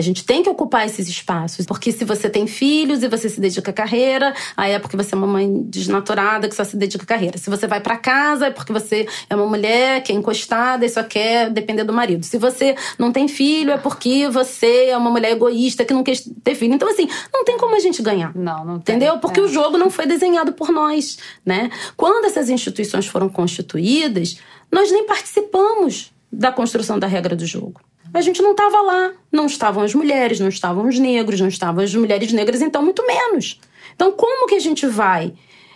A 0.00 0.02
gente 0.02 0.24
tem 0.24 0.42
que 0.42 0.48
ocupar 0.48 0.86
esses 0.86 1.06
espaços, 1.08 1.66
porque 1.66 1.92
se 1.92 2.06
você 2.06 2.30
tem 2.30 2.46
filhos 2.46 3.02
e 3.02 3.08
você 3.08 3.28
se 3.28 3.38
dedica 3.38 3.70
à 3.70 3.74
carreira, 3.74 4.32
aí 4.56 4.72
é 4.72 4.78
porque 4.78 4.96
você 4.96 5.14
é 5.14 5.18
uma 5.18 5.26
mãe 5.26 5.62
desnaturada 5.64 6.48
que 6.48 6.54
só 6.54 6.64
se 6.64 6.74
dedica 6.74 7.04
à 7.04 7.06
carreira. 7.06 7.36
Se 7.36 7.50
você 7.50 7.66
vai 7.66 7.82
para 7.82 7.98
casa, 7.98 8.46
é 8.46 8.50
porque 8.50 8.72
você 8.72 9.06
é 9.28 9.36
uma 9.36 9.44
mulher 9.44 10.02
que 10.02 10.10
é 10.10 10.14
encostada 10.14 10.86
e 10.86 10.88
só 10.88 11.02
quer 11.02 11.50
depender 11.50 11.84
do 11.84 11.92
marido. 11.92 12.24
Se 12.24 12.38
você 12.38 12.74
não 12.98 13.12
tem 13.12 13.28
filho, 13.28 13.72
é 13.72 13.76
porque 13.76 14.26
você 14.30 14.86
é 14.86 14.96
uma 14.96 15.10
mulher 15.10 15.32
egoísta 15.32 15.84
que 15.84 15.92
não 15.92 16.02
quer 16.02 16.16
ter 16.42 16.54
filho. 16.54 16.72
Então, 16.72 16.88
assim, 16.88 17.06
não 17.30 17.44
tem 17.44 17.58
como 17.58 17.76
a 17.76 17.80
gente 17.80 18.00
ganhar. 18.00 18.34
Não, 18.34 18.64
não 18.64 18.80
tem. 18.80 18.96
Entendeu? 18.96 19.18
Porque 19.18 19.38
É. 19.38 19.42
o 19.42 19.48
jogo 19.48 19.76
não 19.76 19.90
foi 19.90 20.06
desenhado 20.06 20.54
por 20.54 20.72
nós, 20.72 21.18
né? 21.44 21.70
Quando 21.94 22.24
essas 22.24 22.48
instituições 22.48 23.06
foram 23.06 23.28
constituídas, 23.28 24.38
nós 24.72 24.90
nem 24.90 25.04
participamos 25.04 26.10
da 26.32 26.50
construção 26.50 26.98
da 26.98 27.06
regra 27.06 27.36
do 27.36 27.44
jogo. 27.44 27.82
A 28.12 28.20
gente 28.20 28.42
não 28.42 28.52
estava 28.52 28.80
lá, 28.82 29.12
não 29.30 29.46
estavam 29.46 29.82
as 29.82 29.94
mulheres, 29.94 30.40
não 30.40 30.48
estavam 30.48 30.86
os 30.86 30.98
negros, 30.98 31.40
não 31.40 31.48
estavam 31.48 31.82
as 31.82 31.94
mulheres 31.94 32.32
negras, 32.32 32.60
então 32.60 32.82
muito 32.82 33.06
menos. 33.06 33.60
Então 33.94 34.12
como 34.12 34.48
que 34.48 34.54
a 34.54 34.60
gente 34.60 34.86
vai 34.86 35.32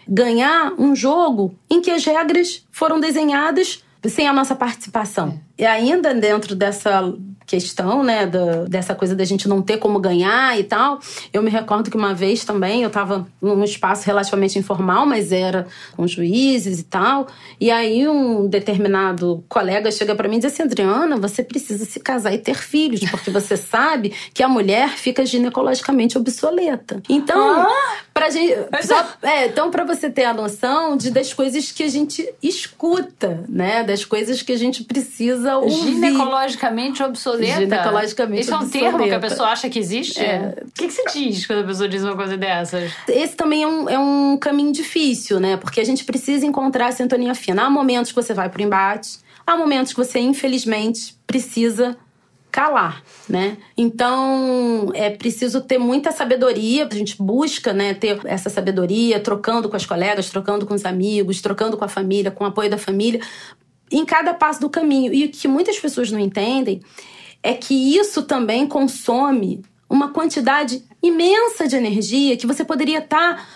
ganhar 0.06 0.72
um 0.78 0.94
jogo 0.94 1.54
em 1.70 1.80
que 1.80 1.90
as 1.90 2.04
regras 2.04 2.66
foram 2.70 3.00
desenhadas 3.00 3.82
sem 4.06 4.26
a 4.26 4.32
nossa 4.32 4.54
participação? 4.54 5.40
E 5.58 5.64
ainda 5.64 6.12
dentro 6.14 6.54
dessa 6.54 7.12
questão, 7.46 8.02
né, 8.02 8.26
da, 8.26 8.64
dessa 8.64 8.94
coisa 8.94 9.14
da 9.14 9.24
gente 9.24 9.48
não 9.48 9.60
ter 9.60 9.78
como 9.78 9.98
ganhar 9.98 10.58
e 10.58 10.64
tal, 10.64 10.98
eu 11.32 11.42
me 11.42 11.50
recordo 11.50 11.90
que 11.90 11.96
uma 11.96 12.14
vez 12.14 12.44
também 12.44 12.82
eu 12.82 12.88
estava 12.88 13.26
num 13.40 13.62
espaço 13.64 14.06
relativamente 14.06 14.58
informal, 14.58 15.06
mas 15.06 15.32
era 15.32 15.66
com 15.96 16.06
juízes 16.06 16.80
e 16.80 16.84
tal, 16.84 17.26
e 17.60 17.70
aí 17.70 18.08
um 18.08 18.46
determinado 18.46 19.44
colega 19.48 19.90
chega 19.90 20.14
para 20.14 20.28
mim 20.28 20.36
e 20.36 20.40
diz 20.40 20.52
assim, 20.52 20.62
Adriana, 20.62 21.16
você 21.16 21.42
precisa 21.42 21.84
se 21.84 22.00
casar 22.00 22.32
e 22.32 22.38
ter 22.38 22.56
filhos, 22.56 23.00
porque 23.10 23.30
você 23.30 23.56
sabe 23.58 24.12
que 24.32 24.42
a 24.42 24.48
mulher 24.48 24.90
fica 24.90 25.24
ginecologicamente 25.24 26.16
obsoleta. 26.16 27.02
Então, 27.08 27.66
pra 28.12 28.30
gente, 28.30 28.54
só, 28.82 29.06
é, 29.22 29.46
então 29.46 29.70
para 29.70 29.84
você 29.84 30.10
ter 30.10 30.24
a 30.24 30.34
noção 30.34 30.96
de 30.96 31.10
das 31.10 31.32
coisas 31.32 31.70
que 31.70 31.82
a 31.82 31.88
gente 31.88 32.28
escuta, 32.42 33.44
né, 33.48 33.82
das 33.84 34.04
coisas 34.04 34.42
que 34.42 34.52
a 34.52 34.56
gente 34.56 34.84
precisa 34.84 35.56
ouvir. 35.56 35.94
Ginecologicamente 35.94 37.02
obsoleta. 37.02 37.33
Ginecologicamente 37.42 38.42
Isso 38.42 38.54
é 38.54 38.56
um 38.56 38.68
termo 38.68 38.70
que 38.70 38.84
a 38.86 38.88
obsoleta. 38.96 39.20
pessoa 39.20 39.48
acha 39.48 39.68
que 39.68 39.78
existe? 39.78 40.20
É. 40.20 40.54
O 40.62 40.72
que, 40.72 40.86
que 40.86 40.92
você 40.92 41.04
diz 41.12 41.46
quando 41.46 41.60
a 41.60 41.64
pessoa 41.64 41.88
diz 41.88 42.02
uma 42.02 42.16
coisa 42.16 42.36
dessas? 42.36 42.92
Esse 43.08 43.34
também 43.34 43.62
é 43.62 43.66
um, 43.66 43.88
é 43.88 43.98
um 43.98 44.36
caminho 44.36 44.72
difícil, 44.72 45.40
né? 45.40 45.56
Porque 45.56 45.80
a 45.80 45.84
gente 45.84 46.04
precisa 46.04 46.46
encontrar 46.46 46.88
a 46.88 46.92
sintonia 46.92 47.34
fina. 47.34 47.64
Há 47.64 47.70
momentos 47.70 48.12
que 48.12 48.16
você 48.16 48.34
vai 48.34 48.48
pro 48.48 48.62
embate, 48.62 49.18
há 49.46 49.56
momentos 49.56 49.92
que 49.92 49.98
você, 49.98 50.18
infelizmente, 50.18 51.16
precisa 51.26 51.96
calar, 52.54 53.02
né? 53.28 53.56
Então, 53.76 54.92
é 54.94 55.10
preciso 55.10 55.60
ter 55.60 55.76
muita 55.76 56.12
sabedoria, 56.12 56.86
a 56.88 56.94
gente 56.94 57.20
busca, 57.20 57.72
né, 57.72 57.94
ter 57.94 58.20
essa 58.24 58.48
sabedoria, 58.48 59.18
trocando 59.18 59.68
com 59.68 59.74
as 59.74 59.84
colegas, 59.84 60.30
trocando 60.30 60.64
com 60.64 60.72
os 60.72 60.84
amigos, 60.84 61.42
trocando 61.42 61.76
com 61.76 61.84
a 61.84 61.88
família, 61.88 62.30
com 62.30 62.44
o 62.44 62.46
apoio 62.46 62.70
da 62.70 62.78
família, 62.78 63.20
em 63.90 64.04
cada 64.04 64.32
passo 64.32 64.60
do 64.60 64.70
caminho. 64.70 65.12
E 65.12 65.24
o 65.24 65.30
que 65.30 65.48
muitas 65.48 65.80
pessoas 65.80 66.12
não 66.12 66.18
entendem 66.20 66.80
é 67.44 67.52
que 67.52 67.74
isso 67.74 68.22
também 68.22 68.66
consome 68.66 69.62
uma 69.88 70.08
quantidade 70.08 70.82
imensa 71.02 71.68
de 71.68 71.76
energia 71.76 72.38
que 72.38 72.46
você 72.46 72.64
poderia 72.64 73.00
estar 73.00 73.46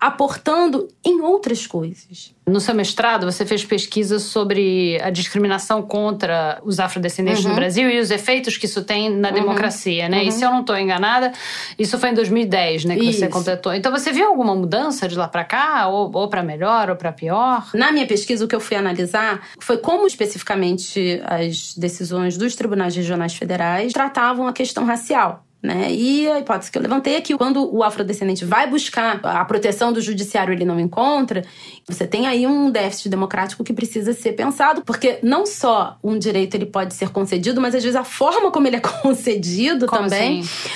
aportando 0.00 0.88
em 1.04 1.20
outras 1.20 1.66
coisas. 1.66 2.32
No 2.46 2.60
seu 2.60 2.74
mestrado, 2.74 3.30
você 3.30 3.44
fez 3.44 3.64
pesquisa 3.64 4.18
sobre 4.18 4.98
a 5.02 5.10
discriminação 5.10 5.82
contra 5.82 6.60
os 6.64 6.78
afrodescendentes 6.80 7.42
Uhum. 7.44 7.50
no 7.50 7.56
Brasil 7.56 7.90
e 7.90 7.98
os 7.98 8.10
efeitos 8.10 8.56
que 8.56 8.64
isso 8.66 8.82
tem 8.84 9.10
na 9.10 9.30
democracia, 9.30 10.08
né? 10.08 10.24
E 10.24 10.32
se 10.32 10.42
eu 10.44 10.50
não 10.50 10.60
estou 10.60 10.78
enganada, 10.78 11.32
isso 11.78 11.98
foi 11.98 12.10
em 12.10 12.14
2010, 12.14 12.84
né, 12.86 12.96
que 12.96 13.12
você 13.12 13.26
Isso. 13.26 13.28
completou. 13.30 13.74
Então 13.74 13.90
você 13.92 14.12
viu 14.12 14.26
alguma 14.28 14.54
mudança 14.54 15.06
de 15.08 15.16
lá 15.16 15.28
para 15.28 15.44
cá, 15.44 15.88
ou, 15.88 16.10
ou 16.14 16.28
para 16.28 16.42
melhor 16.42 16.88
ou 16.90 16.96
para 16.96 17.12
pior? 17.12 17.68
Na 17.74 17.92
minha 17.92 18.06
pesquisa, 18.06 18.44
o 18.44 18.48
que 18.48 18.54
eu 18.54 18.60
fui 18.60 18.76
analisar 18.76 19.42
foi 19.58 19.76
como 19.78 20.06
especificamente 20.06 21.20
as 21.24 21.74
decisões 21.76 22.38
dos 22.38 22.54
tribunais 22.54 22.94
regionais 22.96 23.34
federais 23.34 23.92
tratavam 23.92 24.46
a 24.46 24.52
questão 24.52 24.84
racial. 24.84 25.44
Né? 25.60 25.90
E 25.90 26.30
a 26.30 26.38
hipótese 26.38 26.70
que 26.70 26.78
eu 26.78 26.82
levantei 26.82 27.16
é 27.16 27.20
que 27.20 27.36
quando 27.36 27.74
o 27.74 27.82
afrodescendente 27.82 28.44
vai 28.44 28.70
buscar 28.70 29.18
a 29.24 29.44
proteção 29.44 29.92
do 29.92 30.00
judiciário 30.00 30.54
ele 30.54 30.64
não 30.64 30.78
encontra, 30.78 31.44
você 31.84 32.06
tem 32.06 32.28
aí 32.28 32.46
um 32.46 32.70
déficit 32.70 33.08
democrático 33.08 33.64
que 33.64 33.72
precisa 33.72 34.12
ser 34.12 34.34
pensado, 34.34 34.82
porque 34.82 35.18
não 35.20 35.44
só 35.44 35.98
um 36.02 36.16
direito 36.16 36.54
ele 36.54 36.66
pode 36.66 36.94
ser 36.94 37.08
concedido, 37.08 37.60
mas 37.60 37.74
às 37.74 37.82
vezes 37.82 37.96
a 37.96 38.04
forma 38.04 38.52
como 38.52 38.68
ele 38.68 38.76
é 38.76 38.80
concedido 39.02 39.86
Como 39.86 40.04
também. 40.04 40.40
assim? 40.40 40.68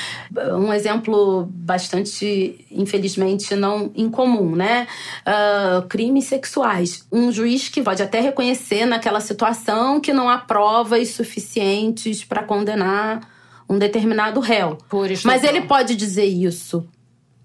Um 0.52 0.72
exemplo 0.72 1.46
bastante, 1.52 2.66
infelizmente, 2.70 3.54
não 3.54 3.92
incomum, 3.94 4.56
né? 4.56 4.88
Ah, 5.24 5.84
crimes 5.88 6.24
sexuais. 6.24 7.06
Um 7.12 7.30
juiz 7.30 7.68
que 7.68 7.82
pode 7.82 8.02
até 8.02 8.18
reconhecer 8.18 8.86
naquela 8.86 9.20
situação 9.20 10.00
que 10.00 10.12
não 10.12 10.28
há 10.28 10.38
provas 10.38 11.10
suficientes 11.10 12.24
para 12.24 12.42
condenar 12.42 13.20
um 13.68 13.78
determinado 13.78 14.40
réu. 14.40 14.78
Mas 15.26 15.42
ele 15.44 15.62
pode 15.62 15.94
dizer 15.94 16.24
isso 16.24 16.86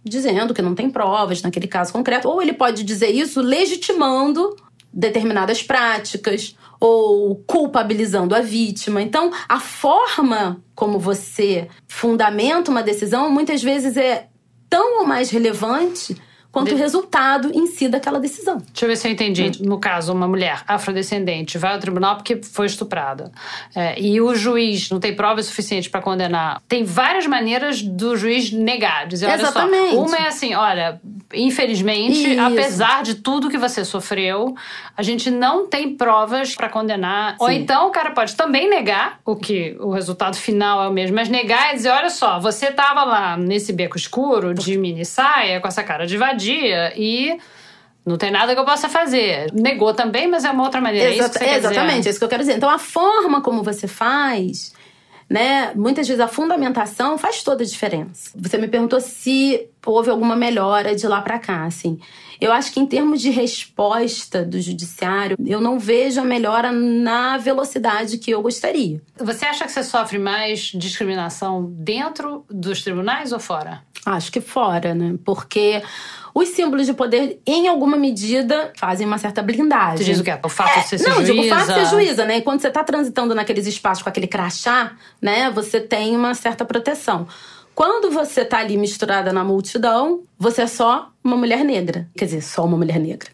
dizendo 0.04 0.54
que 0.54 0.62
não 0.62 0.74
tem 0.74 0.90
provas 0.90 1.42
naquele 1.42 1.68
caso 1.68 1.92
concreto, 1.92 2.30
ou 2.30 2.42
ele 2.42 2.54
pode 2.54 2.84
dizer 2.84 3.10
isso 3.10 3.42
legitimando 3.42 4.56
determinadas 4.92 5.62
práticas 5.62 6.56
ou 6.80 7.36
culpabilizando 7.46 8.34
a 8.34 8.40
vítima. 8.40 9.02
Então, 9.02 9.32
a 9.48 9.60
forma 9.60 10.64
como 10.74 10.98
você 10.98 11.68
fundamenta 11.88 12.72
uma 12.72 12.84
decisão 12.84 13.30
muitas 13.30 13.62
vezes 13.62 13.98
é 13.98 14.28
tão 14.70 15.00
ou 15.00 15.06
mais 15.06 15.30
relevante 15.30 16.16
quanto 16.58 16.70
De- 16.70 16.74
o 16.74 16.78
resultado 16.78 17.52
em 17.54 17.67
si 17.67 17.88
daquela 17.88 18.20
decisão. 18.20 18.58
Deixa 18.58 18.86
eu 18.86 18.89
ver 18.89 18.96
se 18.96 19.08
eu 19.08 19.12
entendi. 19.12 19.52
No 19.63 19.80
caso, 19.80 20.12
uma 20.12 20.28
mulher 20.28 20.63
afrodescendente 20.67 21.56
vai 21.60 21.74
ao 21.74 21.80
tribunal 21.80 22.15
porque 22.15 22.41
foi 22.41 22.65
estuprada. 22.65 23.32
É, 23.76 24.00
e 24.02 24.20
o 24.20 24.34
juiz 24.34 24.89
não 24.89 25.00
tem 25.00 25.15
provas 25.15 25.46
suficientes 25.46 25.88
para 25.88 26.02
condenar. 26.02 26.60
Tem 26.67 26.84
várias 26.84 27.28
maneiras 27.28 27.84
do 27.84 28.17
juiz 28.17 28.52
negar. 28.52 29.06
Dizer, 29.06 29.28
olha 29.28 29.36
Exatamente. 29.36 29.93
só. 29.93 30.02
Uma 30.04 30.17
é 30.17 30.28
assim, 30.28 30.56
olha, 30.56 31.00
infelizmente, 31.32 32.32
Isso. 32.32 32.41
apesar 32.41 33.04
de 33.04 33.15
tudo 33.15 33.50
que 33.50 33.58
você 33.58 33.86
sofreu, 33.86 34.56
a 34.96 35.04
gente 35.04 35.30
não 35.30 35.67
tem 35.67 35.96
provas 35.96 36.56
para 36.56 36.70
condenar. 36.70 37.36
Ou 37.39 37.50
Sim. 37.50 37.56
então 37.58 37.88
o 37.88 37.91
cara 37.91 38.12
pode 38.12 38.36
também 38.36 38.67
negar, 38.67 39.20
o 39.24 39.36
que 39.36 39.78
o 39.80 39.91
resultado 39.91 40.36
final 40.36 40.84
é 40.84 40.88
o 40.88 40.91
mesmo, 40.91 41.15
mas 41.15 41.30
negar 41.30 41.72
é 41.72 41.76
dizer, 41.76 41.89
olha 41.89 42.10
só, 42.10 42.39
você 42.39 42.72
tava 42.72 43.04
lá 43.04 43.38
nesse 43.38 43.71
beco 43.71 43.96
escuro 43.96 44.56
de 44.56 44.75
mini 44.75 45.06
saia, 45.06 45.60
com 45.60 45.67
essa 45.67 45.84
cara 45.84 46.08
de 46.08 46.17
vadia 46.17 46.46
e 46.54 47.37
não 48.06 48.17
tem 48.17 48.31
nada 48.31 48.54
que 48.54 48.60
eu 48.60 48.65
possa 48.65 48.87
fazer. 48.87 49.52
Negou 49.54 49.93
também, 49.93 50.27
mas 50.27 50.45
é 50.45 50.52
uma 50.52 50.63
outra 50.63 50.79
maneira. 50.81 51.10
é 51.10 51.12
isso 51.13 51.23
Exata- 51.23 51.39
quer 51.39 51.45
dizer? 51.58 51.71
exatamente, 51.71 52.08
é 52.08 52.12
isso 52.12 52.19
que 52.19 52.25
eu 52.25 52.29
quero 52.29 52.43
dizer. 52.43 52.56
Então, 52.58 52.69
a 52.69 52.79
forma 52.79 53.41
como 53.41 53.63
você 53.63 53.87
faz, 53.87 54.73
né? 55.29 55.71
Muitas 55.75 56.08
vezes 56.08 56.21
a 56.21 56.27
fundamentação 56.27 57.17
faz 57.17 57.43
toda 57.43 57.63
a 57.63 57.67
diferença. 57.67 58.31
Você 58.35 58.58
me 58.58 58.67
perguntou 58.69 59.02
se 59.02 59.67
houve 59.85 60.10
alguma 60.10 60.35
melhora 60.37 60.95
de 60.95 61.06
lá 61.08 61.21
pra 61.21 61.37
cá, 61.37 61.65
assim. 61.65 62.00
Eu 62.39 62.54
acho 62.54 62.71
que 62.71 62.79
em 62.79 62.85
termos 62.85 63.19
de 63.19 63.29
resposta 63.31 64.45
do 64.45 64.62
judiciário, 64.62 65.35
eu 65.45 65.60
não 65.60 65.77
vejo 65.79 66.21
a 66.21 66.23
melhora 66.23 66.71
na 66.71 67.37
velocidade 67.37 68.17
que 68.19 68.31
eu 68.31 68.41
gostaria. 68.41 69.02
Você 69.19 69.45
acha 69.45 69.65
que 69.65 69.71
você 69.71 69.83
sofre 69.83 70.17
mais 70.19 70.71
discriminação 70.73 71.65
dentro 71.71 72.45
dos 72.50 72.81
tribunais 72.83 73.31
ou 73.33 73.39
fora? 73.39 73.81
Acho 74.06 74.31
que 74.31 74.39
fora, 74.39 74.93
né? 74.93 75.15
Porque 75.25 75.81
os 76.40 76.50
símbolos 76.50 76.85
de 76.85 76.94
poder, 76.94 77.40
em 77.48 77.67
alguma 77.67 77.98
medida, 77.98 78.71
fazem 78.77 79.08
uma 79.08 79.17
certa 79.17 79.42
blindagem. 79.42 79.98
Você 79.98 80.04
diz 80.04 80.19
o 80.19 80.23
quê? 80.23 80.38
O 80.44 80.50
fato 80.50 80.77
É, 80.77 80.81
de 80.83 80.88
ser 80.90 81.10
não, 81.10 81.15
juíza? 81.15 81.33
digo, 81.33 81.46
o 81.46 81.50
fato 81.50 81.67
de 81.67 81.73
ser 81.73 81.85
juíza, 81.85 82.25
né? 82.25 82.38
E 82.38 82.42
quando 82.44 82.62
você 82.62 82.69
tá 82.69 82.83
transitando 82.83 83.33
naqueles 83.33 83.65
espaços 83.65 84.04
com 84.04 84.10
aquele 84.10 84.27
crachá, 84.27 84.92
né? 85.19 85.50
Você 85.50 85.79
tem 85.81 86.15
uma 86.15 86.35
certa 86.35 86.63
proteção. 86.63 87.27
Quando 87.73 88.12
você 88.12 88.46
tá 88.46 88.60
ali 88.60 88.77
misturada 88.77 89.33
na 89.33 89.44
multidão, 89.44 90.21
você 90.38 90.63
é 90.63 90.67
só 90.67 91.10
uma 91.23 91.35
mulher 91.35 91.63
negra. 91.63 92.08
Quer 92.15 92.25
dizer, 92.25 92.42
só 92.42 92.65
uma 92.65 92.77
mulher 92.77 93.00
negra. 93.00 93.29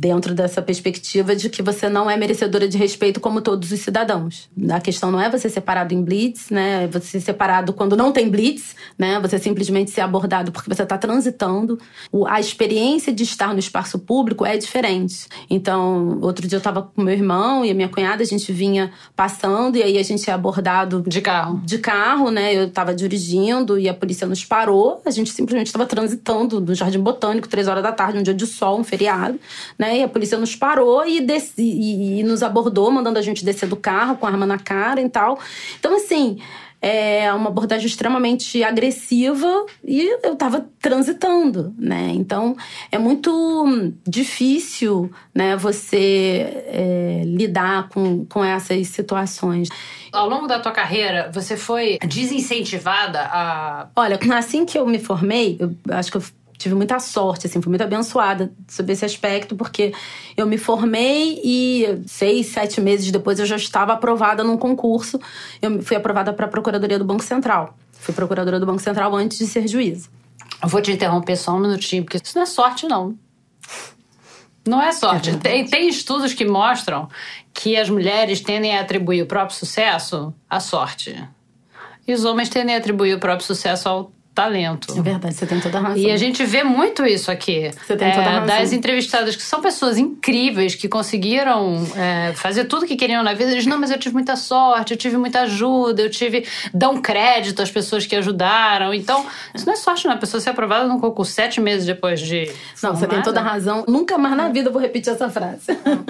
Dentro 0.00 0.32
dessa 0.34 0.62
perspectiva 0.62 1.34
de 1.34 1.50
que 1.50 1.62
você 1.62 1.88
não 1.88 2.08
é 2.08 2.16
merecedora 2.16 2.68
de 2.68 2.78
respeito 2.78 3.18
como 3.18 3.40
todos 3.40 3.72
os 3.72 3.80
cidadãos. 3.80 4.48
A 4.70 4.80
questão 4.80 5.10
não 5.10 5.20
é 5.20 5.28
você 5.28 5.48
ser 5.48 5.54
separado 5.54 5.94
em 5.94 6.02
blitz, 6.02 6.50
né? 6.50 6.86
Você 6.88 7.06
ser 7.06 7.20
separado 7.20 7.72
quando 7.72 7.96
não 7.96 8.12
tem 8.12 8.28
blitz, 8.28 8.76
né? 8.98 9.18
Você 9.20 9.38
simplesmente 9.38 9.90
ser 9.90 10.02
abordado 10.02 10.52
porque 10.52 10.72
você 10.72 10.82
está 10.82 10.96
transitando. 10.96 11.78
A 12.26 12.38
experiência 12.38 13.12
de 13.12 13.24
estar 13.24 13.52
no 13.52 13.58
espaço 13.58 13.98
público 13.98 14.44
é 14.44 14.56
diferente. 14.56 15.26
Então, 15.50 16.18
outro 16.20 16.46
dia 16.46 16.56
eu 16.56 16.58
estava 16.58 16.82
com 16.82 17.02
meu 17.02 17.14
irmão 17.14 17.64
e 17.64 17.70
a 17.70 17.74
minha 17.74 17.88
cunhada, 17.88 18.22
a 18.22 18.26
gente 18.26 18.52
vinha 18.52 18.92
passando 19.16 19.76
e 19.76 19.82
aí 19.82 19.98
a 19.98 20.02
gente 20.02 20.28
é 20.28 20.32
abordado 20.32 21.02
De 21.06 21.20
carro. 21.20 21.60
de 21.64 21.78
carro, 21.78 22.30
né? 22.30 22.54
Eu 22.54 22.70
tava 22.70 22.94
dirigindo 22.94 23.78
e 23.78 23.88
a 23.88 23.94
polícia 23.94 24.26
nos 24.26 24.44
parou. 24.44 25.02
A 25.04 25.10
gente 25.10 25.30
simplesmente 25.30 25.68
estava 25.68 25.86
transitando 25.86 26.60
no 26.60 26.74
Jardim 26.74 27.00
Botânico, 27.00 27.48
três 27.48 27.66
horas 27.66 27.82
da 27.82 27.92
tarde, 27.92 28.18
um 28.18 28.22
dia 28.22 28.34
de 28.34 28.46
sol, 28.46 28.78
um 28.78 28.84
feriado, 28.84 29.38
né? 29.78 29.87
E 29.96 30.02
a 30.02 30.08
polícia 30.08 30.38
nos 30.38 30.54
parou 30.54 31.06
e, 31.06 31.20
desci, 31.20 31.62
e, 31.62 32.20
e 32.20 32.22
nos 32.22 32.42
abordou, 32.42 32.90
mandando 32.90 33.18
a 33.18 33.22
gente 33.22 33.44
descer 33.44 33.68
do 33.68 33.76
carro 33.76 34.16
com 34.16 34.26
a 34.26 34.30
arma 34.30 34.46
na 34.46 34.58
cara 34.58 35.00
e 35.00 35.08
tal. 35.08 35.38
Então, 35.78 35.96
assim. 35.96 36.38
É 36.80 37.32
uma 37.32 37.48
abordagem 37.48 37.88
extremamente 37.88 38.62
agressiva 38.62 39.66
e 39.84 40.16
eu 40.22 40.36
tava 40.36 40.64
transitando, 40.80 41.74
né? 41.76 42.12
Então 42.14 42.56
é 42.92 42.96
muito 42.96 43.92
difícil, 44.06 45.10
né, 45.34 45.56
você 45.56 46.64
é, 46.68 47.22
lidar 47.24 47.88
com, 47.88 48.24
com 48.26 48.44
essas 48.44 48.86
situações. 48.86 49.68
Ao 50.12 50.28
longo 50.28 50.46
da 50.46 50.60
tua 50.60 50.70
carreira, 50.70 51.28
você 51.34 51.56
foi 51.56 51.98
desincentivada 52.06 53.22
a. 53.22 53.88
Olha, 53.96 54.16
assim 54.36 54.64
que 54.64 54.78
eu 54.78 54.86
me 54.86 55.00
formei, 55.00 55.58
eu 55.58 55.74
acho 55.90 56.12
que 56.12 56.16
eu 56.16 56.22
tive 56.58 56.74
muita 56.74 56.98
sorte, 56.98 57.46
assim, 57.46 57.62
fui 57.62 57.70
muito 57.70 57.82
abençoada 57.82 58.52
sobre 58.66 58.92
esse 58.92 59.04
aspecto, 59.04 59.54
porque 59.54 59.94
eu 60.36 60.46
me 60.46 60.58
formei 60.58 61.40
e 61.42 62.02
seis, 62.06 62.48
sete 62.48 62.80
meses 62.80 63.10
depois 63.12 63.38
eu 63.38 63.46
já 63.46 63.56
estava 63.56 63.92
aprovada 63.92 64.42
num 64.42 64.56
concurso. 64.56 65.20
Eu 65.62 65.80
fui 65.82 65.96
aprovada 65.96 66.32
para 66.32 66.46
a 66.46 66.48
Procuradoria 66.48 66.98
do 66.98 67.04
Banco 67.04 67.22
Central. 67.22 67.78
Fui 67.92 68.12
procuradora 68.12 68.58
do 68.58 68.66
Banco 68.66 68.80
Central 68.80 69.14
antes 69.14 69.38
de 69.38 69.46
ser 69.46 69.66
juíza. 69.68 70.08
Eu 70.60 70.68
vou 70.68 70.82
te 70.82 70.90
interromper 70.90 71.36
só 71.36 71.54
um 71.54 71.60
minutinho, 71.60 72.04
porque 72.04 72.16
isso 72.16 72.34
não 72.34 72.42
é 72.42 72.46
sorte, 72.46 72.88
não. 72.88 73.16
Não 74.66 74.82
é 74.82 74.92
sorte. 74.92 75.36
tem, 75.38 75.64
tem 75.64 75.88
estudos 75.88 76.34
que 76.34 76.44
mostram 76.44 77.08
que 77.54 77.76
as 77.76 77.88
mulheres 77.88 78.40
tendem 78.40 78.76
a 78.76 78.80
atribuir 78.80 79.22
o 79.22 79.26
próprio 79.26 79.56
sucesso 79.56 80.34
à 80.50 80.60
sorte. 80.60 81.16
E 82.06 82.12
os 82.12 82.24
homens 82.24 82.48
tendem 82.48 82.74
a 82.74 82.78
atribuir 82.78 83.14
o 83.14 83.20
próprio 83.20 83.46
sucesso 83.46 83.88
ao 83.88 84.12
talento. 84.38 84.96
É 84.96 85.02
verdade, 85.02 85.34
você 85.34 85.46
tem 85.46 85.58
toda 85.58 85.78
a 85.78 85.80
razão. 85.80 85.96
E 85.98 86.12
a 86.12 86.16
gente 86.16 86.44
vê 86.44 86.62
muito 86.62 87.04
isso 87.04 87.28
aqui. 87.28 87.64
É, 87.64 87.72
Você 87.72 87.96
tem 87.96 88.12
toda 88.12 88.26
a 88.26 88.30
razão. 88.30 88.46
Das 88.46 88.72
entrevistadas 88.72 89.34
que 89.34 89.42
são 89.42 89.60
pessoas 89.60 89.98
incríveis, 89.98 90.76
que 90.76 90.88
conseguiram 90.88 91.84
é, 91.96 92.32
fazer 92.34 92.66
tudo 92.66 92.86
que 92.86 92.94
queriam 92.94 93.20
na 93.24 93.34
vida. 93.34 93.50
Eles, 93.50 93.66
não, 93.66 93.76
mas 93.80 93.90
eu 93.90 93.98
tive 93.98 94.14
muita 94.14 94.36
sorte, 94.36 94.92
eu 94.92 94.96
tive 94.96 95.16
muita 95.16 95.40
ajuda, 95.40 96.02
eu 96.02 96.08
tive. 96.08 96.46
dão 96.72 97.02
crédito 97.02 97.60
às 97.60 97.70
pessoas 97.70 98.06
que 98.06 98.14
ajudaram. 98.14 98.94
Então, 98.94 99.26
isso 99.52 99.66
não 99.66 99.72
é 99.72 99.76
sorte, 99.76 100.06
não. 100.06 100.14
A 100.14 100.18
pessoa 100.18 100.40
ser 100.40 100.50
aprovada 100.50 100.86
num 100.86 101.00
concurso 101.00 101.32
sete 101.32 101.60
meses 101.60 101.84
depois 101.84 102.20
de. 102.20 102.48
Não, 102.80 102.94
você 102.94 103.08
tem 103.08 103.20
formada. 103.20 103.24
toda 103.24 103.40
a 103.40 103.42
razão. 103.42 103.84
Nunca 103.88 104.16
mais 104.16 104.36
na 104.36 104.48
vida 104.50 104.68
eu 104.68 104.72
vou 104.72 104.80
repetir 104.80 105.12
essa 105.12 105.28
frase. 105.28 105.66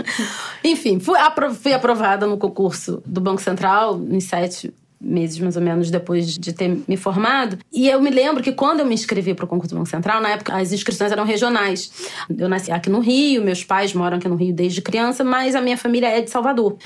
Enfim, 0.63 1.01
fui 1.01 1.73
aprovada 1.73 2.27
no 2.27 2.37
concurso 2.37 3.03
do 3.07 3.23
Banco 3.23 3.41
Central 3.41 3.99
em 4.11 4.21
sete 4.21 4.71
meses 5.01 5.39
mais 5.39 5.57
ou 5.57 5.63
menos 5.63 5.91
depois 5.91 6.37
de 6.37 6.53
ter 6.53 6.79
me 6.87 6.97
formado. 6.97 7.59
E 7.73 7.89
eu 7.89 8.01
me 8.01 8.11
lembro 8.11 8.43
que 8.43 8.53
quando 8.53 8.81
eu 8.81 8.87
me 8.87 8.95
inscrevi 8.95 9.35
para 9.35 9.45
o 9.45 9.49
concurso 9.49 9.75
do 9.75 9.79
Banco 9.79 9.89
Central, 9.89 10.21
na 10.21 10.31
época 10.31 10.57
as 10.57 10.73
inscrições 10.73 11.13
eram 11.13 11.25
regionais. 11.25 11.91
Eu 12.37 12.49
nasci 12.49 12.73
aqui 12.73 12.91
no 12.91 13.01
Rio, 13.01 13.43
meus 13.43 13.65
pais 13.65 13.93
moram 13.95 14.19
aqui 14.19 14.29
no 14.29 14.37
Rio 14.37 14.55
desde 14.55 14.83
criança, 14.83 15.23
mas 15.23 15.55
a 15.55 15.61
minha 15.61 15.77
família 15.77 16.09
é 16.09 16.21
de 16.21 16.31
Salvador. 16.31 16.77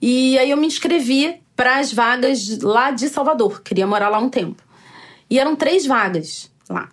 E 0.00 0.38
aí 0.38 0.50
eu 0.50 0.56
me 0.56 0.66
inscrevi 0.66 1.40
para 1.56 1.78
as 1.78 1.92
vagas 1.92 2.58
lá 2.60 2.90
de 2.90 3.08
Salvador. 3.08 3.62
Queria 3.62 3.86
morar 3.86 4.08
lá 4.08 4.18
um 4.18 4.28
tempo. 4.28 4.62
E 5.30 5.38
eram 5.38 5.56
três 5.56 5.86
vagas 5.86 6.50
lá. 6.68 6.88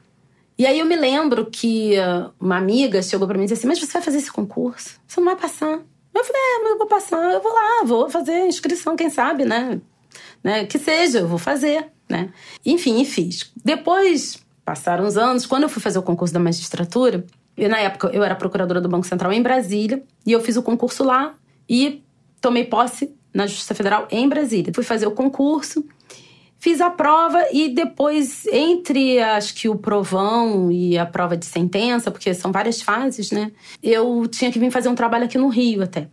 E 0.57 0.65
aí 0.65 0.77
eu 0.77 0.85
me 0.85 0.95
lembro 0.95 1.45
que 1.45 1.93
uh, 1.97 2.31
uma 2.39 2.57
amiga 2.57 3.01
chegou 3.01 3.25
pra 3.25 3.37
mim 3.37 3.45
e 3.45 3.47
disse 3.47 3.61
assim: 3.61 3.67
Mas 3.67 3.79
você 3.79 3.93
vai 3.93 4.01
fazer 4.01 4.17
esse 4.17 4.31
concurso? 4.31 4.99
Você 5.07 5.19
não 5.19 5.25
vai 5.25 5.35
passar? 5.37 5.79
Eu 6.13 6.23
falei: 6.23 6.41
É, 6.41 6.59
mas 6.61 6.71
eu 6.71 6.77
vou 6.77 6.87
passar, 6.87 7.33
eu 7.33 7.41
vou 7.41 7.53
lá, 7.53 7.83
vou 7.85 8.09
fazer 8.09 8.45
inscrição, 8.45 8.95
quem 8.95 9.09
sabe, 9.09 9.45
né? 9.45 9.79
Né? 10.43 10.65
Que 10.65 10.79
seja, 10.79 11.19
eu 11.19 11.27
vou 11.27 11.37
fazer, 11.37 11.87
né? 12.09 12.29
Enfim, 12.65 13.01
e 13.01 13.05
fiz. 13.05 13.51
Depois, 13.63 14.37
passaram 14.65 15.05
uns 15.05 15.17
anos, 15.17 15.45
quando 15.45 15.63
eu 15.63 15.69
fui 15.69 15.81
fazer 15.81 15.99
o 15.99 16.03
concurso 16.03 16.33
da 16.33 16.39
magistratura, 16.39 17.25
eu, 17.57 17.69
na 17.69 17.79
época 17.79 18.09
eu 18.13 18.23
era 18.23 18.35
procuradora 18.35 18.79
do 18.79 18.89
Banco 18.89 19.05
Central 19.05 19.31
em 19.33 19.41
Brasília, 19.41 20.03
e 20.25 20.31
eu 20.31 20.41
fiz 20.41 20.55
o 20.57 20.63
concurso 20.63 21.03
lá 21.03 21.33
e 21.67 22.03
tomei 22.39 22.63
posse 22.63 23.13
na 23.33 23.45
Justiça 23.45 23.75
Federal 23.75 24.07
em 24.11 24.27
Brasília. 24.27 24.73
Fui 24.73 24.83
fazer 24.83 25.07
o 25.07 25.11
concurso. 25.11 25.85
Fiz 26.61 26.81
a 26.81 26.89
prova 26.89 27.45
e 27.53 27.69
depois, 27.69 28.45
entre 28.47 29.21
acho 29.21 29.55
que 29.55 29.69
o 29.69 29.77
provão 29.77 30.69
e 30.69 30.97
a 30.97 31.05
prova 31.05 31.37
de 31.37 31.45
sentença, 31.45 32.11
porque 32.11 32.33
são 32.33 32.51
várias 32.51 32.81
fases, 32.81 33.31
né? 33.31 33.53
Eu 33.81 34.27
tinha 34.27 34.51
que 34.51 34.59
vir 34.59 34.69
fazer 34.69 34.89
um 34.89 34.95
trabalho 34.95 35.23
aqui 35.23 35.37
no 35.37 35.47
Rio 35.47 35.81
até. 35.81 36.09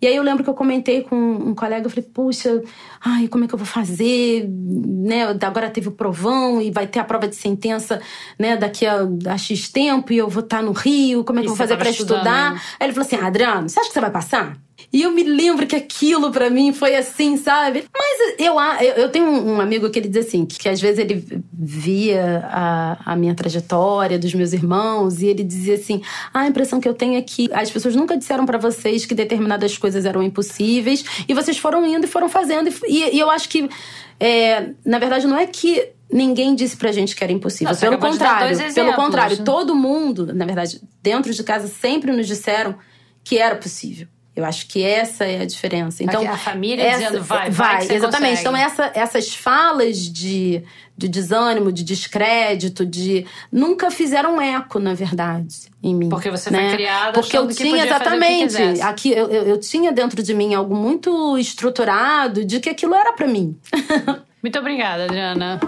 E 0.00 0.06
aí 0.06 0.16
eu 0.16 0.22
lembro 0.22 0.42
que 0.42 0.50
eu 0.50 0.54
comentei 0.54 1.02
com 1.02 1.16
um 1.16 1.54
colega, 1.54 1.86
eu 1.86 1.90
falei, 1.90 2.08
puxa, 2.12 2.62
ai, 3.04 3.28
como 3.28 3.44
é 3.44 3.48
que 3.48 3.54
eu 3.54 3.58
vou 3.58 3.66
fazer? 3.66 4.48
Né? 4.48 5.24
Agora 5.42 5.68
teve 5.70 5.88
o 5.88 5.92
provão 5.92 6.60
e 6.60 6.70
vai 6.70 6.86
ter 6.86 6.98
a 6.98 7.04
prova 7.04 7.28
de 7.28 7.36
sentença 7.36 8.00
né, 8.38 8.56
daqui 8.56 8.86
a, 8.86 9.06
a 9.28 9.36
X 9.36 9.68
tempo 9.68 10.12
e 10.12 10.18
eu 10.18 10.28
vou 10.28 10.42
estar 10.42 10.62
no 10.62 10.72
Rio, 10.72 11.24
como 11.24 11.38
é 11.38 11.42
que 11.42 11.48
E 11.48 11.50
eu 11.50 11.54
vou 11.54 11.56
fazer 11.56 11.74
estudando, 11.74 12.18
estudar? 12.18 12.52
Aí 12.78 12.86
ele 12.86 12.92
falou 12.92 13.06
assim: 13.06 13.16
ah, 13.16 13.26
Adriano, 13.26 13.68
você 13.68 13.78
acha 13.78 13.88
que 13.88 13.94
você 13.94 14.00
vai 14.00 14.10
passar? 14.10 14.56
E 14.92 15.02
eu 15.02 15.12
me 15.12 15.22
lembro 15.22 15.66
que 15.68 15.76
aquilo 15.76 16.32
pra 16.32 16.50
mim 16.50 16.72
foi 16.72 16.96
assim, 16.96 17.36
sabe? 17.36 17.84
Mas 17.96 18.34
eu, 18.40 18.54
eu, 18.96 19.08
tenho 19.08 19.26
um 19.30 19.60
amigo 19.60 19.88
que 19.88 19.98
ele 20.00 20.08
diz 20.08 20.26
assim: 20.26 20.44
que, 20.44 20.58
que 20.58 20.68
às 20.68 20.80
vezes 20.80 20.98
ele 20.98 21.24
via 21.52 22.44
a, 22.50 23.12
a 23.12 23.16
minha 23.16 23.34
trajetória 23.34 24.18
dos 24.18 24.34
meus 24.34 24.52
irmãos 24.52 25.22
e 25.22 25.26
ele 25.26 25.44
dizia 25.44 25.74
assim: 25.74 26.02
"Ah, 26.34 26.40
a 26.40 26.48
impressão 26.48 26.80
que 26.80 26.88
eu 26.88 26.94
tenho 26.94 27.16
é 27.16 27.22
que 27.22 27.48
as 27.52 27.70
pessoas 27.70 27.94
nunca 27.94 28.16
disseram 28.16 28.44
pra 28.44 28.58
vocês 28.58 29.06
que 29.06 29.14
determinadas 29.14 29.78
coisas 29.78 30.04
eram 30.04 30.22
impossíveis 30.22 31.04
e 31.28 31.34
vocês 31.34 31.56
foram 31.56 31.86
indo 31.86 32.04
e 32.04 32.08
foram 32.08 32.28
fazendo. 32.28 32.68
E, 32.88 33.14
e- 33.14 33.18
eu 33.20 33.30
acho 33.30 33.48
que, 33.48 33.70
é, 34.18 34.70
na 34.84 34.98
verdade, 34.98 35.24
não 35.24 35.36
é 35.36 35.46
que 35.46 35.92
ninguém 36.12 36.52
disse 36.56 36.76
pra 36.76 36.90
gente 36.90 37.14
que 37.14 37.22
era 37.22 37.32
impossível. 37.32 37.72
Não, 37.72 37.78
pelo 37.78 37.98
contrário, 37.98 38.56
dois 38.56 38.58
pelo 38.74 38.88
exemplos. 38.88 39.04
contrário, 39.04 39.44
todo 39.44 39.74
mundo, 39.76 40.34
na 40.34 40.44
verdade, 40.44 40.80
dentro 41.00 41.32
de 41.32 41.44
casa 41.44 41.68
sempre 41.68 42.10
nos 42.10 42.26
disseram 42.26 42.74
que 43.22 43.38
era 43.38 43.54
possível. 43.54 44.08
Eu 44.34 44.44
acho 44.44 44.66
que 44.68 44.82
essa 44.82 45.24
é 45.24 45.42
a 45.42 45.44
diferença. 45.44 46.04
Então, 46.04 46.26
a 46.28 46.36
família 46.36 46.88
dizendo, 46.90 47.22
vai, 47.22 47.50
vai, 47.50 47.86
vai, 47.86 47.96
exatamente. 47.96 48.10
consegue. 48.10 48.40
Então, 48.40 48.56
essa, 48.56 48.92
essas 48.94 49.34
falas 49.34 49.98
de, 49.98 50.62
de 50.96 51.08
desânimo, 51.08 51.72
de 51.72 51.82
descrédito, 51.82 52.86
de 52.86 53.26
nunca 53.50 53.90
fizeram 53.90 54.40
eco, 54.40 54.78
na 54.78 54.94
verdade, 54.94 55.68
em 55.82 55.94
mim. 55.94 56.08
Porque 56.08 56.30
você 56.30 56.48
né? 56.50 56.68
foi 56.68 56.76
criada 56.76 57.12
Porque 57.12 57.36
eu 57.36 57.48
tinha 57.48 57.84
exatamente. 57.84 58.80
aqui 58.82 59.10
eu, 59.10 59.28
eu, 59.28 59.42
eu 59.42 59.58
tinha 59.58 59.90
dentro 59.90 60.22
de 60.22 60.32
mim 60.32 60.54
algo 60.54 60.76
muito 60.76 61.36
estruturado 61.36 62.44
de 62.44 62.60
que 62.60 62.70
aquilo 62.70 62.94
era 62.94 63.12
pra 63.12 63.26
mim. 63.26 63.58
Muito 64.42 64.58
obrigada, 64.58 65.04
Adriana. 65.04 65.60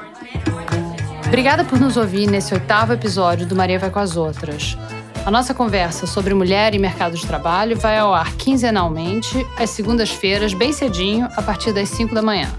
Obrigada 1.26 1.62
por 1.62 1.78
nos 1.78 1.98
ouvir 1.98 2.26
nesse 2.26 2.54
oitavo 2.54 2.94
episódio 2.94 3.46
do 3.46 3.54
Maria 3.54 3.78
Vai 3.78 3.90
com 3.90 3.98
as 3.98 4.16
Outras. 4.16 4.78
A 5.24 5.30
nossa 5.30 5.54
conversa 5.54 6.04
sobre 6.04 6.34
mulher 6.34 6.74
e 6.74 6.80
mercado 6.80 7.16
de 7.16 7.24
trabalho 7.24 7.76
vai 7.76 7.96
ao 7.96 8.12
ar 8.12 8.34
quinzenalmente, 8.34 9.46
às 9.56 9.70
segundas-feiras, 9.70 10.52
bem 10.52 10.72
cedinho, 10.72 11.28
a 11.36 11.40
partir 11.40 11.72
das 11.72 11.90
5 11.90 12.12
da 12.12 12.20
manhã. 12.20 12.50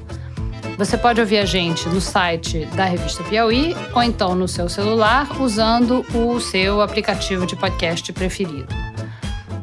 Você 0.77 0.97
pode 0.97 1.19
ouvir 1.19 1.39
a 1.39 1.45
gente 1.45 1.89
no 1.89 1.99
site 1.99 2.65
da 2.67 2.85
revista 2.85 3.21
Piauí 3.25 3.75
ou 3.93 4.01
então 4.01 4.33
no 4.33 4.47
seu 4.47 4.69
celular 4.69 5.27
usando 5.41 6.05
o 6.15 6.39
seu 6.39 6.81
aplicativo 6.81 7.45
de 7.45 7.55
podcast 7.57 8.13
preferido. 8.13 8.73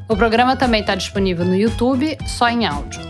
O 0.07 0.15
programa 0.15 0.55
também 0.55 0.83
está 0.83 0.95
disponível 0.95 1.47
no 1.47 1.57
YouTube, 1.57 2.19
só 2.27 2.51
em 2.51 2.67
áudio. 2.67 3.01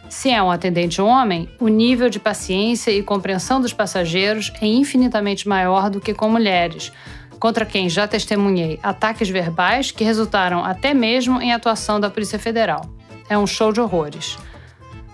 Se 0.09 0.29
é 0.29 0.41
um 0.41 0.49
atendente 0.49 1.01
homem, 1.01 1.47
o 1.59 1.67
nível 1.67 2.09
de 2.09 2.19
paciência 2.19 2.91
e 2.91 3.03
compreensão 3.03 3.61
dos 3.61 3.73
passageiros 3.73 4.51
é 4.59 4.65
infinitamente 4.65 5.47
maior 5.47 5.89
do 5.89 6.01
que 6.01 6.13
com 6.13 6.29
mulheres, 6.29 6.91
contra 7.39 7.65
quem 7.65 7.87
já 7.87 8.07
testemunhei 8.07 8.79
ataques 8.81 9.29
verbais 9.29 9.91
que 9.91 10.03
resultaram 10.03 10.65
até 10.65 10.93
mesmo 10.93 11.39
em 11.41 11.53
atuação 11.53 11.99
da 11.99 12.09
Polícia 12.09 12.39
Federal. 12.39 12.89
É 13.29 13.37
um 13.37 13.45
show 13.45 13.71
de 13.71 13.79
horrores. 13.79 14.37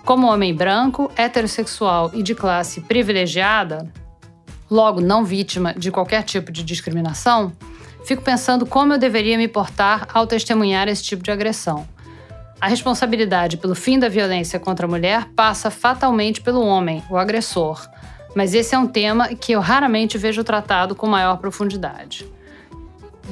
Como 0.06 0.32
homem 0.32 0.54
branco, 0.56 1.12
heterossexual 1.18 2.12
e 2.14 2.24
de 2.24 2.34
classe 2.34 2.80
privilegiada, 2.82 3.92
logo 4.70 5.02
não 5.02 5.24
vítima 5.24 5.74
de 5.74 5.92
qualquer 5.92 6.24
tipo 6.24 6.52
de 6.52 6.64
discriminação, 6.64 7.54
Fico 8.06 8.22
pensando 8.22 8.68
como 8.68 8.94
eu 8.94 9.00
deveria 9.00 9.36
me 9.36 9.48
portar 9.48 10.08
ao 10.14 10.28
testemunhar 10.28 10.88
esse 10.88 11.02
tipo 11.02 11.24
de 11.24 11.32
agressão. 11.32 11.88
A 12.62 12.68
responsabilidade 12.68 13.58
pelo 13.58 13.74
fim 13.74 13.98
da 13.98 14.08
violência 14.08 14.60
contra 14.60 14.86
a 14.86 14.90
mulher 14.90 15.26
passa 15.36 15.72
fatalmente 15.72 16.40
pelo 16.40 16.64
homem, 16.64 17.04
o 17.10 17.18
agressor, 17.18 17.84
mas 18.36 18.54
esse 18.54 18.76
é 18.76 18.78
um 18.78 18.86
tema 18.86 19.30
que 19.30 19.54
eu 19.54 19.60
raramente 19.60 20.20
vejo 20.20 20.44
tratado 20.44 20.94
com 20.94 21.08
maior 21.08 21.38
profundidade. 21.38 22.32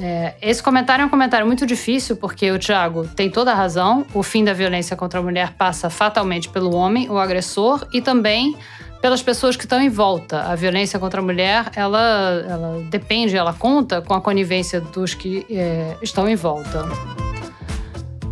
É, 0.00 0.34
esse 0.42 0.60
comentário 0.60 1.04
é 1.04 1.06
um 1.06 1.08
comentário 1.08 1.46
muito 1.46 1.64
difícil, 1.64 2.16
porque 2.16 2.50
o 2.50 2.58
Tiago 2.58 3.06
tem 3.06 3.30
toda 3.30 3.52
a 3.52 3.54
razão. 3.54 4.04
O 4.12 4.24
fim 4.24 4.42
da 4.42 4.52
violência 4.52 4.96
contra 4.96 5.20
a 5.20 5.22
mulher 5.22 5.52
passa 5.52 5.88
fatalmente 5.88 6.48
pelo 6.48 6.74
homem, 6.74 7.08
o 7.08 7.16
agressor, 7.16 7.86
e 7.92 8.02
também 8.02 8.56
pelas 9.04 9.22
pessoas 9.22 9.54
que 9.54 9.64
estão 9.64 9.82
em 9.82 9.90
volta. 9.90 10.40
A 10.44 10.54
violência 10.54 10.98
contra 10.98 11.20
a 11.20 11.22
mulher, 11.22 11.70
ela, 11.76 12.42
ela 12.48 12.82
depende, 12.88 13.36
ela 13.36 13.52
conta 13.52 14.00
com 14.00 14.14
a 14.14 14.20
conivência 14.22 14.80
dos 14.80 15.12
que 15.12 15.44
é, 15.50 15.94
estão 16.00 16.26
em 16.26 16.34
volta. 16.34 16.88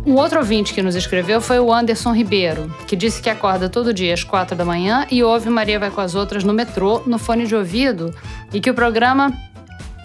Um 0.03 0.15
outro 0.15 0.39
ouvinte 0.39 0.73
que 0.73 0.81
nos 0.81 0.95
escreveu 0.95 1.39
foi 1.39 1.59
o 1.59 1.71
Anderson 1.71 2.11
Ribeiro, 2.11 2.75
que 2.87 2.95
disse 2.95 3.21
que 3.21 3.29
acorda 3.29 3.69
todo 3.69 3.93
dia 3.93 4.15
às 4.15 4.23
quatro 4.23 4.55
da 4.57 4.65
manhã 4.65 5.05
e 5.11 5.21
ouve 5.21 5.47
Maria 5.47 5.79
Vai 5.79 5.91
com 5.91 6.01
as 6.01 6.15
Outras 6.15 6.43
no 6.43 6.53
metrô, 6.53 7.03
no 7.05 7.19
fone 7.19 7.45
de 7.45 7.55
ouvido, 7.55 8.11
e 8.51 8.59
que 8.59 8.71
o 8.71 8.73
programa 8.73 9.31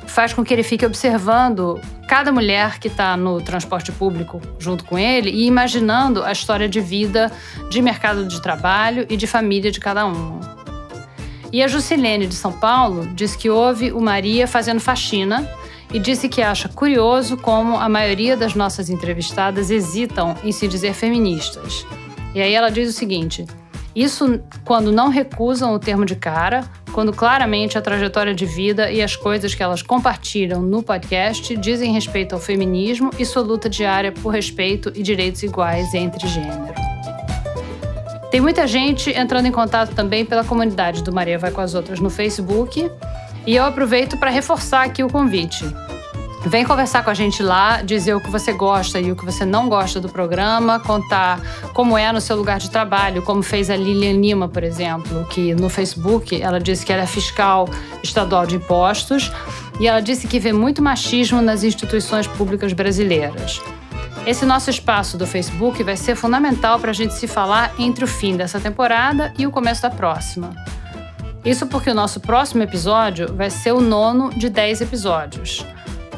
faz 0.07 0.35
com 0.35 0.45
que 0.45 0.53
ele 0.53 0.63
fique 0.63 0.85
observando 0.85 1.81
cada 2.07 2.31
mulher 2.31 2.79
que 2.79 2.89
está 2.89 3.17
no 3.17 3.41
transporte 3.41 3.91
público 3.91 4.39
junto 4.59 4.85
com 4.85 4.99
ele 4.99 5.31
e 5.31 5.47
imaginando 5.47 6.23
a 6.23 6.31
história 6.31 6.69
de 6.69 6.81
vida, 6.83 7.33
de 7.71 7.81
mercado 7.81 8.27
de 8.27 8.43
trabalho 8.43 9.07
e 9.09 9.17
de 9.17 9.27
família 9.27 9.71
de 9.71 9.81
cada 9.81 10.05
um. 10.05 10.58
E 11.53 11.63
a 11.63 11.69
Jusilene 11.69 12.27
de 12.27 12.35
São 12.35 12.53
Paulo 12.53 13.07
diz 13.15 13.35
que 13.35 13.49
ouve 13.49 13.93
o 13.93 14.01
Maria 14.01 14.47
fazendo 14.47 14.81
faxina 14.81 15.49
e 15.93 15.99
disse 15.99 16.29
que 16.29 16.43
acha 16.43 16.69
curioso 16.69 17.37
como 17.37 17.77
a 17.77 17.89
maioria 17.89 18.37
das 18.37 18.55
nossas 18.55 18.91
entrevistadas 18.91 19.71
hesitam 19.71 20.37
em 20.45 20.53
se 20.53 20.69
dizer 20.69 20.93
feministas. 20.93 21.87
E 22.35 22.41
aí 22.41 22.55
ela 22.55 22.71
diz 22.71 22.91
o 22.91 22.93
seguinte: 22.93 23.47
isso 23.97 24.41
quando 24.65 24.93
não 24.93 25.09
recusam 25.09 25.75
o 25.75 25.79
termo 25.79 26.05
de 26.05 26.15
cara, 26.15 26.65
quando 26.93 27.13
claramente 27.13 27.79
a 27.79 27.81
trajetória 27.81 28.35
de 28.35 28.45
vida 28.45 28.91
e 28.91 29.03
as 29.03 29.17
coisas 29.17 29.55
que 29.55 29.63
elas 29.63 29.83
compartilham 29.83 30.61
no 30.61 30.83
podcast 30.83 31.57
dizem 31.57 31.93
respeito 31.93 32.35
ao 32.35 32.41
feminismo 32.41 33.11
e 33.19 33.25
sua 33.25 33.43
luta 33.43 33.69
diária 33.69 34.13
por 34.13 34.29
respeito 34.29 34.93
e 34.95 35.03
direitos 35.03 35.43
iguais 35.43 35.95
entre 35.95 36.29
gêneros. 36.29 36.78
Tem 38.31 38.41
muita 38.43 38.67
gente 38.67 39.11
entrando 39.11 39.47
em 39.47 39.53
contato 39.53 39.95
também 39.95 40.25
pela 40.25 40.45
comunidade 40.45 41.03
do 41.03 41.13
Maria 41.13 41.39
Vai 41.39 41.51
com 41.51 41.63
as 41.63 41.75
Outras 41.75 41.99
no 41.99 42.11
Facebook. 42.11 42.91
E 43.47 43.57
eu 43.57 43.65
aproveito 43.65 44.19
para 44.19 44.31
reforçar 44.31 44.85
aqui 44.85 45.03
o 45.03 45.09
convite. 45.09 45.65
Vem 46.45 46.65
conversar 46.65 47.03
com 47.03 47.11
a 47.11 47.15
gente 47.15 47.43
lá, 47.43 47.83
dizer 47.83 48.15
o 48.15 48.21
que 48.21 48.31
você 48.31 48.53
gosta 48.53 49.01
e 49.01 49.11
o 49.11 49.17
que 49.17 49.25
você 49.25 49.45
não 49.45 49.69
gosta 49.69 49.99
do 49.99 50.09
programa, 50.09 50.79
contar 50.79 51.41
como 51.73 51.97
é 51.97 52.13
no 52.13 52.21
seu 52.21 52.37
lugar 52.37 52.59
de 52.59 52.71
trabalho, 52.71 53.23
como 53.23 53.43
fez 53.43 53.71
a 53.71 53.77
Lilian 53.77 54.21
Lima, 54.21 54.47
por 54.47 54.63
exemplo, 54.63 55.27
que 55.31 55.55
no 55.55 55.69
Facebook 55.69 56.41
ela 56.41 56.61
disse 56.61 56.87
que 56.87 56.93
ela 56.93 57.03
é 57.03 57.07
fiscal 57.07 57.69
estadual 58.03 58.47
de 58.47 58.57
impostos 58.57 59.33
e 59.81 59.89
ela 59.89 60.01
disse 60.01 60.29
que 60.29 60.39
vê 60.39 60.53
muito 60.53 60.81
machismo 60.81 61.43
nas 61.43 61.65
instituições 61.65 62.27
públicas 62.27 62.73
brasileiras. 62.73 63.61
Esse 64.29 64.45
nosso 64.45 64.69
espaço 64.69 65.17
do 65.17 65.27
Facebook 65.27 65.83
vai 65.83 65.97
ser 65.97 66.15
fundamental 66.15 66.79
para 66.79 66.91
a 66.91 66.93
gente 66.93 67.15
se 67.15 67.27
falar 67.27 67.73
entre 67.79 68.05
o 68.05 68.07
fim 68.07 68.37
dessa 68.37 68.61
temporada 68.61 69.33
e 69.39 69.47
o 69.47 69.51
começo 69.51 69.81
da 69.81 69.89
próxima. 69.89 70.55
Isso 71.43 71.67
porque 71.67 71.89
o 71.89 71.95
nosso 71.95 72.21
próximo 72.21 72.63
episódio 72.63 73.35
vai 73.35 73.49
ser 73.49 73.73
o 73.73 73.81
nono 73.81 74.29
de 74.29 74.51
10 74.51 74.83
episódios. 74.83 75.65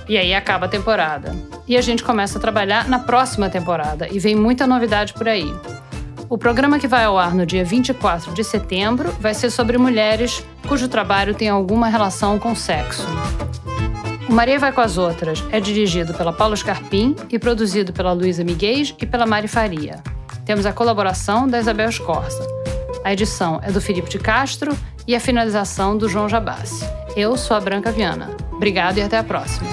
E 0.08 0.18
aí 0.18 0.34
acaba 0.34 0.66
a 0.66 0.68
temporada. 0.68 1.32
E 1.68 1.76
a 1.76 1.80
gente 1.80 2.02
começa 2.02 2.36
a 2.36 2.40
trabalhar 2.40 2.88
na 2.88 2.98
próxima 2.98 3.48
temporada 3.48 4.08
e 4.10 4.18
vem 4.18 4.34
muita 4.34 4.66
novidade 4.66 5.12
por 5.12 5.28
aí. 5.28 5.54
O 6.28 6.36
programa 6.36 6.80
que 6.80 6.88
vai 6.88 7.04
ao 7.04 7.16
ar 7.16 7.32
no 7.32 7.46
dia 7.46 7.64
24 7.64 8.34
de 8.34 8.42
setembro 8.42 9.12
vai 9.20 9.34
ser 9.34 9.50
sobre 9.50 9.78
mulheres 9.78 10.44
cujo 10.66 10.88
trabalho 10.88 11.32
tem 11.32 11.48
alguma 11.48 11.86
relação 11.86 12.40
com 12.40 12.56
sexo. 12.56 13.06
O 14.30 14.32
Maria 14.32 14.60
Vai 14.60 14.70
com 14.70 14.80
as 14.80 14.96
Outras 14.96 15.42
é 15.50 15.58
dirigido 15.58 16.14
pela 16.14 16.32
Paula 16.32 16.54
Scarpim 16.54 17.16
e 17.28 17.36
produzido 17.36 17.92
pela 17.92 18.12
Luísa 18.12 18.44
Miguel 18.44 18.84
e 19.02 19.04
pela 19.04 19.26
Mari 19.26 19.48
Faria. 19.48 20.00
Temos 20.46 20.64
a 20.66 20.72
colaboração 20.72 21.48
da 21.48 21.58
Isabel 21.58 21.88
Escorza. 21.88 22.46
A 23.02 23.12
edição 23.12 23.58
é 23.60 23.72
do 23.72 23.80
Felipe 23.80 24.08
de 24.08 24.20
Castro 24.20 24.70
e 25.04 25.16
a 25.16 25.20
finalização 25.20 25.98
do 25.98 26.08
João 26.08 26.28
Jabassi. 26.28 26.84
Eu 27.16 27.36
sou 27.36 27.56
a 27.56 27.60
Branca 27.60 27.90
Viana. 27.90 28.30
Obrigado 28.52 28.98
e 28.98 29.02
até 29.02 29.18
a 29.18 29.24
próxima. 29.24 29.68